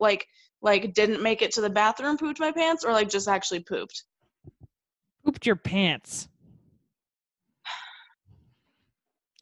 like 0.00 0.26
like 0.62 0.92
didn't 0.94 1.22
make 1.22 1.42
it 1.42 1.52
to 1.52 1.60
the 1.60 1.70
bathroom, 1.70 2.18
pooped 2.18 2.40
my 2.40 2.52
pants, 2.52 2.84
or 2.84 2.92
like 2.92 3.08
just 3.08 3.28
actually 3.28 3.60
pooped. 3.60 4.04
Pooped 5.24 5.46
your 5.46 5.56
pants. 5.56 6.28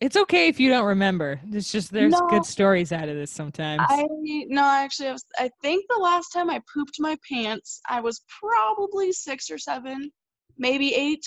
It's 0.01 0.17
okay 0.17 0.47
if 0.47 0.61
you 0.61 0.71
don't 0.71 0.85
remember. 0.87 1.41
It's 1.51 1.73
just 1.73 1.91
there's 1.93 2.13
No. 2.13 2.27
good 2.29 2.45
stories 2.47 2.93
out 2.93 3.09
of 3.09 3.17
this 3.17 3.33
sometimes. 3.33 3.83
I 3.89 4.07
no, 4.49 4.63
actually, 4.63 5.09
I, 5.09 5.13
was, 5.13 5.25
I 5.39 5.51
think 5.61 5.87
the 5.89 5.99
last 6.01 6.29
time 6.33 6.51
I 6.51 6.61
pooped 6.73 6.97
my 7.01 7.17
pants, 7.29 7.81
I 7.89 8.01
was 8.01 8.23
probably 8.41 9.11
six 9.11 9.51
or 9.51 9.59
seven, 9.59 10.13
maybe 10.57 10.95
eight. 10.95 11.25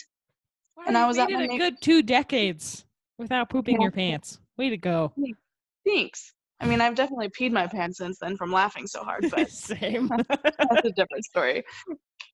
and 0.88 0.98
I 0.98 1.06
was 1.06 1.18
at 1.18 1.30
a 1.30 1.48
good 1.58 1.82
two 1.82 2.02
decades 2.02 2.86
without 3.18 3.50
pooping 3.50 3.76
Yeah. 3.76 3.84
your 3.84 3.92
pants. 3.92 4.40
Way 4.58 4.70
to 4.70 4.78
go. 4.78 5.12
Thanks. 5.86 6.34
I 6.62 6.66
mean, 6.68 6.80
I've 6.80 6.96
definitely 6.96 7.30
peed 7.30 7.52
my 7.52 7.68
pants 7.68 7.98
since 7.98 8.20
then 8.20 8.38
from 8.38 8.52
laughing 8.52 8.88
so 8.88 9.04
hard, 9.04 9.26
but 9.32 9.50
Same. 9.52 10.08
that's 10.30 10.86
a 10.86 10.92
different 10.92 11.26
story. 11.26 11.64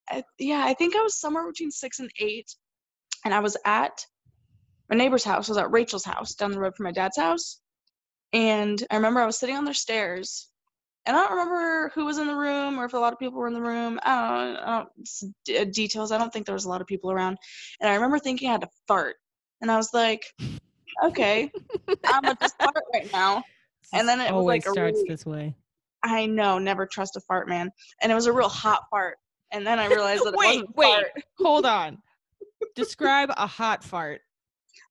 I, 0.08 0.22
yeah, 0.38 0.62
I 0.64 0.74
think 0.74 0.94
I 0.94 1.00
was 1.00 1.18
somewhere 1.18 1.46
between 1.48 1.70
six 1.72 1.98
and 1.98 2.10
eight, 2.20 2.54
and 3.24 3.34
I 3.34 3.40
was 3.40 3.56
at 3.64 3.98
my 4.90 4.96
neighbor's 4.96 5.24
house. 5.24 5.48
I 5.48 5.52
was 5.52 5.58
at 5.58 5.70
Rachel's 5.70 6.04
house 6.04 6.34
down 6.34 6.50
the 6.52 6.60
road 6.60 6.74
from 6.76 6.84
my 6.84 6.92
dad's 6.92 7.16
house, 7.16 7.60
and 8.32 8.82
I 8.90 8.96
remember 8.96 9.20
I 9.20 9.26
was 9.26 9.38
sitting 9.38 9.56
on 9.56 9.64
their 9.64 9.74
stairs, 9.74 10.48
and 11.06 11.16
I 11.16 11.20
don't 11.20 11.32
remember 11.32 11.90
who 11.94 12.04
was 12.04 12.18
in 12.18 12.26
the 12.26 12.34
room 12.36 12.78
or 12.78 12.84
if 12.84 12.92
a 12.94 12.98
lot 12.98 13.12
of 13.12 13.18
people 13.18 13.38
were 13.38 13.48
in 13.48 13.54
the 13.54 13.60
room. 13.60 13.98
I 14.02 14.14
don't, 14.14 14.54
know, 14.54 14.60
I 14.60 14.78
don't 14.78 14.88
d- 15.44 15.58
uh, 15.58 15.64
details. 15.64 16.12
I 16.12 16.18
don't 16.18 16.32
think 16.32 16.46
there 16.46 16.54
was 16.54 16.64
a 16.64 16.68
lot 16.68 16.80
of 16.80 16.86
people 16.86 17.10
around, 17.10 17.38
and 17.80 17.90
I 17.90 17.94
remember 17.94 18.18
thinking 18.18 18.48
I 18.48 18.52
had 18.52 18.60
to 18.62 18.68
fart, 18.86 19.16
and 19.60 19.70
I 19.70 19.76
was 19.76 19.90
like, 19.94 20.24
okay, 21.04 21.50
I'm 22.06 22.22
gonna 22.22 22.36
just 22.40 22.56
fart 22.58 22.74
right 22.92 23.10
now. 23.12 23.42
And 23.92 24.06
then 24.06 24.20
it 24.20 24.24
was 24.24 24.32
always 24.32 24.64
like 24.64 24.66
a 24.66 24.70
starts 24.70 24.96
really- 24.98 25.08
this 25.08 25.24
way. 25.26 25.54
I 26.02 26.26
know, 26.26 26.58
never 26.58 26.86
trust 26.86 27.16
a 27.16 27.20
fart, 27.20 27.48
man. 27.48 27.70
And 28.00 28.12
it 28.12 28.14
was 28.14 28.26
a 28.26 28.32
real 28.32 28.48
hot 28.48 28.82
fart. 28.88 29.16
And 29.50 29.66
then 29.66 29.80
I 29.80 29.86
realized 29.86 30.22
that 30.24 30.34
it 30.34 30.36
Wait, 30.36 30.46
wasn't 30.62 30.76
wait. 30.76 31.04
Hold 31.38 31.66
on. 31.80 31.98
Describe 32.76 33.30
a 33.36 33.48
hot 33.48 33.82
fart. 33.82 34.20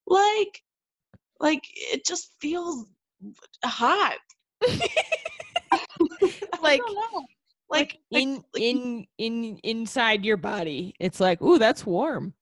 Like, 0.08 0.62
like 1.40 1.64
it 1.74 2.04
just 2.06 2.32
feels 2.40 2.86
hot. 3.64 4.16
Like- 6.62 6.80
I 6.82 6.86
don't 6.86 6.94
know. 6.94 7.26
Like, 7.70 7.98
in 8.10 8.36
like- 8.36 8.62
in 8.62 9.06
in 9.18 9.58
inside 9.62 10.24
your 10.24 10.36
body. 10.38 10.94
It's 10.98 11.20
like, 11.20 11.40
ooh, 11.42 11.58
that's 11.58 11.84
warm. 11.84 12.32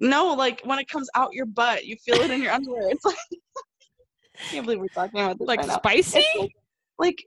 no, 0.00 0.34
like 0.34 0.60
when 0.64 0.78
it 0.80 0.88
comes 0.88 1.08
out 1.14 1.32
your 1.32 1.46
butt, 1.46 1.84
you 1.86 1.96
feel 1.96 2.16
it 2.16 2.30
in 2.30 2.42
your 2.42 2.52
underwear. 2.52 2.90
It's 2.90 3.04
like 3.04 3.16
I 3.32 4.42
can't 4.50 4.66
believe 4.66 4.80
we're 4.80 4.88
talking 4.88 5.20
about 5.20 5.38
this 5.38 5.46
Like 5.46 5.60
right 5.60 5.70
spicy? 5.70 6.26
Like, 6.38 6.50
like 6.98 7.24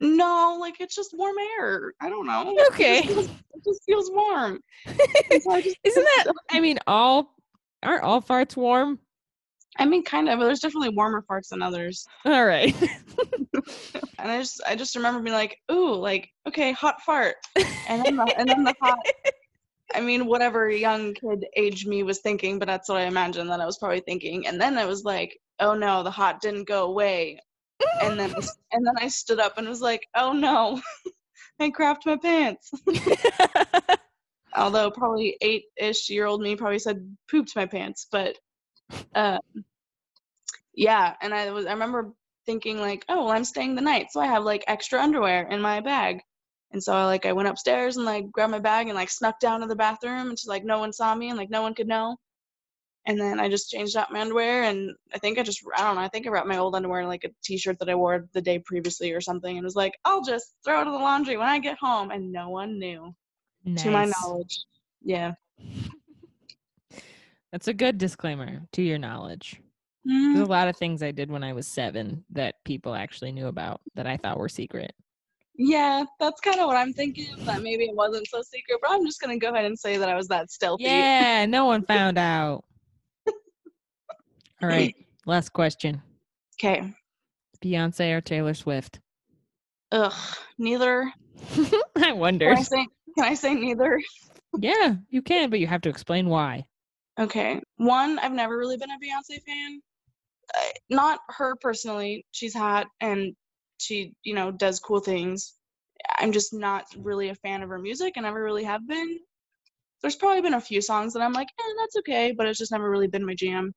no, 0.00 0.58
like 0.60 0.80
it's 0.80 0.96
just 0.96 1.16
warm 1.16 1.36
air. 1.58 1.92
I 2.00 2.08
don't 2.08 2.26
know. 2.26 2.54
It 2.58 2.68
Okay. 2.72 3.02
just 3.02 3.08
feels, 3.14 3.26
it 3.28 3.64
just 3.64 3.80
feels 3.86 4.10
warm. 4.10 4.60
So 5.42 5.60
just- 5.60 5.76
Isn't 5.84 6.04
that 6.04 6.24
I 6.50 6.58
mean 6.60 6.78
all 6.88 7.31
aren't 7.82 8.04
all 8.04 8.22
farts 8.22 8.56
warm? 8.56 8.98
I 9.78 9.86
mean, 9.86 10.04
kind 10.04 10.28
of, 10.28 10.38
but 10.38 10.44
there's 10.44 10.60
definitely 10.60 10.90
warmer 10.90 11.24
farts 11.28 11.48
than 11.48 11.62
others. 11.62 12.06
All 12.26 12.44
right. 12.44 12.74
and 14.18 14.30
I 14.30 14.38
just 14.38 14.60
I 14.66 14.76
just 14.76 14.94
remember 14.96 15.20
being 15.20 15.34
like, 15.34 15.58
ooh, 15.70 15.94
like 15.94 16.28
okay, 16.46 16.72
hot 16.72 17.00
fart, 17.00 17.36
and 17.88 18.04
then 18.04 18.16
the, 18.16 18.34
and 18.36 18.48
then 18.48 18.64
the 18.64 18.74
hot. 18.82 18.98
I 19.94 20.00
mean, 20.00 20.26
whatever 20.26 20.70
young 20.70 21.14
kid 21.14 21.46
age 21.56 21.86
me 21.86 22.02
was 22.02 22.20
thinking, 22.20 22.58
but 22.58 22.66
that's 22.66 22.88
what 22.88 22.98
I 22.98 23.04
imagined 23.04 23.50
that 23.50 23.60
I 23.60 23.66
was 23.66 23.78
probably 23.78 24.00
thinking. 24.00 24.46
And 24.46 24.60
then 24.60 24.78
I 24.78 24.86
was 24.86 25.04
like, 25.04 25.38
oh 25.60 25.74
no, 25.74 26.02
the 26.02 26.10
hot 26.10 26.40
didn't 26.40 26.68
go 26.68 26.84
away. 26.84 27.38
And 28.02 28.18
then 28.18 28.34
and 28.72 28.86
then 28.86 28.94
I 28.98 29.08
stood 29.08 29.40
up 29.40 29.58
and 29.58 29.68
was 29.68 29.80
like, 29.80 30.06
oh 30.14 30.32
no, 30.32 30.80
I 31.60 31.70
crapped 31.70 32.06
my 32.06 32.16
pants. 32.16 32.70
Although 34.54 34.90
probably 34.90 35.36
eight-ish 35.40 36.10
year 36.10 36.26
old 36.26 36.42
me 36.42 36.56
probably 36.56 36.78
said 36.78 37.16
pooped 37.30 37.56
my 37.56 37.66
pants, 37.66 38.06
but 38.10 38.38
um, 39.14 39.40
yeah. 40.74 41.14
And 41.22 41.34
I 41.34 41.50
was 41.50 41.66
I 41.66 41.72
remember 41.72 42.12
thinking 42.46 42.80
like, 42.80 43.04
oh, 43.08 43.24
well, 43.24 43.32
I'm 43.32 43.44
staying 43.44 43.74
the 43.74 43.82
night, 43.82 44.08
so 44.10 44.20
I 44.20 44.26
have 44.26 44.44
like 44.44 44.64
extra 44.66 45.00
underwear 45.00 45.48
in 45.48 45.60
my 45.60 45.80
bag. 45.80 46.20
And 46.72 46.82
so 46.82 46.94
I 46.94 47.04
like 47.04 47.26
I 47.26 47.32
went 47.32 47.48
upstairs 47.48 47.96
and 47.96 48.06
like 48.06 48.30
grabbed 48.32 48.52
my 48.52 48.58
bag 48.58 48.88
and 48.88 48.96
like 48.96 49.10
snuck 49.10 49.38
down 49.40 49.60
to 49.60 49.66
the 49.66 49.76
bathroom 49.76 50.28
and 50.28 50.36
just 50.36 50.48
like 50.48 50.64
no 50.64 50.78
one 50.78 50.92
saw 50.92 51.14
me 51.14 51.28
and 51.28 51.38
like 51.38 51.50
no 51.50 51.62
one 51.62 51.74
could 51.74 51.88
know. 51.88 52.16
And 53.06 53.20
then 53.20 53.40
I 53.40 53.48
just 53.48 53.70
changed 53.70 53.96
out 53.96 54.12
my 54.12 54.20
underwear 54.20 54.62
and 54.64 54.92
I 55.12 55.18
think 55.18 55.38
I 55.38 55.42
just 55.42 55.62
I 55.76 55.82
don't 55.82 55.96
know 55.96 56.02
I 56.02 56.08
think 56.08 56.26
I 56.26 56.30
wrapped 56.30 56.46
my 56.46 56.58
old 56.58 56.74
underwear 56.76 57.00
in 57.02 57.08
like 57.08 57.24
a 57.24 57.30
t-shirt 57.44 57.78
that 57.80 57.90
I 57.90 57.94
wore 57.94 58.28
the 58.32 58.40
day 58.40 58.58
previously 58.60 59.12
or 59.12 59.20
something 59.20 59.56
and 59.56 59.64
was 59.64 59.76
like 59.76 59.98
I'll 60.04 60.22
just 60.22 60.54
throw 60.64 60.80
it 60.80 60.86
in 60.86 60.92
the 60.92 60.98
laundry 60.98 61.36
when 61.36 61.48
I 61.48 61.58
get 61.58 61.78
home 61.78 62.10
and 62.10 62.32
no 62.32 62.48
one 62.50 62.78
knew 62.78 63.14
to 63.76 63.90
my 63.90 64.04
knowledge. 64.06 64.60
Yeah. 65.02 65.32
That's 67.52 67.68
a 67.68 67.74
good 67.74 67.98
disclaimer 67.98 68.62
to 68.72 68.82
your 68.82 68.98
knowledge. 68.98 69.60
Mm, 70.08 70.34
There's 70.34 70.48
a 70.48 70.50
lot 70.50 70.68
of 70.68 70.76
things 70.76 71.02
I 71.02 71.10
did 71.10 71.30
when 71.30 71.44
I 71.44 71.52
was 71.52 71.66
seven 71.66 72.24
that 72.30 72.54
people 72.64 72.94
actually 72.94 73.30
knew 73.30 73.46
about 73.46 73.80
that 73.94 74.06
I 74.06 74.16
thought 74.16 74.38
were 74.38 74.48
secret. 74.48 74.92
Yeah, 75.54 76.04
that's 76.18 76.40
kind 76.40 76.58
of 76.60 76.66
what 76.66 76.78
I'm 76.78 76.94
thinking. 76.94 77.28
That 77.40 77.62
maybe 77.62 77.84
it 77.84 77.94
wasn't 77.94 78.26
so 78.26 78.40
secret, 78.40 78.78
but 78.80 78.90
I'm 78.90 79.04
just 79.04 79.20
gonna 79.20 79.36
go 79.36 79.50
ahead 79.50 79.66
and 79.66 79.78
say 79.78 79.98
that 79.98 80.08
I 80.08 80.14
was 80.16 80.26
that 80.28 80.50
stealthy. 80.50 80.84
Yeah, 80.84 81.44
no 81.44 81.66
one 81.66 81.84
found 81.84 82.16
out. 82.16 82.64
All 84.62 84.68
right, 84.68 84.96
last 85.26 85.52
question. 85.52 86.00
Okay. 86.58 86.90
Beyonce 87.62 88.16
or 88.16 88.20
Taylor 88.22 88.54
Swift? 88.54 89.00
Ugh. 89.92 90.12
Neither. 90.58 91.12
I 91.96 92.12
wonder. 92.12 92.48
wondered. 92.48 92.58
I 92.58 92.62
say? 92.62 92.86
Can 93.18 93.24
I 93.24 93.34
say 93.34 93.54
neither? 93.54 94.00
Yeah, 94.58 94.96
you 95.08 95.22
can, 95.22 95.50
but 95.50 95.60
you 95.60 95.66
have 95.66 95.80
to 95.82 95.88
explain 95.88 96.28
why. 96.28 96.64
Okay. 97.18 97.60
One, 97.76 98.18
I've 98.18 98.32
never 98.32 98.56
really 98.56 98.76
been 98.76 98.90
a 98.90 98.94
Beyonce 98.94 99.42
fan. 99.42 99.80
Uh, 100.54 100.68
not 100.90 101.20
her 101.28 101.56
personally. 101.56 102.26
She's 102.32 102.54
hot 102.54 102.86
and 103.00 103.34
she, 103.78 104.14
you 104.24 104.34
know, 104.34 104.50
does 104.50 104.78
cool 104.78 105.00
things. 105.00 105.54
I'm 106.18 106.32
just 106.32 106.52
not 106.52 106.84
really 106.96 107.28
a 107.28 107.34
fan 107.36 107.62
of 107.62 107.68
her 107.68 107.78
music. 107.78 108.14
I 108.16 108.20
never 108.20 108.42
really 108.42 108.64
have 108.64 108.86
been. 108.86 109.18
There's 110.00 110.16
probably 110.16 110.42
been 110.42 110.54
a 110.54 110.60
few 110.60 110.82
songs 110.82 111.12
that 111.12 111.22
I'm 111.22 111.32
like, 111.32 111.48
eh, 111.58 111.74
that's 111.78 111.96
okay, 111.98 112.32
but 112.36 112.46
it's 112.46 112.58
just 112.58 112.72
never 112.72 112.90
really 112.90 113.06
been 113.06 113.24
my 113.24 113.34
jam. 113.34 113.72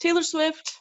Taylor 0.00 0.22
Swift. 0.22 0.72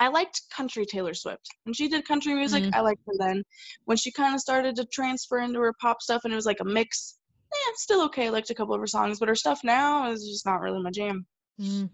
I 0.00 0.08
liked 0.08 0.42
country 0.50 0.84
Taylor 0.86 1.14
Swift. 1.14 1.46
When 1.64 1.72
she 1.74 1.88
did 1.88 2.06
country 2.06 2.34
music, 2.34 2.64
Mhm. 2.64 2.74
I 2.74 2.80
liked 2.80 3.02
her 3.06 3.14
then. 3.18 3.42
When 3.84 3.96
she 3.96 4.10
kind 4.12 4.34
of 4.34 4.40
started 4.40 4.76
to 4.76 4.84
transfer 4.86 5.38
into 5.38 5.60
her 5.60 5.72
pop 5.80 6.02
stuff 6.02 6.22
and 6.24 6.32
it 6.32 6.36
was 6.36 6.46
like 6.46 6.60
a 6.60 6.64
mix, 6.64 7.18
eh, 7.52 7.72
still 7.76 8.02
okay. 8.04 8.26
I 8.26 8.30
liked 8.30 8.50
a 8.50 8.54
couple 8.54 8.74
of 8.74 8.80
her 8.80 8.86
songs, 8.86 9.18
but 9.18 9.28
her 9.28 9.34
stuff 9.34 9.60
now 9.64 10.10
is 10.10 10.26
just 10.26 10.44
not 10.46 10.60
really 10.60 10.82
my 10.82 10.90
jam. 10.90 11.26
Mm, 11.60 11.90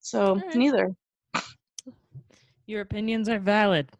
So 0.00 0.32
Alright. 0.36 0.54
neither. 0.54 0.94
your 2.66 2.82
opinions 2.82 3.28
are 3.28 3.38
valid. 3.38 3.90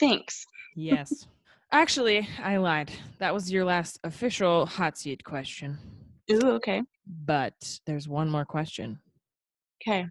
Thanks. 0.00 0.44
Yes. 0.74 1.26
Actually, 1.72 2.28
I 2.42 2.56
lied. 2.56 2.90
That 3.18 3.32
was 3.32 3.52
your 3.52 3.64
last 3.64 4.00
official 4.02 4.66
hot 4.66 4.98
seat 4.98 5.22
question. 5.22 5.78
Ooh, 6.32 6.50
okay. 6.52 6.82
But 7.06 7.78
there's 7.86 8.08
one 8.08 8.28
more 8.28 8.44
question. 8.44 8.98
Okay. 9.80 10.06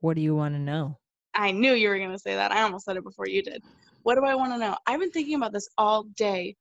What 0.00 0.14
do 0.14 0.20
you 0.22 0.34
want 0.34 0.54
to 0.54 0.60
know? 0.60 0.98
I 1.36 1.52
knew 1.52 1.74
you 1.74 1.90
were 1.90 1.98
gonna 1.98 2.18
say 2.18 2.34
that. 2.34 2.50
I 2.50 2.62
almost 2.62 2.86
said 2.86 2.96
it 2.96 3.04
before 3.04 3.28
you 3.28 3.42
did. 3.42 3.62
What 4.02 4.14
do 4.16 4.24
I 4.24 4.34
want 4.34 4.52
to 4.52 4.58
know? 4.58 4.76
I've 4.86 5.00
been 5.00 5.10
thinking 5.10 5.34
about 5.34 5.52
this 5.52 5.68
all 5.76 6.04
day. 6.16 6.56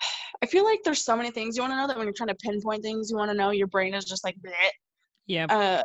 I 0.42 0.46
feel 0.46 0.64
like 0.64 0.80
there's 0.84 1.04
so 1.04 1.16
many 1.16 1.30
things 1.30 1.56
you 1.56 1.62
want 1.62 1.72
to 1.72 1.76
know 1.76 1.88
that 1.88 1.96
when 1.96 2.06
you're 2.06 2.14
trying 2.14 2.28
to 2.28 2.34
pinpoint 2.36 2.82
things 2.82 3.10
you 3.10 3.16
want 3.16 3.30
to 3.30 3.36
know, 3.36 3.50
your 3.50 3.66
brain 3.66 3.94
is 3.94 4.04
just 4.04 4.22
like, 4.22 4.36
Bleh. 4.36 4.52
Yeah. 5.26 5.46
uh, 5.50 5.82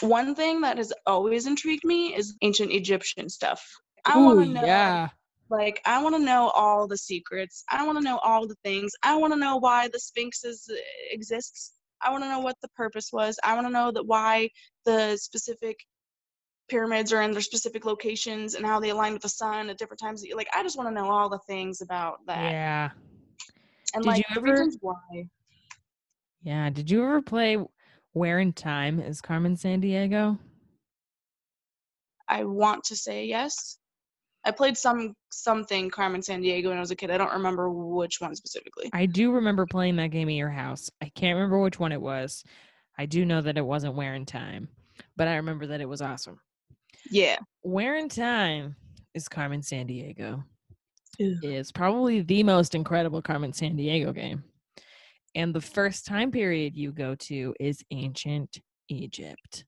one 0.00 0.34
thing 0.34 0.60
that 0.62 0.78
has 0.78 0.92
always 1.06 1.46
intrigued 1.46 1.84
me 1.84 2.14
is 2.14 2.34
ancient 2.42 2.72
Egyptian 2.72 3.28
stuff. 3.28 3.64
I 4.04 4.18
want 4.18 4.40
to 4.40 4.46
know, 4.46 4.64
yeah. 4.64 5.08
like, 5.48 5.80
I 5.86 6.02
want 6.02 6.16
to 6.16 6.22
know 6.22 6.50
all 6.50 6.86
the 6.86 6.98
secrets. 6.98 7.64
I 7.70 7.86
want 7.86 7.98
to 7.98 8.04
know 8.04 8.18
all 8.18 8.46
the 8.46 8.56
things. 8.64 8.92
I 9.02 9.16
want 9.16 9.32
to 9.32 9.38
know 9.38 9.56
why 9.56 9.88
the 9.88 10.00
Sphinx 10.00 10.44
is, 10.44 10.70
exists. 11.10 11.72
I 12.02 12.10
want 12.10 12.24
to 12.24 12.28
know 12.28 12.40
what 12.40 12.56
the 12.60 12.68
purpose 12.76 13.10
was. 13.12 13.38
I 13.44 13.54
want 13.54 13.66
to 13.66 13.72
know 13.72 13.92
that 13.92 14.04
why 14.04 14.50
the 14.84 15.16
specific 15.16 15.78
pyramids 16.68 17.12
are 17.12 17.22
in 17.22 17.32
their 17.32 17.40
specific 17.40 17.84
locations 17.84 18.54
and 18.54 18.64
how 18.64 18.80
they 18.80 18.90
align 18.90 19.12
with 19.12 19.22
the 19.22 19.28
sun 19.28 19.68
at 19.70 19.78
different 19.78 20.00
times. 20.00 20.24
Like, 20.34 20.48
I 20.54 20.62
just 20.62 20.76
want 20.76 20.88
to 20.88 20.94
know 20.94 21.10
all 21.10 21.28
the 21.28 21.38
things 21.46 21.80
about 21.80 22.18
that. 22.26 22.50
Yeah. 22.50 22.90
And 23.94 24.02
Did 24.02 24.08
like 24.08 24.18
you 24.18 24.42
the 24.42 24.50
ever- 24.50 24.70
why. 24.80 25.28
Yeah. 26.42 26.70
Did 26.70 26.90
you 26.90 27.04
ever 27.04 27.22
play 27.22 27.58
Where 28.12 28.38
in 28.38 28.52
Time 28.52 29.00
is 29.00 29.20
Carmen 29.20 29.56
Sandiego? 29.56 30.38
I 32.28 32.44
want 32.44 32.84
to 32.84 32.96
say 32.96 33.26
yes. 33.26 33.78
I 34.46 34.50
played 34.50 34.76
some 34.76 35.14
something 35.30 35.90
Carmen 35.90 36.20
Sandiego 36.20 36.68
when 36.68 36.76
I 36.76 36.80
was 36.80 36.90
a 36.90 36.96
kid. 36.96 37.10
I 37.10 37.16
don't 37.18 37.32
remember 37.32 37.70
which 37.70 38.20
one 38.20 38.34
specifically. 38.34 38.90
I 38.92 39.06
do 39.06 39.32
remember 39.32 39.66
playing 39.66 39.96
that 39.96 40.10
game 40.10 40.28
at 40.28 40.34
your 40.34 40.50
house. 40.50 40.90
I 41.00 41.08
can't 41.14 41.36
remember 41.36 41.60
which 41.60 41.78
one 41.78 41.92
it 41.92 42.00
was. 42.00 42.44
I 42.98 43.06
do 43.06 43.24
know 43.24 43.40
that 43.40 43.56
it 43.56 43.64
wasn't 43.64 43.94
Where 43.94 44.14
in 44.14 44.26
Time, 44.26 44.68
but 45.16 45.28
I 45.28 45.36
remember 45.36 45.66
that 45.68 45.80
it 45.80 45.88
was 45.88 46.02
awesome. 46.02 46.40
Yeah. 47.10 47.38
Where 47.62 47.96
in 47.96 48.08
Time 48.08 48.76
is 49.14 49.28
Carmen 49.28 49.60
Sandiego. 49.60 50.44
Is 51.18 51.70
probably 51.70 52.22
the 52.22 52.42
most 52.42 52.74
incredible 52.74 53.22
Carmen 53.22 53.52
Sandiego 53.52 54.12
game. 54.12 54.42
And 55.36 55.54
the 55.54 55.60
first 55.60 56.06
time 56.06 56.32
period 56.32 56.76
you 56.76 56.90
go 56.92 57.14
to 57.14 57.54
is 57.60 57.84
ancient 57.92 58.58
Egypt. 58.88 59.64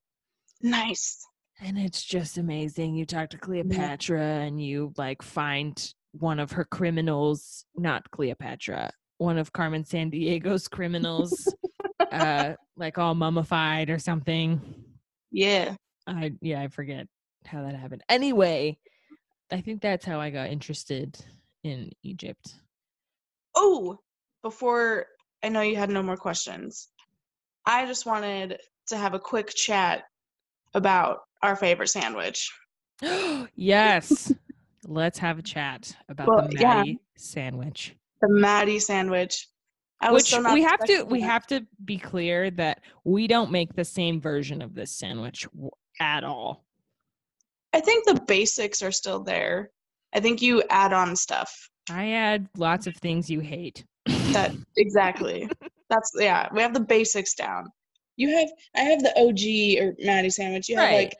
Nice. 0.60 1.24
And 1.60 1.78
it's 1.78 2.02
just 2.02 2.38
amazing. 2.38 2.96
You 2.96 3.06
talk 3.06 3.30
to 3.30 3.38
Cleopatra 3.38 4.20
and 4.20 4.62
you 4.62 4.92
like 4.96 5.22
find 5.22 5.92
one 6.12 6.40
of 6.40 6.52
her 6.52 6.64
criminals, 6.64 7.64
not 7.76 8.10
Cleopatra, 8.10 8.90
one 9.18 9.38
of 9.38 9.52
Carmen 9.52 9.84
Sandiego's 9.84 10.68
criminals, 10.68 11.52
uh, 12.12 12.54
like 12.76 12.98
all 12.98 13.14
mummified 13.14 13.88
or 13.88 13.98
something. 13.98 14.60
Yeah. 15.30 15.76
I 16.06 16.32
yeah, 16.40 16.60
I 16.60 16.68
forget 16.68 17.06
how 17.46 17.62
that 17.62 17.74
happened. 17.74 18.02
Anyway, 18.08 18.78
I 19.50 19.60
think 19.60 19.80
that's 19.80 20.04
how 20.04 20.20
I 20.20 20.30
got 20.30 20.50
interested 20.50 21.18
in 21.62 21.90
Egypt. 22.02 22.54
Oh, 23.54 23.98
before 24.42 25.06
I 25.42 25.48
know 25.48 25.60
you 25.60 25.76
had 25.76 25.90
no 25.90 26.02
more 26.02 26.16
questions. 26.16 26.88
I 27.64 27.86
just 27.86 28.06
wanted 28.06 28.58
to 28.88 28.96
have 28.96 29.14
a 29.14 29.18
quick 29.18 29.48
chat 29.48 30.04
about 30.74 31.20
our 31.42 31.56
favorite 31.56 31.88
sandwich. 31.88 32.52
yes. 33.54 34.32
Let's 34.84 35.18
have 35.18 35.38
a 35.38 35.42
chat 35.42 35.96
about 36.08 36.28
Well, 36.28 36.48
the 36.48 36.58
yeah. 36.58 36.84
Sandwich. 37.16 37.94
The 38.20 38.28
Maddie 38.28 38.78
sandwich. 38.78 39.48
I 40.00 40.12
Which 40.12 40.32
we 40.52 40.62
have 40.62 40.78
to 40.80 40.84
expecting 40.84 41.08
we 41.08 41.20
have 41.22 41.46
to 41.46 41.66
be 41.84 41.96
clear 41.96 42.50
that 42.52 42.82
we 43.04 43.26
don't 43.26 43.50
make 43.50 43.74
the 43.74 43.84
same 43.84 44.20
version 44.20 44.60
of 44.60 44.74
this 44.74 44.94
sandwich 44.94 45.48
at 45.98 46.22
all. 46.22 46.65
I 47.76 47.80
think 47.80 48.06
the 48.06 48.22
basics 48.26 48.80
are 48.80 48.90
still 48.90 49.22
there. 49.22 49.70
I 50.14 50.20
think 50.20 50.40
you 50.40 50.62
add 50.70 50.94
on 50.94 51.14
stuff. 51.14 51.54
I 51.90 52.12
add 52.12 52.48
lots 52.56 52.86
of 52.86 52.96
things 52.96 53.28
you 53.28 53.40
hate. 53.40 53.84
That 54.32 54.54
exactly. 54.78 55.46
That's 55.90 56.10
yeah. 56.18 56.48
We 56.54 56.62
have 56.62 56.72
the 56.72 56.80
basics 56.80 57.34
down. 57.34 57.66
You 58.16 58.30
have 58.30 58.48
I 58.74 58.80
have 58.80 59.00
the 59.02 59.12
OG 59.20 59.84
or 59.84 59.94
Maddie 60.02 60.30
sandwich. 60.30 60.70
You 60.70 60.76
have 60.76 60.86
Right. 60.88 60.94
like 61.08 61.16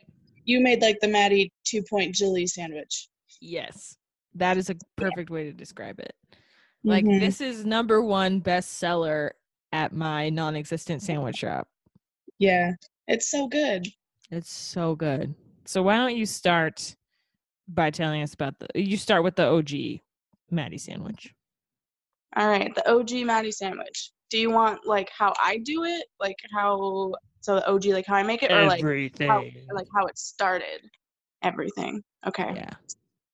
you 0.47 0.61
made 0.61 0.81
like 0.81 0.99
the 1.03 1.09
Maddie 1.09 1.53
two 1.65 1.83
point 1.91 2.15
Jilly 2.15 2.47
sandwich. 2.47 3.09
Yes. 3.43 3.99
That 4.35 4.57
is 4.57 4.71
a 4.71 4.77
perfect 4.97 5.29
way 5.29 5.45
to 5.45 5.53
describe 5.53 6.01
it. 6.01 6.15
Like 6.85 7.05
Mhm. 7.05 7.21
this 7.21 7.43
is 7.43 7.67
number 7.67 8.01
one 8.01 8.41
bestseller 8.41 9.33
at 9.73 9.93
my 9.93 10.31
non-existent 10.31 11.03
sandwich 11.03 11.37
shop. 11.37 11.69
Yeah, 12.39 12.73
it's 13.09 13.31
so 13.31 13.47
good. 13.47 13.87
It's 14.31 14.51
so 14.51 14.95
good. 14.95 15.35
So 15.67 15.83
why 15.83 15.97
don't 15.97 16.17
you 16.17 16.27
start 16.27 16.97
by 17.69 17.91
telling 17.91 18.23
us 18.23 18.35
about 18.35 18.59
the 18.59 18.69
you 18.75 18.97
start 18.97 19.25
with 19.25 19.37
the 19.37 19.47
OG 19.47 20.01
Maddie 20.51 20.79
sandwich. 20.79 21.35
All 22.37 22.49
right, 22.49 22.75
the 22.75 22.89
OG 22.89 23.27
Maddie 23.27 23.53
sandwich. 23.53 24.13
Do 24.31 24.39
you 24.39 24.51
want 24.51 24.87
like 24.87 25.11
how 25.17 25.33
I 25.43 25.59
do 25.59 25.85
it, 25.85 26.05
like 26.21 26.37
how 26.55 27.13
so 27.41 27.57
the 27.57 27.69
OG 27.69 27.87
like 27.87 28.07
how 28.07 28.15
I 28.15 28.23
make 28.23 28.43
it, 28.43 28.53
or 28.53 28.65
like 28.67 28.81
Everything. 28.81 29.29
how, 29.29 29.43
like 29.73 29.87
how 29.95 30.07
it 30.07 30.19
started? 30.19 30.81
Everything. 31.43 32.03
Okay. 32.27 32.53
yeah. 32.55 32.71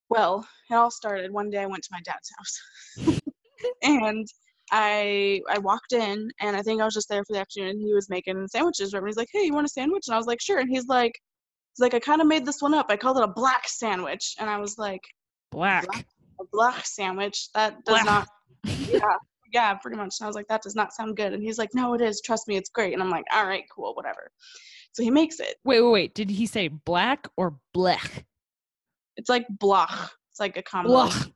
Well, 0.08 0.46
it 0.70 0.74
all 0.74 0.90
started 0.90 1.32
one 1.32 1.50
day 1.50 1.58
I 1.58 1.66
went 1.66 1.82
to 1.84 1.88
my 1.92 2.00
dad's 2.04 2.30
house. 2.36 3.20
and 3.82 4.26
I 4.70 5.40
I 5.50 5.58
walked 5.58 5.92
in 5.92 6.30
and 6.40 6.56
I 6.56 6.62
think 6.62 6.80
I 6.80 6.84
was 6.84 6.94
just 6.94 7.08
there 7.08 7.24
for 7.24 7.34
the 7.34 7.40
afternoon 7.40 7.70
and 7.70 7.80
he 7.80 7.94
was 7.94 8.10
making 8.10 8.46
sandwiches 8.48 8.92
and 8.92 9.06
he's 9.06 9.16
like, 9.16 9.28
Hey, 9.32 9.44
you 9.44 9.54
want 9.54 9.66
a 9.66 9.70
sandwich? 9.70 10.04
And 10.06 10.14
I 10.14 10.18
was 10.18 10.26
like, 10.26 10.40
Sure. 10.40 10.58
And 10.58 10.68
he's 10.70 10.86
like 10.86 11.12
he's 11.74 11.80
like, 11.80 11.94
I 11.94 12.00
kinda 12.00 12.24
made 12.24 12.44
this 12.44 12.60
one 12.60 12.74
up. 12.74 12.86
I 12.88 12.96
called 12.96 13.18
it 13.18 13.24
a 13.24 13.28
black 13.28 13.68
sandwich 13.68 14.34
and 14.38 14.48
I 14.48 14.58
was 14.58 14.78
like, 14.78 15.02
Black. 15.50 15.86
A 16.40 16.44
black 16.50 16.86
sandwich? 16.86 17.48
That 17.54 17.84
does 17.84 18.02
Black. 18.02 18.06
not 18.06 18.28
Yeah. 18.90 19.16
Yeah, 19.52 19.74
pretty 19.74 19.98
much. 19.98 20.16
And 20.18 20.24
I 20.24 20.28
was 20.28 20.34
like, 20.34 20.48
that 20.48 20.62
does 20.62 20.74
not 20.74 20.94
sound 20.94 21.14
good. 21.14 21.34
And 21.34 21.42
he's 21.42 21.58
like, 21.58 21.74
no, 21.74 21.92
it 21.92 22.00
is. 22.00 22.22
Trust 22.22 22.48
me, 22.48 22.56
it's 22.56 22.70
great. 22.70 22.94
And 22.94 23.02
I'm 23.02 23.10
like, 23.10 23.26
all 23.30 23.46
right, 23.46 23.64
cool, 23.74 23.94
whatever. 23.94 24.30
So 24.92 25.02
he 25.02 25.10
makes 25.10 25.40
it. 25.40 25.56
Wait, 25.62 25.82
wait, 25.82 25.90
wait. 25.90 26.14
Did 26.14 26.30
he 26.30 26.46
say 26.46 26.68
black 26.68 27.28
or 27.36 27.58
blech? 27.76 28.24
It's 29.18 29.28
like 29.28 29.46
blach. 29.60 30.08
It's 30.30 30.40
like 30.40 30.56
a 30.56 30.62
combo. 30.62 30.90
Blech. 31.06 31.32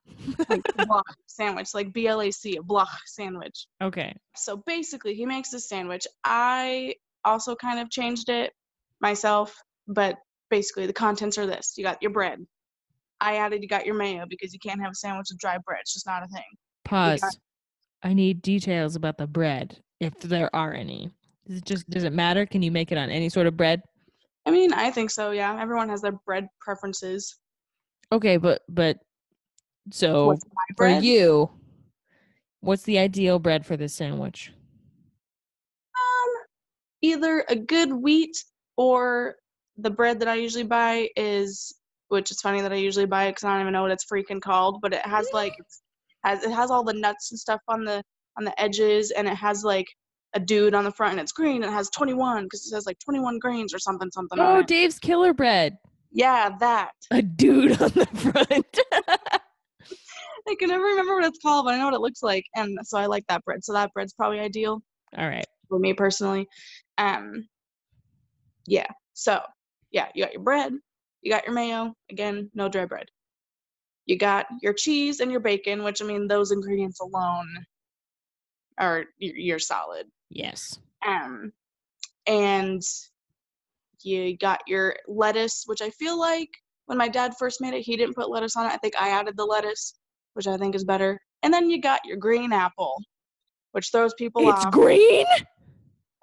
Like 0.48 0.62
blach 0.78 1.02
sandwich, 1.26 1.74
like 1.74 1.92
B 1.92 2.08
L 2.08 2.22
A 2.22 2.30
C, 2.30 2.56
a 2.56 2.62
blach 2.62 2.88
sandwich. 3.04 3.66
Okay. 3.82 4.16
So 4.34 4.62
basically, 4.66 5.14
he 5.14 5.26
makes 5.26 5.50
this 5.50 5.68
sandwich. 5.68 6.06
I 6.24 6.94
also 7.22 7.54
kind 7.54 7.80
of 7.80 7.90
changed 7.90 8.30
it 8.30 8.54
myself, 9.00 9.54
but 9.86 10.16
basically, 10.50 10.86
the 10.86 10.92
contents 10.92 11.38
are 11.38 11.46
this: 11.46 11.74
you 11.76 11.84
got 11.84 12.00
your 12.02 12.10
bread. 12.10 12.44
I 13.20 13.36
added 13.36 13.62
you 13.62 13.68
got 13.68 13.86
your 13.86 13.94
mayo 13.94 14.26
because 14.28 14.52
you 14.52 14.58
can't 14.58 14.80
have 14.80 14.92
a 14.92 14.94
sandwich 14.94 15.28
with 15.30 15.38
dry 15.38 15.58
bread. 15.64 15.80
It's 15.80 15.94
just 15.94 16.06
not 16.06 16.22
a 16.22 16.28
thing. 16.28 16.44
Pause. 16.84 17.38
I 18.02 18.12
need 18.12 18.42
details 18.42 18.94
about 18.94 19.18
the 19.18 19.26
bread, 19.26 19.80
if 20.00 20.18
there 20.20 20.54
are 20.54 20.72
any. 20.72 21.10
Does 21.46 21.58
it 21.58 21.64
just 21.64 21.88
does 21.88 22.04
it 22.04 22.12
matter? 22.12 22.44
Can 22.46 22.62
you 22.62 22.70
make 22.70 22.92
it 22.92 22.98
on 22.98 23.10
any 23.10 23.28
sort 23.28 23.46
of 23.46 23.56
bread? 23.56 23.82
I 24.44 24.50
mean, 24.50 24.72
I 24.72 24.90
think 24.90 25.10
so. 25.10 25.30
Yeah, 25.30 25.60
everyone 25.60 25.88
has 25.88 26.02
their 26.02 26.12
bread 26.12 26.48
preferences. 26.60 27.36
Okay, 28.12 28.36
but 28.36 28.62
but 28.68 28.98
so 29.90 30.36
for 30.76 30.88
you, 30.88 31.50
what's 32.60 32.82
the 32.82 32.98
ideal 32.98 33.38
bread 33.38 33.64
for 33.64 33.76
this 33.76 33.94
sandwich? 33.94 34.52
Um, 35.94 36.34
either 37.02 37.44
a 37.48 37.56
good 37.56 37.92
wheat 37.92 38.36
or 38.76 39.36
the 39.78 39.90
bread 39.90 40.20
that 40.20 40.28
I 40.28 40.34
usually 40.34 40.64
buy 40.64 41.08
is, 41.16 41.74
which 42.08 42.30
is 42.30 42.40
funny 42.40 42.60
that 42.60 42.72
I 42.72 42.76
usually 42.76 43.06
buy 43.06 43.24
it 43.24 43.32
because 43.32 43.44
I 43.44 43.52
don't 43.52 43.62
even 43.62 43.72
know 43.72 43.82
what 43.82 43.90
it's 43.90 44.06
freaking 44.10 44.40
called, 44.40 44.80
but 44.80 44.92
it 44.92 45.04
has 45.04 45.28
like 45.32 45.54
has 46.24 46.44
it 46.44 46.52
has 46.52 46.70
all 46.70 46.84
the 46.84 46.94
nuts 46.94 47.30
and 47.30 47.38
stuff 47.38 47.60
on 47.68 47.84
the 47.84 48.02
on 48.38 48.44
the 48.44 48.60
edges, 48.60 49.10
and 49.10 49.26
it 49.28 49.36
has 49.36 49.64
like 49.64 49.86
a 50.34 50.40
dude 50.40 50.74
on 50.74 50.84
the 50.84 50.92
front, 50.92 51.12
and 51.12 51.20
it's 51.20 51.32
green, 51.32 51.62
and 51.62 51.72
it 51.72 51.74
has 51.74 51.88
21 51.90 52.44
because 52.44 52.60
it 52.60 52.70
says 52.70 52.86
like 52.86 52.98
21 52.98 53.38
grains 53.38 53.72
or 53.72 53.78
something 53.78 54.10
something. 54.12 54.38
Oh. 54.38 54.62
Dave's 54.62 54.98
Killer 54.98 55.32
Bread. 55.32 55.76
yeah, 56.12 56.50
that. 56.60 56.92
A 57.10 57.22
dude 57.22 57.80
on 57.80 57.90
the 57.90 58.06
front. 58.06 58.78
I 60.48 60.54
can 60.60 60.68
never 60.68 60.84
remember 60.84 61.16
what 61.16 61.24
it's 61.24 61.40
called, 61.42 61.64
but 61.64 61.74
I 61.74 61.78
know 61.78 61.86
what 61.86 61.94
it 61.94 62.00
looks 62.00 62.22
like, 62.22 62.44
and 62.54 62.78
so 62.84 62.98
I 62.98 63.06
like 63.06 63.24
that 63.28 63.44
bread. 63.44 63.64
So 63.64 63.72
that 63.72 63.92
bread's 63.92 64.12
probably 64.12 64.40
ideal. 64.40 64.80
All 65.16 65.28
right. 65.28 65.44
for 65.68 65.78
me 65.78 65.92
personally. 65.94 66.46
Um, 66.98 67.48
yeah. 68.66 68.86
So 69.14 69.40
yeah, 69.96 70.08
you 70.14 70.22
got 70.22 70.34
your 70.34 70.42
bread, 70.42 70.74
you 71.22 71.32
got 71.32 71.46
your 71.46 71.54
mayo. 71.54 71.94
Again, 72.10 72.50
no 72.54 72.68
dry 72.68 72.84
bread. 72.84 73.06
You 74.04 74.18
got 74.18 74.44
your 74.60 74.74
cheese 74.74 75.20
and 75.20 75.30
your 75.30 75.40
bacon, 75.40 75.82
which 75.82 76.02
I 76.02 76.04
mean, 76.04 76.28
those 76.28 76.52
ingredients 76.52 77.00
alone 77.00 77.48
are 78.78 79.06
you're, 79.18 79.58
solid. 79.58 80.06
Yes. 80.28 80.78
Um, 81.04 81.50
and 82.26 82.82
you 84.02 84.36
got 84.36 84.60
your 84.66 84.96
lettuce, 85.08 85.62
which 85.64 85.80
I 85.80 85.88
feel 85.88 86.20
like 86.20 86.50
when 86.84 86.98
my 86.98 87.08
dad 87.08 87.32
first 87.38 87.62
made 87.62 87.72
it, 87.72 87.80
he 87.80 87.96
didn't 87.96 88.16
put 88.16 88.28
lettuce 88.28 88.54
on 88.54 88.66
it. 88.66 88.72
I 88.74 88.76
think 88.76 89.00
I 89.00 89.08
added 89.08 89.34
the 89.38 89.46
lettuce, 89.46 89.94
which 90.34 90.46
I 90.46 90.58
think 90.58 90.74
is 90.74 90.84
better. 90.84 91.18
And 91.42 91.52
then 91.54 91.70
you 91.70 91.80
got 91.80 92.04
your 92.04 92.18
green 92.18 92.52
apple, 92.52 93.02
which 93.72 93.88
throws 93.90 94.12
people 94.12 94.46
It's 94.50 94.66
off. 94.66 94.72
green. 94.72 95.24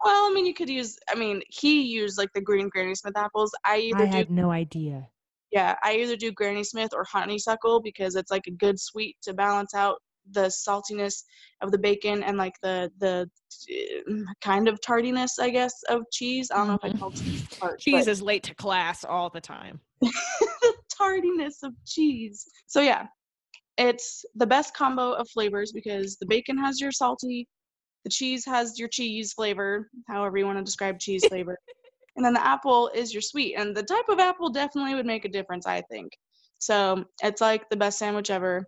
Well, 0.04 0.30
I 0.30 0.34
mean, 0.34 0.46
you 0.46 0.54
could 0.54 0.70
use. 0.70 0.98
I 1.10 1.16
mean, 1.16 1.42
he 1.50 1.82
used 1.84 2.18
like 2.18 2.32
the 2.34 2.42
green 2.42 2.70
Granny 2.70 2.96
Smith 2.96 3.16
apples. 3.18 3.52
I 3.66 3.78
either 3.78 4.04
I 4.04 4.08
do, 4.08 4.18
had 4.18 4.30
no 4.30 4.52
idea. 4.52 5.08
yeah, 5.52 5.76
I 5.84 5.96
either 5.98 6.16
do 6.16 6.32
Granny 6.32 6.64
Smith 6.64 6.92
or 6.94 7.04
honeysuckle 7.06 7.82
because 7.82 8.16
it's 8.16 8.32
like 8.32 8.48
a 8.48 8.52
good 8.52 8.80
sweet 8.80 9.16
to 9.24 9.34
balance 9.34 9.74
out 9.74 9.98
the 10.32 10.48
saltiness 10.50 11.24
of 11.62 11.72
the 11.72 11.78
bacon 11.78 12.24
and 12.24 12.38
like 12.38 12.54
the 12.62 12.90
the 13.00 13.30
uh, 14.10 14.14
kind 14.42 14.68
of 14.68 14.80
tardiness, 14.82 15.40
I 15.40 15.50
guess, 15.50 15.74
of 15.90 16.02
cheese. 16.12 16.50
I 16.52 16.58
don't 16.58 16.68
know 16.68 16.74
if 16.76 16.84
I 16.84 16.90
Mhm. 16.90 17.00
call 17.00 17.12
cheese 17.12 17.44
tart, 17.62 17.80
Cheese 17.80 18.08
but 18.08 18.12
is 18.12 18.22
late 18.22 18.44
to 18.44 18.56
class 18.56 19.04
all 19.06 19.30
the 19.30 19.42
time. 19.42 19.80
the 20.02 20.74
tardiness 20.98 21.64
of 21.64 21.74
cheese. 21.86 22.46
So 22.68 22.82
yeah, 22.82 23.08
it's 23.78 24.26
the 24.36 24.48
best 24.48 24.74
combo 24.76 25.14
of 25.14 25.30
flavors 25.30 25.72
because 25.72 26.18
the 26.18 26.26
bacon 26.26 26.58
has 26.58 26.80
your 26.82 26.92
salty, 26.92 27.48
the 28.04 28.10
cheese 28.10 28.46
has 28.46 28.78
your 28.80 28.90
cheese 28.90 29.34
flavor, 29.34 29.90
however 30.08 30.38
you 30.38 30.46
want 30.46 30.58
to 30.58 30.64
describe 30.64 31.00
cheese 31.00 31.24
flavor, 31.30 31.58
and 32.16 32.26
then 32.26 32.34
the 32.34 32.46
apple 32.46 32.90
is 32.94 33.14
your 33.14 33.22
sweet. 33.22 33.56
And 33.56 33.76
the 33.76 33.84
type 33.84 34.10
of 34.10 34.20
apple 34.20 34.50
definitely 34.50 34.96
would 34.96 35.06
make 35.06 35.26
a 35.26 35.30
difference, 35.30 35.66
I 35.66 35.82
think. 35.90 36.12
So 36.60 37.06
it's 37.24 37.42
like 37.42 37.70
the 37.70 37.78
best 37.78 37.98
sandwich 38.00 38.30
ever. 38.30 38.68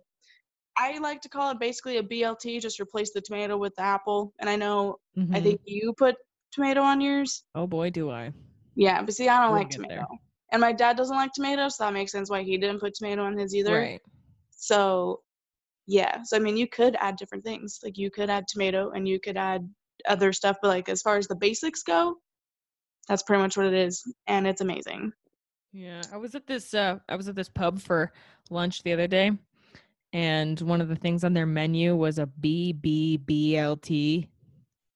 I 0.78 0.98
like 0.98 1.20
to 1.22 1.28
call 1.28 1.50
it 1.50 1.58
basically 1.60 1.96
a 1.98 2.02
BLT, 2.02 2.60
just 2.60 2.80
replace 2.80 3.12
the 3.12 3.20
tomato 3.20 3.56
with 3.56 3.74
the 3.76 3.82
apple. 3.82 4.32
And 4.40 4.50
I 4.50 4.56
know 4.56 4.96
I 5.32 5.40
Mhm. 5.40 5.42
think 5.42 5.60
you 5.64 5.94
put 5.96 6.16
tomato 6.52 6.82
on 6.82 7.00
yours. 7.00 7.44
Oh 7.54 7.66
boy, 7.66 7.90
do 7.90 8.10
I. 8.10 8.32
Yeah, 8.74 9.02
but 9.02 9.14
see, 9.14 9.28
I 9.28 9.40
don't 9.40 9.52
We'll 9.52 9.60
like 9.60 9.70
tomato. 9.70 9.94
there. 9.94 10.06
And 10.52 10.60
my 10.60 10.72
dad 10.72 10.96
doesn't 10.96 11.16
like 11.16 11.32
tomatoes, 11.32 11.76
so 11.76 11.84
that 11.84 11.94
makes 11.94 12.12
sense 12.12 12.28
why 12.30 12.42
he 12.42 12.58
didn't 12.58 12.80
put 12.80 12.94
tomato 12.94 13.24
on 13.24 13.38
his 13.38 13.54
either. 13.54 13.74
Right. 13.74 14.00
So, 14.50 15.22
yeah. 15.86 16.22
So 16.24 16.36
I 16.36 16.40
mean, 16.40 16.56
you 16.56 16.66
could 16.66 16.96
add 17.00 17.16
different 17.16 17.44
things. 17.44 17.80
Like 17.82 17.98
you 17.98 18.10
could 18.10 18.30
add 18.30 18.48
tomato, 18.48 18.90
and 18.90 19.08
you 19.08 19.20
could 19.20 19.36
add 19.36 19.68
other 20.06 20.32
stuff. 20.32 20.56
But 20.62 20.68
like 20.68 20.88
as 20.88 21.02
far 21.02 21.16
as 21.16 21.26
the 21.28 21.36
basics 21.36 21.82
go, 21.82 22.16
that's 23.08 23.22
pretty 23.22 23.42
much 23.42 23.56
what 23.56 23.66
it 23.66 23.74
is, 23.74 24.02
and 24.26 24.46
it's 24.46 24.60
amazing. 24.60 25.12
Yeah, 25.72 26.02
I 26.12 26.16
was 26.16 26.34
at 26.34 26.46
this 26.46 26.74
uh 26.74 26.98
I 27.08 27.16
was 27.16 27.28
at 27.28 27.34
this 27.34 27.48
pub 27.48 27.80
for 27.80 28.12
lunch 28.50 28.82
the 28.82 28.92
other 28.92 29.06
day 29.06 29.32
and 30.12 30.60
one 30.62 30.80
of 30.80 30.88
the 30.88 30.96
things 30.96 31.24
on 31.24 31.34
their 31.34 31.44
menu 31.44 31.94
was 31.94 32.18
a 32.18 32.26
BBBLT 32.40 34.28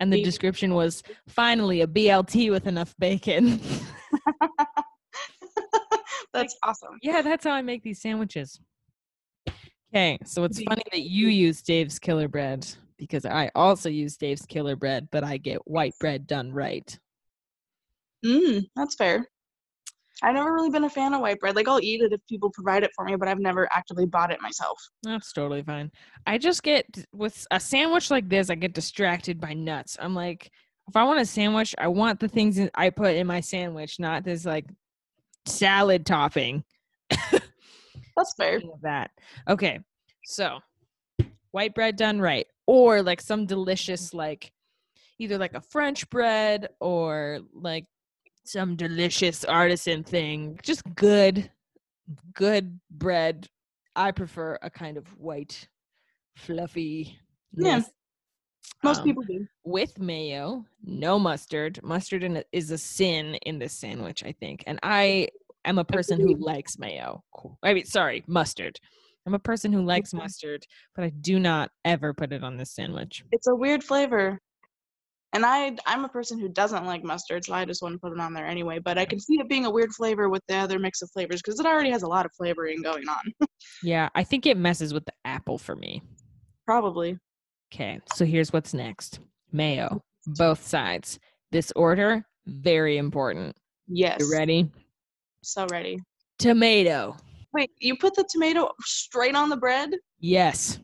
and 0.01 0.13
the 0.13 0.17
B- 0.17 0.25
description 0.25 0.73
was 0.75 1.03
finally 1.29 1.83
a 1.83 1.87
BLT 1.87 2.51
with 2.51 2.67
enough 2.67 2.95
bacon. 2.99 3.61
that's 6.33 6.57
awesome. 6.63 6.99
yeah, 7.03 7.21
that's 7.21 7.45
how 7.45 7.53
I 7.53 7.61
make 7.61 7.83
these 7.83 8.01
sandwiches. 8.01 8.59
Okay, 9.93 10.19
so 10.25 10.45
it's 10.45 10.63
funny 10.63 10.85
that 10.93 11.03
you 11.03 11.27
use 11.27 11.63
Dave's 11.63 11.99
Killer 11.99 12.29
Bread 12.29 12.67
because 12.97 13.27
I 13.27 13.51
also 13.57 13.89
use 13.89 14.17
Dave's 14.17 14.47
Killer 14.47 14.77
Bread, 14.77 15.09
but 15.11 15.25
I 15.25 15.37
get 15.37 15.67
white 15.67 15.95
bread 15.99 16.29
done 16.29 16.53
right. 16.53 16.97
Mm, 18.25 18.67
that's 18.77 18.95
fair. 18.95 19.27
I've 20.23 20.35
never 20.35 20.53
really 20.53 20.71
been 20.71 20.85
a 20.85 20.91
fan 20.91 21.15
of 21.15 21.23
white 21.23 21.41
bread. 21.41 21.57
Like 21.57 21.67
I'll 21.67 21.81
eat 21.81 22.03
it 22.03 22.13
if 22.13 22.21
people 22.29 22.51
provide 22.51 22.85
it 22.85 22.91
for 22.95 23.05
me, 23.05 23.17
but 23.17 23.27
I've 23.27 23.41
never 23.41 23.69
actively 23.73 24.07
bought 24.07 24.31
it 24.31 24.41
myself. 24.41 24.79
That's 25.03 25.33
totally 25.33 25.63
fine. 25.63 25.91
I 26.27 26.39
just 26.39 26.63
get 26.63 26.87
with 27.13 27.47
a 27.51 27.59
sandwich 27.59 28.11
like 28.11 28.29
this, 28.29 28.51
I 28.51 28.55
get 28.55 28.75
distracted 28.75 29.41
by 29.41 29.55
nuts. 29.55 29.97
I'm 29.99 30.15
like, 30.15 30.51
if 30.89 30.97
I 30.97 31.05
want 31.05 31.21
a 31.21 31.25
sandwich, 31.25 31.75
I 31.79 31.89
want 31.89 32.21
the 32.21 32.29
things 32.29 32.61
I 32.75 32.91
put 32.91 33.15
in 33.15 33.27
my 33.27 33.41
sandwich, 33.41 33.99
not 33.99 34.25
this 34.25 34.45
like 34.45 34.67
salad 35.47 36.05
topping. 36.05 36.65
That's 38.17 38.35
fair. 38.35 38.57
Of 38.57 38.81
that. 38.83 39.11
Okay. 39.49 39.81
So 40.25 40.59
white 41.51 41.75
bread 41.75 41.97
done 41.97 42.21
right. 42.21 42.47
Or 42.67 43.03
like 43.03 43.21
some 43.21 43.47
delicious 43.47 44.15
like 44.15 44.53
either 45.19 45.39
like 45.39 45.55
a 45.55 45.61
French 45.61 46.09
bread 46.11 46.69
or 46.81 47.41
like 47.53 47.87
some 48.45 48.77
delicious 48.77 49.45
artisan 49.45 50.03
thing. 50.05 50.59
Just 50.63 50.83
good, 50.95 51.51
good 52.35 52.81
bread. 52.91 53.49
I 53.97 54.13
prefer 54.13 54.59
a 54.63 54.71
kind 54.71 54.97
of 54.97 55.07
white, 55.19 55.69
fluffy. 56.37 57.19
Yeah. 57.53 57.83
Most 58.83 58.99
Um, 59.01 59.05
people 59.05 59.23
do. 59.25 59.47
with 59.65 59.99
mayo, 59.99 60.65
no 60.83 61.19
mustard. 61.19 61.81
Mustard 61.83 62.23
in 62.23 62.37
it 62.37 62.47
is 62.53 62.71
a 62.71 62.79
sin 62.79 63.35
in 63.47 63.59
this 63.59 63.73
sandwich, 63.73 64.23
I 64.25 64.33
think. 64.33 64.63
And 64.67 64.79
I 64.83 65.29
am 65.65 65.79
a 65.79 65.85
person 65.85 66.21
who 66.21 66.35
likes 66.37 66.79
mayo. 66.79 67.23
I 67.63 67.75
mean, 67.75 67.85
sorry, 67.85 68.25
mustard. 68.27 68.79
I'm 69.27 69.35
a 69.35 69.39
person 69.39 69.73
who 69.73 69.83
likes 69.83 70.11
mm-hmm. 70.11 70.19
mustard, 70.19 70.65
but 70.95 71.05
I 71.05 71.11
do 71.11 71.39
not 71.39 71.71
ever 71.85 72.15
put 72.15 72.33
it 72.33 72.43
on 72.43 72.57
this 72.57 72.73
sandwich. 72.73 73.25
It's 73.33 73.47
a 73.47 73.55
weird 73.55 73.85
flavor. 73.85 74.41
And 75.33 75.47
I 75.47 75.77
I'm 75.87 76.05
a 76.05 76.09
person 76.09 76.41
who 76.41 76.49
doesn't 76.49 76.87
like 76.87 77.05
mustard, 77.05 77.45
so 77.45 77.55
I 77.55 77.65
just 77.65 77.83
wouldn't 77.83 78.03
put 78.03 78.13
it 78.13 78.19
on 78.19 78.35
there 78.35 78.47
anyway. 78.47 78.81
But 78.81 78.99
I 78.99 79.05
can 79.05 79.21
see 79.21 79.35
it 79.35 79.49
being 79.49 79.65
a 79.65 79.71
weird 79.71 79.93
flavor 79.93 80.29
with 80.29 80.43
the 80.49 80.57
other 80.57 80.79
mix 80.79 81.03
of 81.03 81.11
flavors 81.13 81.41
because 81.41 81.61
it 81.61 81.67
already 81.67 81.91
has 81.91 82.03
a 82.03 82.09
lot 82.09 82.27
of 82.27 82.33
flavoring 82.37 82.83
going 82.83 83.09
on. 83.09 83.49
Yeah, 83.83 84.09
I 84.15 84.25
think 84.25 84.47
it 84.47 84.57
messes 84.57 84.93
with 84.93 85.05
the 85.05 85.13
apple 85.25 85.57
for 85.57 85.77
me. 85.77 86.03
Probably. 86.67 87.19
Okay, 87.73 88.01
so 88.15 88.25
here's 88.25 88.53
what's 88.53 88.75
next 88.75 89.21
mayo, 89.53 90.03
both 90.27 90.67
sides. 90.67 91.21
This 91.53 91.73
order, 91.77 92.25
very 92.47 92.99
important. 92.99 93.57
Yes. 93.87 94.19
You 94.21 94.33
ready? 94.33 94.71
So 95.43 95.67
ready. 95.71 95.99
Tomato. 96.39 97.17
Wait, 97.53 97.71
you 97.81 97.97
put 97.97 98.15
the 98.15 98.25
tomato 98.31 98.71
straight 98.83 99.35
on 99.35 99.49
the 99.49 99.57
bread? 99.57 99.91
Yes. 100.21 100.79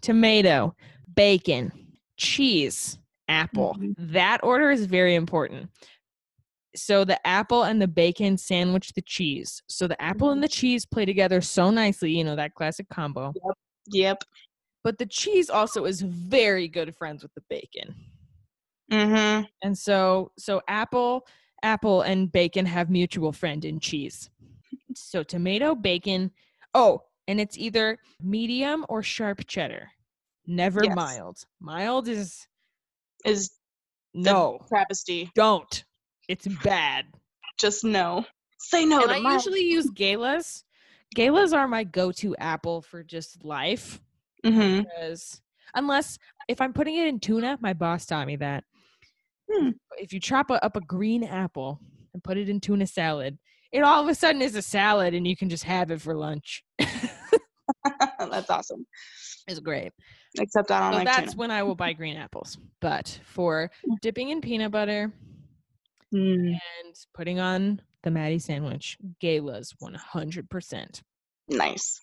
Tomato, 0.00 0.74
bacon, 1.14 1.72
cheese, 2.16 2.98
apple. 3.28 3.76
Mhm. 3.78 3.94
That 3.98 4.40
order 4.42 4.70
is 4.70 4.86
very 4.86 5.14
important. 5.14 5.70
So 6.76 7.04
the 7.04 7.24
apple 7.26 7.64
and 7.64 7.80
the 7.80 7.88
bacon 7.88 8.36
sandwich 8.36 8.92
the 8.92 9.02
cheese. 9.02 9.62
So 9.68 9.88
the 9.88 10.00
apple 10.00 10.30
and 10.30 10.42
the 10.42 10.48
cheese 10.48 10.86
play 10.86 11.04
together 11.04 11.40
so 11.40 11.70
nicely, 11.70 12.12
you 12.12 12.24
know, 12.24 12.36
that 12.36 12.54
classic 12.54 12.88
combo. 12.88 13.32
Yep. 13.88 14.24
But 14.84 14.98
the 14.98 15.06
cheese 15.06 15.50
also 15.50 15.84
is 15.84 16.00
very 16.00 16.68
good 16.68 16.94
friends 16.96 17.22
with 17.22 17.34
the 17.34 17.42
bacon. 17.48 17.94
Mm-hmm. 18.90 19.44
And 19.62 19.76
so 19.76 20.32
so 20.38 20.60
apple, 20.68 21.26
apple 21.62 22.02
and 22.02 22.30
bacon 22.30 22.66
have 22.66 22.90
mutual 22.90 23.32
friend 23.32 23.64
in 23.64 23.80
cheese. 23.80 24.30
So 24.94 25.22
tomato, 25.22 25.74
bacon. 25.74 26.30
Oh, 26.74 27.02
and 27.28 27.40
it's 27.40 27.56
either 27.58 27.98
medium 28.22 28.84
or 28.88 29.02
sharp 29.02 29.46
cheddar. 29.46 29.90
Never 30.46 30.84
Yes. 30.84 30.96
mild. 30.96 31.44
Mild 31.60 32.08
is 32.08 32.46
Is 33.24 33.50
no. 34.14 34.58
travesty. 34.68 35.30
Don't. 35.34 35.84
It's 36.28 36.46
bad. 36.64 37.06
Just 37.58 37.84
no. 37.84 38.24
Say 38.58 38.84
no 38.84 39.02
and 39.02 39.12
I 39.12 39.20
my 39.20 39.32
usually 39.34 39.62
use 39.62 39.90
galas. 39.90 40.64
Galas 41.14 41.52
are 41.52 41.68
my 41.68 41.84
go-to 41.84 42.36
apple 42.36 42.82
for 42.82 43.02
just 43.02 43.44
life 43.44 44.00
mm-hmm. 44.44 44.82
because 44.82 45.40
unless 45.74 46.18
if 46.48 46.60
I'm 46.60 46.72
putting 46.72 46.96
it 46.96 47.08
in 47.08 47.20
tuna, 47.20 47.58
my 47.60 47.72
boss 47.72 48.06
taught 48.06 48.26
me 48.26 48.36
that. 48.36 48.64
Hmm. 49.52 49.70
If 49.98 50.12
you 50.12 50.20
chop 50.20 50.50
a, 50.50 50.64
up 50.64 50.76
a 50.76 50.80
green 50.80 51.24
apple 51.24 51.80
and 52.14 52.22
put 52.22 52.36
it 52.38 52.48
in 52.48 52.60
tuna 52.60 52.86
salad, 52.86 53.38
it 53.72 53.82
all 53.82 54.02
of 54.02 54.08
a 54.08 54.14
sudden 54.14 54.42
is 54.42 54.54
a 54.56 54.62
salad 54.62 55.14
and 55.14 55.26
you 55.26 55.36
can 55.36 55.48
just 55.48 55.64
have 55.64 55.90
it 55.90 56.00
for 56.00 56.16
lunch. 56.16 56.64
That's 58.18 58.50
awesome. 58.50 58.86
it's 59.48 59.60
great. 59.60 59.92
Except 60.38 60.70
I 60.70 60.80
don't 60.80 60.92
So 60.92 60.98
like 60.98 61.06
that's 61.06 61.32
tuna. 61.32 61.36
when 61.38 61.50
I 61.50 61.62
will 61.62 61.74
buy 61.74 61.92
green 61.92 62.16
apples. 62.16 62.58
But 62.80 63.18
for 63.24 63.70
dipping 64.02 64.28
in 64.30 64.40
peanut 64.40 64.70
butter 64.72 65.12
Mm, 66.12 66.48
and 66.82 66.94
putting 67.14 67.38
on 67.38 67.80
the 68.02 68.10
Maddie 68.10 68.40
sandwich, 68.40 68.98
galas 69.20 69.72
100%. 69.80 71.02
nice. 71.48 72.00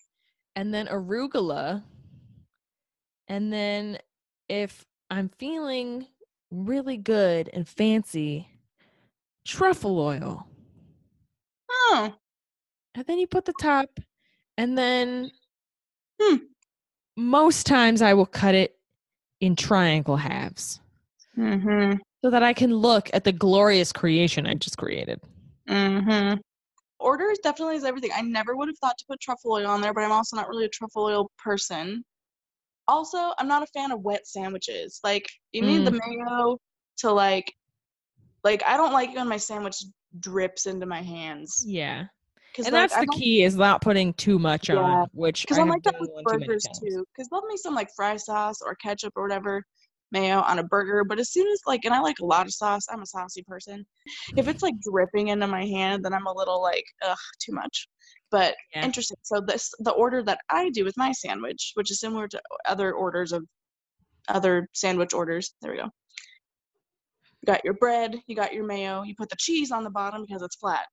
and 0.56 0.72
then 0.72 0.86
arugula. 0.86 1.82
And 3.28 3.52
then 3.52 3.98
if 4.48 4.86
I'm 5.10 5.28
feeling 5.38 6.06
really 6.50 6.96
good 6.96 7.50
and 7.52 7.68
fancy, 7.68 8.48
truffle 9.44 9.98
oil. 9.98 10.46
Oh, 11.70 12.14
And 12.94 13.06
then 13.06 13.18
you 13.18 13.26
put 13.26 13.44
the 13.44 13.54
top, 13.60 14.00
and 14.56 14.76
then 14.76 15.30
Hmm. 16.20 16.36
most 17.16 17.66
times 17.66 18.02
I 18.02 18.14
will 18.14 18.26
cut 18.26 18.54
it 18.54 18.76
in 19.40 19.54
triangle 19.54 20.16
halves 20.16 20.80
mm-hmm. 21.36 21.98
so 22.24 22.30
that 22.30 22.42
I 22.42 22.52
can 22.52 22.74
look 22.74 23.08
at 23.12 23.22
the 23.24 23.32
glorious 23.32 23.92
creation 23.92 24.46
I 24.46 24.54
just 24.54 24.78
created. 24.78 25.20
Mm-hmm. 25.68 26.40
Orders 26.98 27.38
definitely 27.44 27.76
is 27.76 27.84
everything. 27.84 28.10
I 28.14 28.22
never 28.22 28.56
would 28.56 28.68
have 28.68 28.78
thought 28.78 28.98
to 28.98 29.04
put 29.08 29.20
truffle 29.20 29.52
oil 29.52 29.68
on 29.68 29.80
there, 29.80 29.94
but 29.94 30.02
I'm 30.02 30.10
also 30.10 30.34
not 30.34 30.48
really 30.48 30.64
a 30.64 30.68
truffle 30.68 31.04
oil 31.04 31.30
person. 31.38 32.04
Also, 32.88 33.32
I'm 33.38 33.48
not 33.48 33.62
a 33.62 33.66
fan 33.66 33.92
of 33.92 34.00
wet 34.00 34.26
sandwiches. 34.26 35.00
Like 35.04 35.28
you 35.52 35.62
need 35.62 35.86
the 35.86 35.92
mm. 35.92 36.00
mayo 36.06 36.58
to 36.98 37.12
like 37.12 37.52
like 38.44 38.62
I 38.66 38.76
don't 38.76 38.92
like 38.92 39.14
when 39.14 39.28
my 39.28 39.36
sandwich 39.36 39.76
drips 40.18 40.66
into 40.66 40.86
my 40.86 41.02
hands. 41.02 41.62
Yeah. 41.66 42.06
And 42.56 42.66
like, 42.66 42.72
that's 42.72 42.94
I 42.94 43.02
the 43.02 43.12
key 43.12 43.44
is 43.44 43.56
not 43.56 43.82
putting 43.82 44.14
too 44.14 44.38
much 44.38 44.68
Yeah, 44.68 44.76
on, 44.76 45.08
which 45.12 45.42
Because 45.42 45.58
I 45.58 45.62
I'm 45.62 45.68
like 45.68 45.82
that 45.84 46.00
with 46.00 46.10
too 46.10 46.22
burgers 46.24 46.64
too. 46.80 47.04
Because 47.14 47.28
love 47.30 47.44
me 47.48 47.56
some 47.56 47.74
like 47.74 47.88
fry 47.94 48.16
sauce 48.16 48.60
or 48.64 48.74
ketchup 48.76 49.12
or 49.16 49.22
whatever 49.22 49.62
mayo 50.10 50.40
on 50.40 50.58
a 50.58 50.64
burger. 50.64 51.04
But 51.04 51.18
as 51.18 51.30
soon 51.30 51.46
as 51.48 51.60
like, 51.66 51.84
and 51.84 51.94
I 51.94 52.00
like 52.00 52.18
a 52.20 52.24
lot 52.24 52.46
of 52.46 52.54
sauce. 52.54 52.86
I'm 52.90 53.02
a 53.02 53.06
saucy 53.06 53.42
person. 53.42 53.86
If 54.36 54.48
it's 54.48 54.62
like 54.62 54.74
dripping 54.80 55.28
into 55.28 55.46
my 55.46 55.66
hand, 55.66 56.04
then 56.04 56.14
I'm 56.14 56.26
a 56.26 56.32
little 56.32 56.60
like, 56.60 56.84
ugh, 57.04 57.18
too 57.40 57.52
much. 57.52 57.88
But 58.30 58.56
Yeah. 58.74 58.84
interesting. 58.84 59.16
So 59.22 59.40
this 59.40 59.72
the 59.78 59.92
order 59.92 60.22
that 60.24 60.40
I 60.50 60.70
do 60.70 60.84
with 60.84 60.96
my 60.96 61.12
sandwich, 61.12 61.72
which 61.74 61.90
is 61.90 62.00
similar 62.00 62.28
to 62.28 62.40
other 62.66 62.92
orders 62.92 63.32
of 63.32 63.44
other 64.28 64.68
sandwich 64.74 65.12
orders. 65.14 65.54
There 65.62 65.72
we 65.72 65.78
go. 65.78 65.84
You 67.42 67.46
got 67.46 67.64
your 67.64 67.74
bread, 67.74 68.16
you 68.26 68.34
got 68.36 68.52
your 68.52 68.64
mayo, 68.66 69.02
you 69.02 69.14
put 69.16 69.28
the 69.30 69.36
cheese 69.38 69.70
on 69.70 69.84
the 69.84 69.90
bottom 69.90 70.22
because 70.26 70.42
it's 70.42 70.56
flat. 70.56 70.86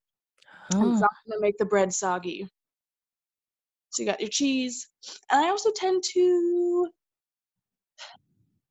And 0.71 0.83
Oh, 0.83 0.91
it's 0.91 1.01
not 1.01 1.11
going 1.27 1.38
to 1.38 1.41
make 1.41 1.57
the 1.57 1.65
bread 1.65 1.91
soggy. 1.93 2.47
So 3.89 4.03
you 4.03 4.09
got 4.09 4.19
your 4.21 4.29
cheese. 4.29 4.88
And 5.31 5.43
I 5.45 5.49
also 5.49 5.71
tend 5.75 6.03
to, 6.13 6.89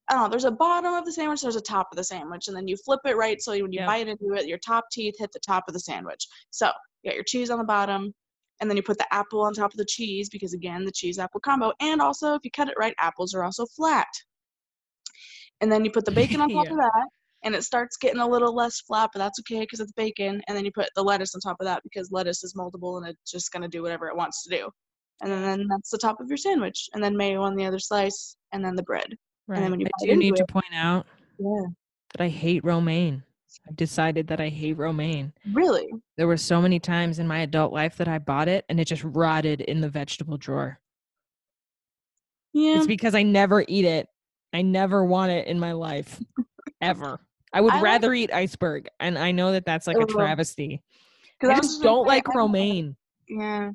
I 0.09 0.15
don't 0.15 0.23
know, 0.25 0.29
there's 0.29 0.45
a 0.45 0.51
bottom 0.51 0.95
of 0.95 1.05
the 1.05 1.13
sandwich, 1.13 1.41
there's 1.43 1.57
a 1.57 1.61
top 1.61 1.89
of 1.91 1.97
the 1.97 2.05
sandwich. 2.05 2.49
And 2.49 2.57
then 2.57 2.69
you 2.69 2.77
flip 2.77 3.01
it 3.05 3.17
right 3.17 3.41
so 3.41 3.53
when 3.53 3.73
you 3.73 3.81
Yep. 3.81 3.87
bite 3.87 4.09
into 4.09 4.35
it, 4.35 4.47
your 4.47 4.59
top 4.59 4.85
teeth 4.93 5.17
hit 5.19 5.33
the 5.33 5.41
top 5.41 5.65
of 5.67 5.75
the 5.75 5.81
sandwich. 5.81 6.27
So 6.51 6.71
you 7.03 7.11
got 7.11 7.17
your 7.17 7.25
cheese 7.25 7.51
on 7.51 7.59
the 7.59 7.65
bottom. 7.65 8.15
And 8.65 8.71
then 8.71 8.79
you 8.79 8.83
put 8.83 8.97
the 8.97 9.13
apple 9.13 9.43
on 9.43 9.53
top 9.53 9.73
of 9.73 9.77
the 9.77 9.85
cheese 9.85 10.31
because, 10.31 10.55
again, 10.55 10.87
the 10.87 10.91
cheese 10.91 11.19
apple 11.19 11.39
combo. 11.39 11.71
And 11.81 12.01
also, 12.01 12.33
if 12.33 12.41
you 12.45 12.51
cut 12.51 12.69
it 12.69 12.75
right, 12.79 12.95
apples 12.99 13.35
are 13.35 13.45
also 13.45 13.67
flat. 13.67 14.07
And 15.61 15.71
then 15.71 15.85
you 15.85 15.91
put 15.91 16.07
the 16.07 16.13
bacon 16.19 16.41
on 16.41 16.49
top 16.49 16.65
Yeah. 16.65 16.71
of 16.71 16.79
that. 16.79 17.09
and 17.43 17.55
it 17.55 17.63
starts 17.63 17.99
getting 17.99 18.23
a 18.23 18.27
little 18.27 18.55
less 18.55 18.81
flat, 18.81 19.11
but 19.13 19.19
that's 19.19 19.39
okay 19.41 19.61
because 19.61 19.79
it's 19.81 19.93
bacon. 19.93 20.41
And 20.49 20.57
then 20.57 20.65
you 20.65 20.73
put 20.73 20.89
the 20.97 21.03
lettuce 21.05 21.35
on 21.35 21.43
top 21.43 21.59
of 21.61 21.67
that 21.67 21.83
because 21.83 22.11
lettuce 22.11 22.43
is 22.43 22.55
moldable 22.55 22.97
and 22.97 23.07
it's 23.07 23.31
just 23.31 23.53
gonna 23.53 23.69
do 23.69 23.83
whatever 23.83 24.09
it 24.09 24.17
wants 24.17 24.43
to 24.45 24.57
do. 24.57 24.71
And 25.21 25.31
then, 25.31 25.67
that's 25.69 25.91
the 25.91 25.99
top 25.99 26.21
of 26.21 26.29
your 26.29 26.39
sandwich, 26.39 26.89
and 26.95 27.05
then 27.05 27.15
mayo 27.19 27.43
on 27.43 27.55
the 27.55 27.67
other 27.67 27.79
slice, 27.79 28.39
and 28.53 28.65
then 28.65 28.77
the 28.77 28.83
bread. 28.83 29.15
Right. 29.47 29.61
then 29.61 29.71
when 29.73 29.81
you 29.81 29.87
I 30.01 30.07
do 30.07 30.17
need 30.17 30.31
into 30.31 30.47
to 30.47 30.47
point 30.47 30.75
out 30.75 31.07
Yeah. 31.39 31.67
that 32.13 32.23
I 32.23 32.29
hate 32.29 32.65
romaine. 32.65 33.25
I've 33.69 33.77
decided 33.77 34.27
that 34.29 34.41
I 34.41 34.49
hate 34.49 34.77
romaine. 34.77 35.33
Really? 35.53 35.89
There 36.17 36.27
were 36.27 36.37
so 36.37 36.61
many 36.61 36.79
times 36.81 37.19
in 37.19 37.27
my 37.27 37.41
adult 37.41 37.73
life 37.73 37.97
that 37.97 38.09
I 38.09 38.19
bought 38.19 38.49
it 38.49 38.65
and 38.69 38.79
it 38.81 38.87
just 38.87 39.05
rotted 39.05 39.61
in 39.61 39.81
the 39.81 39.89
vegetable 39.89 40.37
drawer. 40.37 40.79
Yeah. 42.53 42.77
It's 42.77 42.87
because 42.87 43.15
I 43.15 43.23
never 43.23 43.65
eat 43.67 43.85
it. 43.85 44.09
I 44.53 44.63
never 44.63 45.05
want 45.05 45.33
it 45.33 45.49
in 45.49 45.59
my 45.59 45.73
life, 45.73 46.21
ever. 46.81 47.19
I 47.53 47.61
would 47.61 47.73
I 47.73 47.77
like- 47.77 47.85
rather 47.85 48.15
eat 48.15 48.33
iceberg, 48.33 48.89
and 49.01 49.19
I 49.19 49.33
know 49.33 49.53
that 49.53 49.65
that's 49.67 49.87
like 49.87 49.97
a 49.97 50.07
travesty. 50.07 50.83
I 51.43 51.57
just 51.57 51.83
don't 51.83 52.05
say, 52.05 52.09
like 52.09 52.29
romaine. 52.35 52.97
Yeah. 53.29 53.71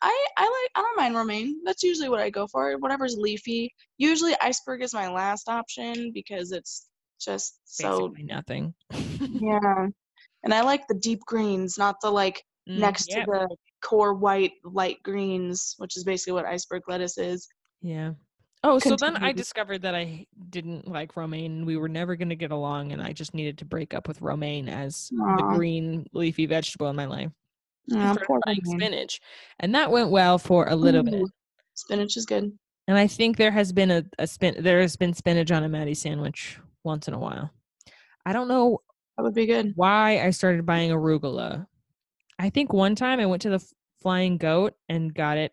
I 0.00 0.26
I 0.36 0.42
like 0.42 0.70
I 0.76 0.82
don't 0.82 0.96
mind 0.96 1.16
romaine. 1.16 1.60
That's 1.64 1.82
usually 1.82 2.08
what 2.08 2.20
I 2.20 2.30
go 2.30 2.46
for. 2.46 2.76
Whatever's 2.78 3.16
leafy. 3.16 3.74
Usually 3.96 4.34
iceberg 4.40 4.82
is 4.82 4.94
my 4.94 5.08
last 5.10 5.48
option 5.48 6.12
because 6.14 6.52
it's 6.52 6.86
just 7.18 7.60
so 7.64 8.14
nothing. 8.18 8.74
yeah. 9.20 9.86
And 10.44 10.54
I 10.54 10.62
like 10.62 10.86
the 10.86 10.94
deep 10.94 11.20
greens, 11.26 11.76
not 11.78 11.96
the 12.00 12.10
like 12.10 12.42
Mm, 12.68 12.78
next 12.78 13.10
yep, 13.10 13.24
to 13.24 13.30
the 13.30 13.56
core 13.82 14.14
white 14.14 14.52
light 14.62 15.02
greens, 15.02 15.74
which 15.78 15.96
is 15.96 16.04
basically 16.04 16.34
what 16.34 16.44
iceberg 16.44 16.82
lettuce 16.88 17.16
is. 17.16 17.48
Yeah. 17.80 18.12
Oh, 18.64 18.78
so 18.80 18.96
then 18.96 19.16
I 19.16 19.32
discovered 19.32 19.82
that 19.82 19.94
I 19.94 20.26
didn't 20.50 20.88
like 20.88 21.16
romaine 21.16 21.64
we 21.64 21.76
were 21.76 21.88
never 21.88 22.16
going 22.16 22.28
to 22.28 22.34
get 22.34 22.50
along 22.50 22.90
and 22.90 23.00
I 23.00 23.12
just 23.12 23.32
needed 23.32 23.56
to 23.58 23.64
break 23.64 23.94
up 23.94 24.08
with 24.08 24.20
romaine 24.20 24.68
as 24.68 25.10
the 25.10 25.44
green 25.54 26.06
leafy 26.12 26.44
vegetable 26.44 26.88
in 26.88 26.96
my 26.96 27.04
life. 27.04 27.30
Poor 27.88 28.40
spinach. 28.64 29.20
And 29.60 29.72
that 29.76 29.92
went 29.92 30.10
well 30.10 30.38
for 30.38 30.66
a 30.68 30.74
little 30.74 31.04
bit. 31.04 31.22
Spinach 31.74 32.16
is 32.16 32.26
good. 32.26 32.52
And 32.88 32.98
I 32.98 33.06
think 33.06 33.36
there 33.36 33.52
has 33.52 33.72
been 33.72 33.92
a, 33.92 34.04
a 34.18 34.26
spin 34.26 34.56
there 34.58 34.80
has 34.80 34.96
been 34.96 35.14
spinach 35.14 35.52
on 35.52 35.62
a 35.62 35.68
Maddie 35.68 35.94
sandwich 35.94 36.58
once 36.84 37.08
in 37.08 37.14
a 37.14 37.18
while. 37.18 37.50
I 38.26 38.32
don't 38.32 38.48
know 38.48 38.80
That 39.16 39.22
would 39.24 39.34
be 39.34 39.46
good. 39.46 39.72
why 39.76 40.20
I 40.20 40.30
started 40.30 40.64
buying 40.66 40.90
arugula. 40.90 41.66
I 42.38 42.50
think 42.50 42.72
one 42.72 42.94
time 42.94 43.18
I 43.20 43.26
went 43.26 43.42
to 43.42 43.50
the 43.50 43.64
Flying 44.00 44.36
Goat 44.38 44.74
and 44.88 45.12
got 45.14 45.38
it 45.38 45.52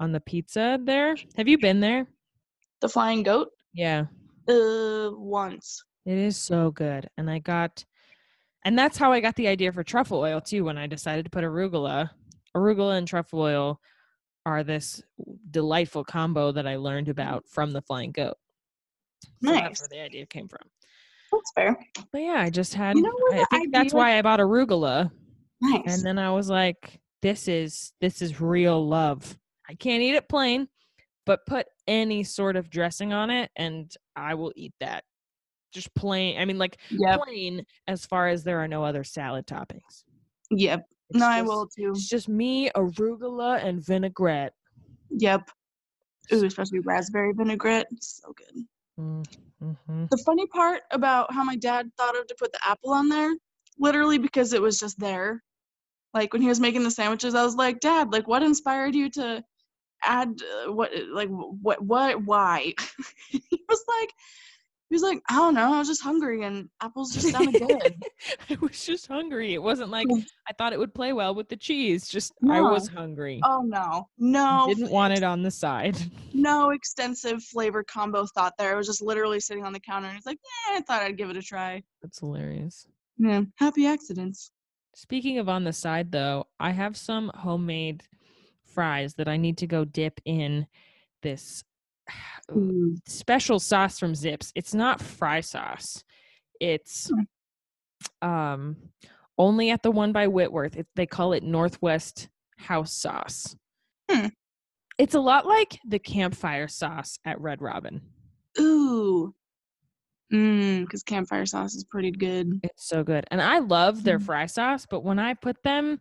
on 0.00 0.12
the 0.12 0.20
pizza 0.20 0.78
there. 0.82 1.14
Have 1.36 1.48
you 1.48 1.58
been 1.58 1.80
there? 1.80 2.06
The 2.80 2.88
flying 2.88 3.22
goat? 3.24 3.48
Yeah. 3.74 4.06
Uh 4.48 5.10
once. 5.12 5.82
It 6.06 6.16
is 6.18 6.36
so 6.36 6.70
good. 6.70 7.08
And 7.18 7.28
I 7.30 7.38
got 7.40 7.84
and 8.64 8.78
that's 8.78 8.98
how 8.98 9.12
I 9.12 9.20
got 9.20 9.36
the 9.36 9.48
idea 9.48 9.72
for 9.72 9.82
truffle 9.84 10.18
oil 10.20 10.40
too 10.40 10.64
when 10.64 10.78
I 10.78 10.86
decided 10.86 11.24
to 11.24 11.30
put 11.30 11.44
arugula. 11.44 12.10
Arugula 12.56 12.98
and 12.98 13.06
truffle 13.06 13.40
oil 13.40 13.80
are 14.46 14.64
this 14.64 15.02
delightful 15.50 16.04
combo 16.04 16.50
that 16.52 16.66
I 16.66 16.76
learned 16.76 17.08
about 17.08 17.46
from 17.48 17.72
the 17.72 17.82
Flying 17.82 18.12
Goat. 18.12 18.36
So 19.42 19.50
Nice. 19.52 19.62
that's 19.62 19.80
where 19.82 19.88
the 19.90 20.04
idea 20.04 20.26
came 20.26 20.48
from. 20.48 20.62
That's 21.32 21.52
fair. 21.54 21.76
But 22.12 22.22
yeah, 22.22 22.40
I 22.40 22.50
just 22.50 22.74
had 22.74 22.96
You 22.96 23.02
know 23.02 23.12
what 23.12 23.34
I 23.34 23.38
the 23.38 23.46
think 23.50 23.72
that's 23.72 23.94
why 23.94 24.18
I 24.18 24.22
bought 24.22 24.40
arugula. 24.40 25.10
Nice. 25.60 25.82
And 25.96 26.04
then 26.04 26.18
I 26.18 26.30
was 26.30 26.48
like, 26.48 27.00
this 27.22 27.48
is 27.48 27.92
this 28.00 28.22
is 28.22 28.40
real 28.40 28.86
love. 28.86 29.38
I 29.68 29.74
can't 29.74 30.02
eat 30.02 30.14
it 30.14 30.28
plain, 30.28 30.68
but 31.26 31.44
put 31.46 31.66
any 31.86 32.24
sort 32.24 32.56
of 32.56 32.70
dressing 32.70 33.12
on 33.12 33.30
it 33.30 33.50
and 33.56 33.92
I 34.16 34.34
will 34.34 34.52
eat 34.56 34.72
that. 34.80 35.04
Just 35.72 35.94
plain. 35.94 36.40
I 36.40 36.44
mean 36.44 36.58
like 36.58 36.78
yep. 36.90 37.20
plain 37.22 37.64
as 37.86 38.06
far 38.06 38.28
as 38.28 38.42
there 38.44 38.60
are 38.60 38.68
no 38.68 38.82
other 38.84 39.04
salad 39.04 39.46
toppings. 39.46 40.04
Yep. 40.50 40.84
It's 41.10 41.18
no, 41.18 41.26
I 41.26 41.40
just- 41.40 41.48
will 41.48 41.66
too. 41.66 41.90
It's 41.90 42.08
just 42.08 42.28
me, 42.28 42.70
arugula, 42.70 43.62
and 43.64 43.84
vinaigrette. 43.84 44.52
Yep. 45.10 45.50
Ooh, 46.32 46.44
especially 46.44 46.80
raspberry 46.80 47.32
vinaigrette. 47.32 47.86
So 48.00 48.32
good. 48.36 48.64
Mm-hmm. 48.98 50.04
The 50.10 50.22
funny 50.24 50.46
part 50.46 50.82
about 50.90 51.32
how 51.32 51.44
my 51.44 51.56
dad 51.56 51.90
thought 51.96 52.18
of 52.18 52.26
to 52.26 52.34
put 52.38 52.52
the 52.52 52.60
apple 52.64 52.92
on 52.92 53.08
there, 53.08 53.34
literally 53.78 54.18
because 54.18 54.52
it 54.52 54.62
was 54.62 54.78
just 54.78 54.98
there. 54.98 55.42
Like 56.14 56.32
when 56.32 56.42
he 56.42 56.48
was 56.48 56.60
making 56.60 56.84
the 56.84 56.90
sandwiches, 56.90 57.34
I 57.34 57.44
was 57.44 57.54
like, 57.54 57.80
"Dad, 57.80 58.12
like 58.12 58.26
what 58.26 58.42
inspired 58.42 58.94
you 58.94 59.10
to 59.10 59.44
add 60.02 60.30
uh, 60.66 60.72
what 60.72 60.90
like 61.12 61.28
what 61.28 61.82
what 61.82 62.24
why?" 62.24 62.74
he 63.28 63.62
was 63.68 63.84
like 63.88 64.12
he 64.88 64.94
was 64.94 65.02
like, 65.02 65.20
"I 65.28 65.36
don't 65.36 65.54
know, 65.54 65.72
I 65.74 65.78
was 65.78 65.88
just 65.88 66.02
hungry 66.02 66.44
and 66.44 66.68
apples 66.80 67.12
just 67.12 67.28
sounded 67.30 67.60
good." 67.68 68.02
I 68.50 68.56
was 68.60 68.84
just 68.84 69.06
hungry. 69.06 69.54
It 69.54 69.62
wasn't 69.62 69.90
like 69.90 70.06
Mm. 70.08 70.24
I 70.48 70.52
thought 70.54 70.72
it 70.72 70.78
would 70.78 70.94
play 70.94 71.12
well 71.12 71.34
with 71.34 71.48
the 71.48 71.56
cheese. 71.56 72.08
Just 72.08 72.32
I 72.48 72.60
was 72.60 72.88
hungry. 72.88 73.40
oh 73.44 73.62
no. 73.62 74.08
No. 74.18 74.64
Didn't 74.68 74.90
want 74.90 75.12
it 75.12 75.22
on 75.22 75.42
the 75.42 75.50
side. 75.50 75.96
no 76.32 76.70
extensive 76.70 77.42
flavor 77.42 77.82
combo 77.84 78.26
thought 78.34 78.54
there. 78.58 78.72
I 78.72 78.76
was 78.76 78.86
just 78.86 79.02
literally 79.02 79.40
sitting 79.40 79.64
on 79.64 79.72
the 79.72 79.80
counter 79.80 80.08
and 80.08 80.16
it's 80.16 80.26
like, 80.26 80.38
yeah, 80.42 80.78
I 80.78 80.80
thought 80.82 81.02
I'd 81.02 81.18
give 81.18 81.28
it 81.30 81.36
a 81.36 81.42
try. 81.42 81.82
That's 82.02 82.18
hilarious. 82.20 82.86
Yeah. 83.18 83.42
Happy 83.56 83.86
accidents. 83.86 84.50
Speaking 84.94 85.38
of 85.38 85.48
on 85.48 85.64
the 85.64 85.72
side, 85.72 86.10
though, 86.10 86.46
I 86.58 86.70
have 86.70 86.96
some 86.96 87.30
homemade 87.34 88.02
fries 88.64 89.14
that 89.14 89.28
I 89.28 89.36
need 89.36 89.58
to 89.58 89.66
go 89.66 89.84
dip 89.84 90.20
in 90.24 90.66
this 91.22 91.62
Ooh. 92.56 92.96
special 93.06 93.58
sauce 93.60 93.98
from 93.98 94.14
Zips. 94.14 94.52
It's 94.54 94.74
not 94.74 95.00
fry 95.00 95.40
sauce. 95.40 96.02
It's 96.60 97.10
um 98.22 98.76
only 99.36 99.70
at 99.70 99.82
the 99.82 99.90
one 99.90 100.12
by 100.12 100.26
Whitworth. 100.26 100.76
It, 100.76 100.86
they 100.96 101.06
call 101.06 101.32
it 101.32 101.42
Northwest 101.42 102.28
House 102.56 102.92
Sauce. 102.92 103.54
Hmm. 104.10 104.26
It's 104.98 105.14
a 105.14 105.20
lot 105.20 105.46
like 105.46 105.78
the 105.86 105.98
campfire 106.00 106.66
sauce 106.66 107.18
at 107.24 107.40
Red 107.40 107.62
Robin. 107.62 108.00
Ooh. 108.58 109.32
Mmm, 110.32 110.82
because 110.82 111.02
campfire 111.04 111.46
sauce 111.46 111.74
is 111.74 111.84
pretty 111.84 112.10
good. 112.10 112.60
It's 112.64 112.86
so 112.88 113.04
good. 113.04 113.24
And 113.30 113.40
I 113.40 113.60
love 113.60 114.02
their 114.04 114.18
Mm. 114.18 114.24
fry 114.26 114.46
sauce, 114.46 114.86
but 114.90 115.04
when 115.04 115.18
I 115.18 115.34
put 115.34 115.62
them 115.62 116.00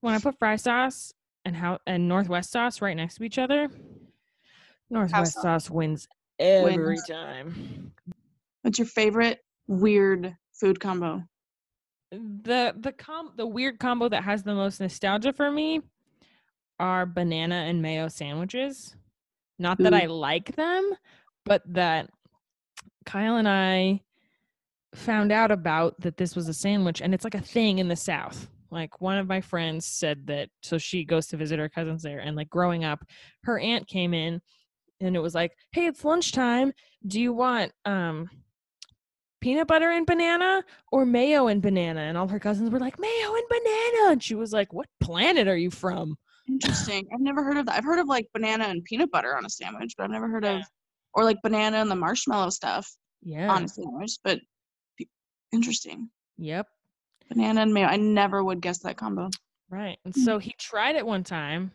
when 0.00 0.12
I 0.12 0.18
put 0.18 0.38
fry 0.38 0.56
sauce 0.56 1.14
and 1.46 1.56
how 1.56 1.78
and 1.86 2.06
Northwest 2.06 2.50
sauce 2.50 2.82
right 2.82 2.94
next 2.96 3.14
to 3.16 3.24
each 3.24 3.38
other, 3.38 3.70
Northwest 4.94 5.34
sauce. 5.42 5.68
wins 5.68 6.08
every 6.38 6.76
Wins. 6.76 7.06
time. 7.06 7.92
What's 8.62 8.78
your 8.78 8.86
favorite 8.86 9.40
weird 9.66 10.36
food 10.52 10.80
combo? 10.80 11.22
The 12.10 12.74
the 12.78 12.92
com 12.92 13.32
the 13.36 13.46
weird 13.46 13.78
combo 13.78 14.08
that 14.08 14.24
has 14.24 14.42
the 14.42 14.54
most 14.54 14.80
nostalgia 14.80 15.32
for 15.32 15.50
me 15.50 15.80
are 16.78 17.06
banana 17.06 17.56
and 17.66 17.82
mayo 17.82 18.08
sandwiches. 18.08 18.94
Not 19.58 19.78
that 19.78 19.92
Ooh. 19.92 19.96
I 19.96 20.06
like 20.06 20.56
them, 20.56 20.92
but 21.44 21.62
that 21.66 22.10
Kyle 23.04 23.36
and 23.36 23.48
I 23.48 24.00
found 24.94 25.32
out 25.32 25.50
about 25.50 26.00
that 26.00 26.16
this 26.16 26.36
was 26.36 26.48
a 26.48 26.54
sandwich 26.54 27.00
and 27.00 27.12
it's 27.12 27.24
like 27.24 27.34
a 27.34 27.40
thing 27.40 27.78
in 27.78 27.88
the 27.88 27.96
South. 27.96 28.48
Like 28.70 29.00
one 29.00 29.18
of 29.18 29.28
my 29.28 29.40
friends 29.40 29.86
said 29.86 30.26
that 30.28 30.48
so 30.62 30.78
she 30.78 31.04
goes 31.04 31.26
to 31.28 31.36
visit 31.36 31.58
her 31.58 31.68
cousins 31.68 32.02
there 32.02 32.20
and 32.20 32.36
like 32.36 32.48
growing 32.48 32.84
up, 32.84 33.04
her 33.44 33.58
aunt 33.58 33.86
came 33.86 34.14
in 34.14 34.40
and 35.00 35.16
it 35.16 35.20
was 35.20 35.34
like, 35.34 35.52
"Hey, 35.72 35.86
it's 35.86 36.04
lunchtime. 36.04 36.72
Do 37.06 37.20
you 37.20 37.32
want 37.32 37.72
um 37.84 38.28
peanut 39.40 39.66
butter 39.68 39.90
and 39.90 40.06
banana 40.06 40.62
or 40.92 41.04
mayo 41.04 41.48
and 41.48 41.60
banana?" 41.62 42.00
And 42.00 42.16
all 42.16 42.28
her 42.28 42.40
cousins 42.40 42.70
were 42.70 42.78
like, 42.80 42.98
"Mayo 42.98 43.34
and 43.34 43.44
banana." 43.48 44.12
And 44.12 44.22
she 44.22 44.34
was 44.34 44.52
like, 44.52 44.72
"What 44.72 44.86
planet 45.00 45.48
are 45.48 45.56
you 45.56 45.70
from?" 45.70 46.16
Interesting. 46.48 47.06
I've 47.12 47.20
never 47.20 47.42
heard 47.42 47.56
of 47.56 47.66
that. 47.66 47.76
I've 47.76 47.84
heard 47.84 47.98
of 47.98 48.06
like 48.08 48.26
banana 48.34 48.64
and 48.64 48.84
peanut 48.84 49.10
butter 49.10 49.36
on 49.36 49.46
a 49.46 49.50
sandwich, 49.50 49.94
but 49.96 50.04
I've 50.04 50.10
never 50.10 50.28
heard 50.28 50.44
of 50.44 50.62
or 51.14 51.24
like 51.24 51.40
banana 51.42 51.78
and 51.78 51.90
the 51.90 51.94
marshmallow 51.96 52.50
stuff 52.50 52.90
Yeah. 53.22 53.50
on 53.52 53.64
a 53.64 53.68
sandwich. 53.68 54.18
But 54.24 54.40
interesting. 55.52 56.10
Yep. 56.38 56.66
Banana 57.28 57.62
and 57.62 57.72
mayo. 57.72 57.86
I 57.86 57.96
never 57.96 58.42
would 58.42 58.60
guess 58.60 58.80
that 58.80 58.96
combo. 58.96 59.30
Right. 59.70 59.98
And 60.04 60.12
Mm. 60.14 60.24
so 60.24 60.38
he 60.38 60.54
tried 60.58 60.96
it 60.96 61.06
one 61.06 61.24
time 61.24 61.72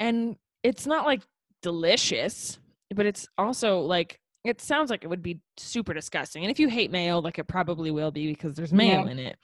and 0.00 0.36
it's 0.62 0.86
not 0.86 1.06
like 1.06 1.22
delicious, 1.62 2.58
but 2.94 3.06
it's 3.06 3.26
also 3.36 3.80
like 3.80 4.20
it 4.44 4.60
sounds 4.60 4.88
like 4.90 5.04
it 5.04 5.08
would 5.08 5.22
be 5.22 5.40
super 5.56 5.92
disgusting. 5.92 6.42
And 6.42 6.50
if 6.50 6.58
you 6.60 6.68
hate 6.68 6.90
mayo, 6.90 7.18
like 7.20 7.38
it 7.38 7.44
probably 7.48 7.90
will 7.90 8.10
be 8.10 8.28
because 8.28 8.54
there's 8.54 8.72
mayo 8.72 9.04
Yeah. 9.04 9.10
in 9.10 9.18
it. 9.18 9.36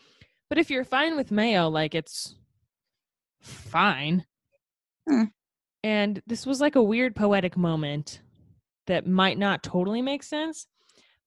But 0.48 0.58
if 0.58 0.70
you're 0.70 0.84
fine 0.84 1.16
with 1.16 1.30
mayo, 1.30 1.68
like 1.68 1.94
it's 1.94 2.36
fine. 3.40 4.24
Hmm. 5.08 5.24
And 5.82 6.22
this 6.26 6.46
was 6.46 6.60
like 6.60 6.76
a 6.76 6.82
weird 6.82 7.14
poetic 7.14 7.56
moment 7.56 8.22
that 8.86 9.06
might 9.06 9.36
not 9.36 9.62
totally 9.62 10.00
make 10.00 10.22
sense, 10.22 10.66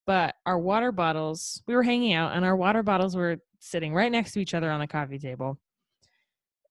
but 0.07 0.35
our 0.45 0.57
water 0.57 0.91
bottles, 0.91 1.61
we 1.67 1.75
were 1.75 1.83
hanging 1.83 2.13
out 2.13 2.35
and 2.35 2.43
our 2.45 2.55
water 2.55 2.81
bottles 2.81 3.15
were 3.15 3.37
sitting 3.59 3.93
right 3.93 4.11
next 4.11 4.31
to 4.31 4.39
each 4.39 4.53
other 4.53 4.71
on 4.71 4.79
the 4.79 4.87
coffee 4.87 5.19
table. 5.19 5.59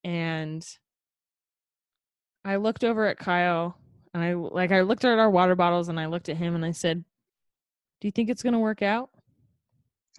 And 0.02 0.66
I 2.44 2.56
looked 2.56 2.84
over 2.84 3.06
at 3.06 3.18
Kyle 3.18 3.76
and 4.16 4.24
I 4.24 4.32
like 4.32 4.72
I 4.72 4.80
looked 4.80 5.04
at 5.04 5.18
our 5.18 5.28
water 5.30 5.54
bottles 5.54 5.90
and 5.90 6.00
I 6.00 6.06
looked 6.06 6.30
at 6.30 6.38
him 6.38 6.54
and 6.54 6.64
I 6.64 6.70
said, 6.70 7.04
"Do 8.00 8.08
you 8.08 8.12
think 8.12 8.30
it's 8.30 8.42
going 8.42 8.54
to 8.54 8.58
work 8.58 8.80
out?" 8.80 9.10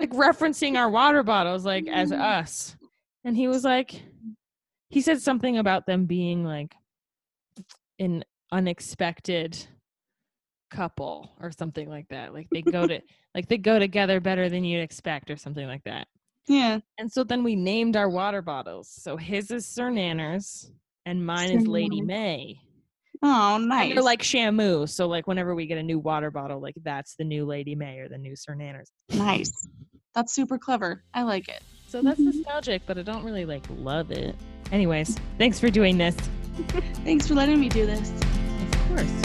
like 0.00 0.10
referencing 0.10 0.76
our 0.76 0.90
water 0.90 1.22
bottles 1.22 1.64
like 1.64 1.86
as 1.86 2.10
Mm. 2.10 2.20
us. 2.20 2.76
And 3.24 3.36
he 3.36 3.46
was 3.46 3.62
like 3.62 4.02
he 4.90 5.00
said 5.00 5.22
something 5.22 5.58
about 5.58 5.86
them 5.86 6.06
being 6.06 6.44
like 6.44 6.74
an 8.00 8.24
unexpected 8.50 9.56
couple 10.72 11.30
or 11.40 11.52
something 11.52 11.88
like 11.88 12.08
that. 12.08 12.34
Like 12.34 12.48
they 12.50 12.62
go 12.62 12.84
to 12.84 13.00
like 13.34 13.46
they 13.46 13.58
go 13.58 13.78
together 13.78 14.18
better 14.18 14.48
than 14.48 14.64
you'd 14.64 14.82
expect 14.82 15.30
or 15.30 15.36
something 15.36 15.68
like 15.68 15.84
that. 15.84 16.08
Yeah. 16.48 16.80
And 16.98 17.12
so 17.12 17.22
then 17.22 17.44
we 17.44 17.54
named 17.54 17.94
our 17.94 18.08
water 18.08 18.42
bottles. 18.42 18.88
So 18.88 19.16
his 19.16 19.52
is 19.52 19.66
Sir 19.66 19.90
Nanners 19.90 20.68
and 21.08 21.24
mine 21.24 21.50
is 21.50 21.66
Lady 21.66 22.02
May. 22.02 22.60
Oh, 23.22 23.56
And 23.56 23.68
nice. 23.68 23.94
they're 23.94 24.02
like 24.02 24.22
Shamu. 24.22 24.88
So 24.88 25.08
like 25.08 25.26
whenever 25.26 25.54
we 25.54 25.66
get 25.66 25.78
a 25.78 25.82
new 25.82 25.98
water 25.98 26.30
bottle, 26.30 26.60
like 26.60 26.76
that's 26.84 27.16
the 27.16 27.24
new 27.24 27.46
Lady 27.46 27.74
May 27.74 27.98
or 27.98 28.08
the 28.08 28.18
new 28.18 28.36
Sir 28.36 28.54
Nanners. 28.54 28.90
nice. 29.14 29.50
That's 30.14 30.34
super 30.34 30.58
clever. 30.58 31.04
I 31.14 31.22
like 31.22 31.48
it. 31.48 31.62
So 31.86 32.02
that's 32.02 32.20
Mhm. 32.20 32.24
nostalgic, 32.34 32.82
but 32.86 32.98
I 32.98 33.02
don't 33.02 33.24
really 33.24 33.44
like 33.46 33.64
love 33.70 34.10
it. 34.10 34.36
Anyways, 34.72 35.16
thanks 35.38 35.58
for 35.58 35.70
doing 35.70 35.96
this. 35.96 36.14
Thanks 37.04 37.26
for 37.28 37.34
letting 37.34 37.58
me 37.60 37.68
do 37.68 37.86
this. 37.86 38.10
Of 38.10 38.88
course. 38.88 39.22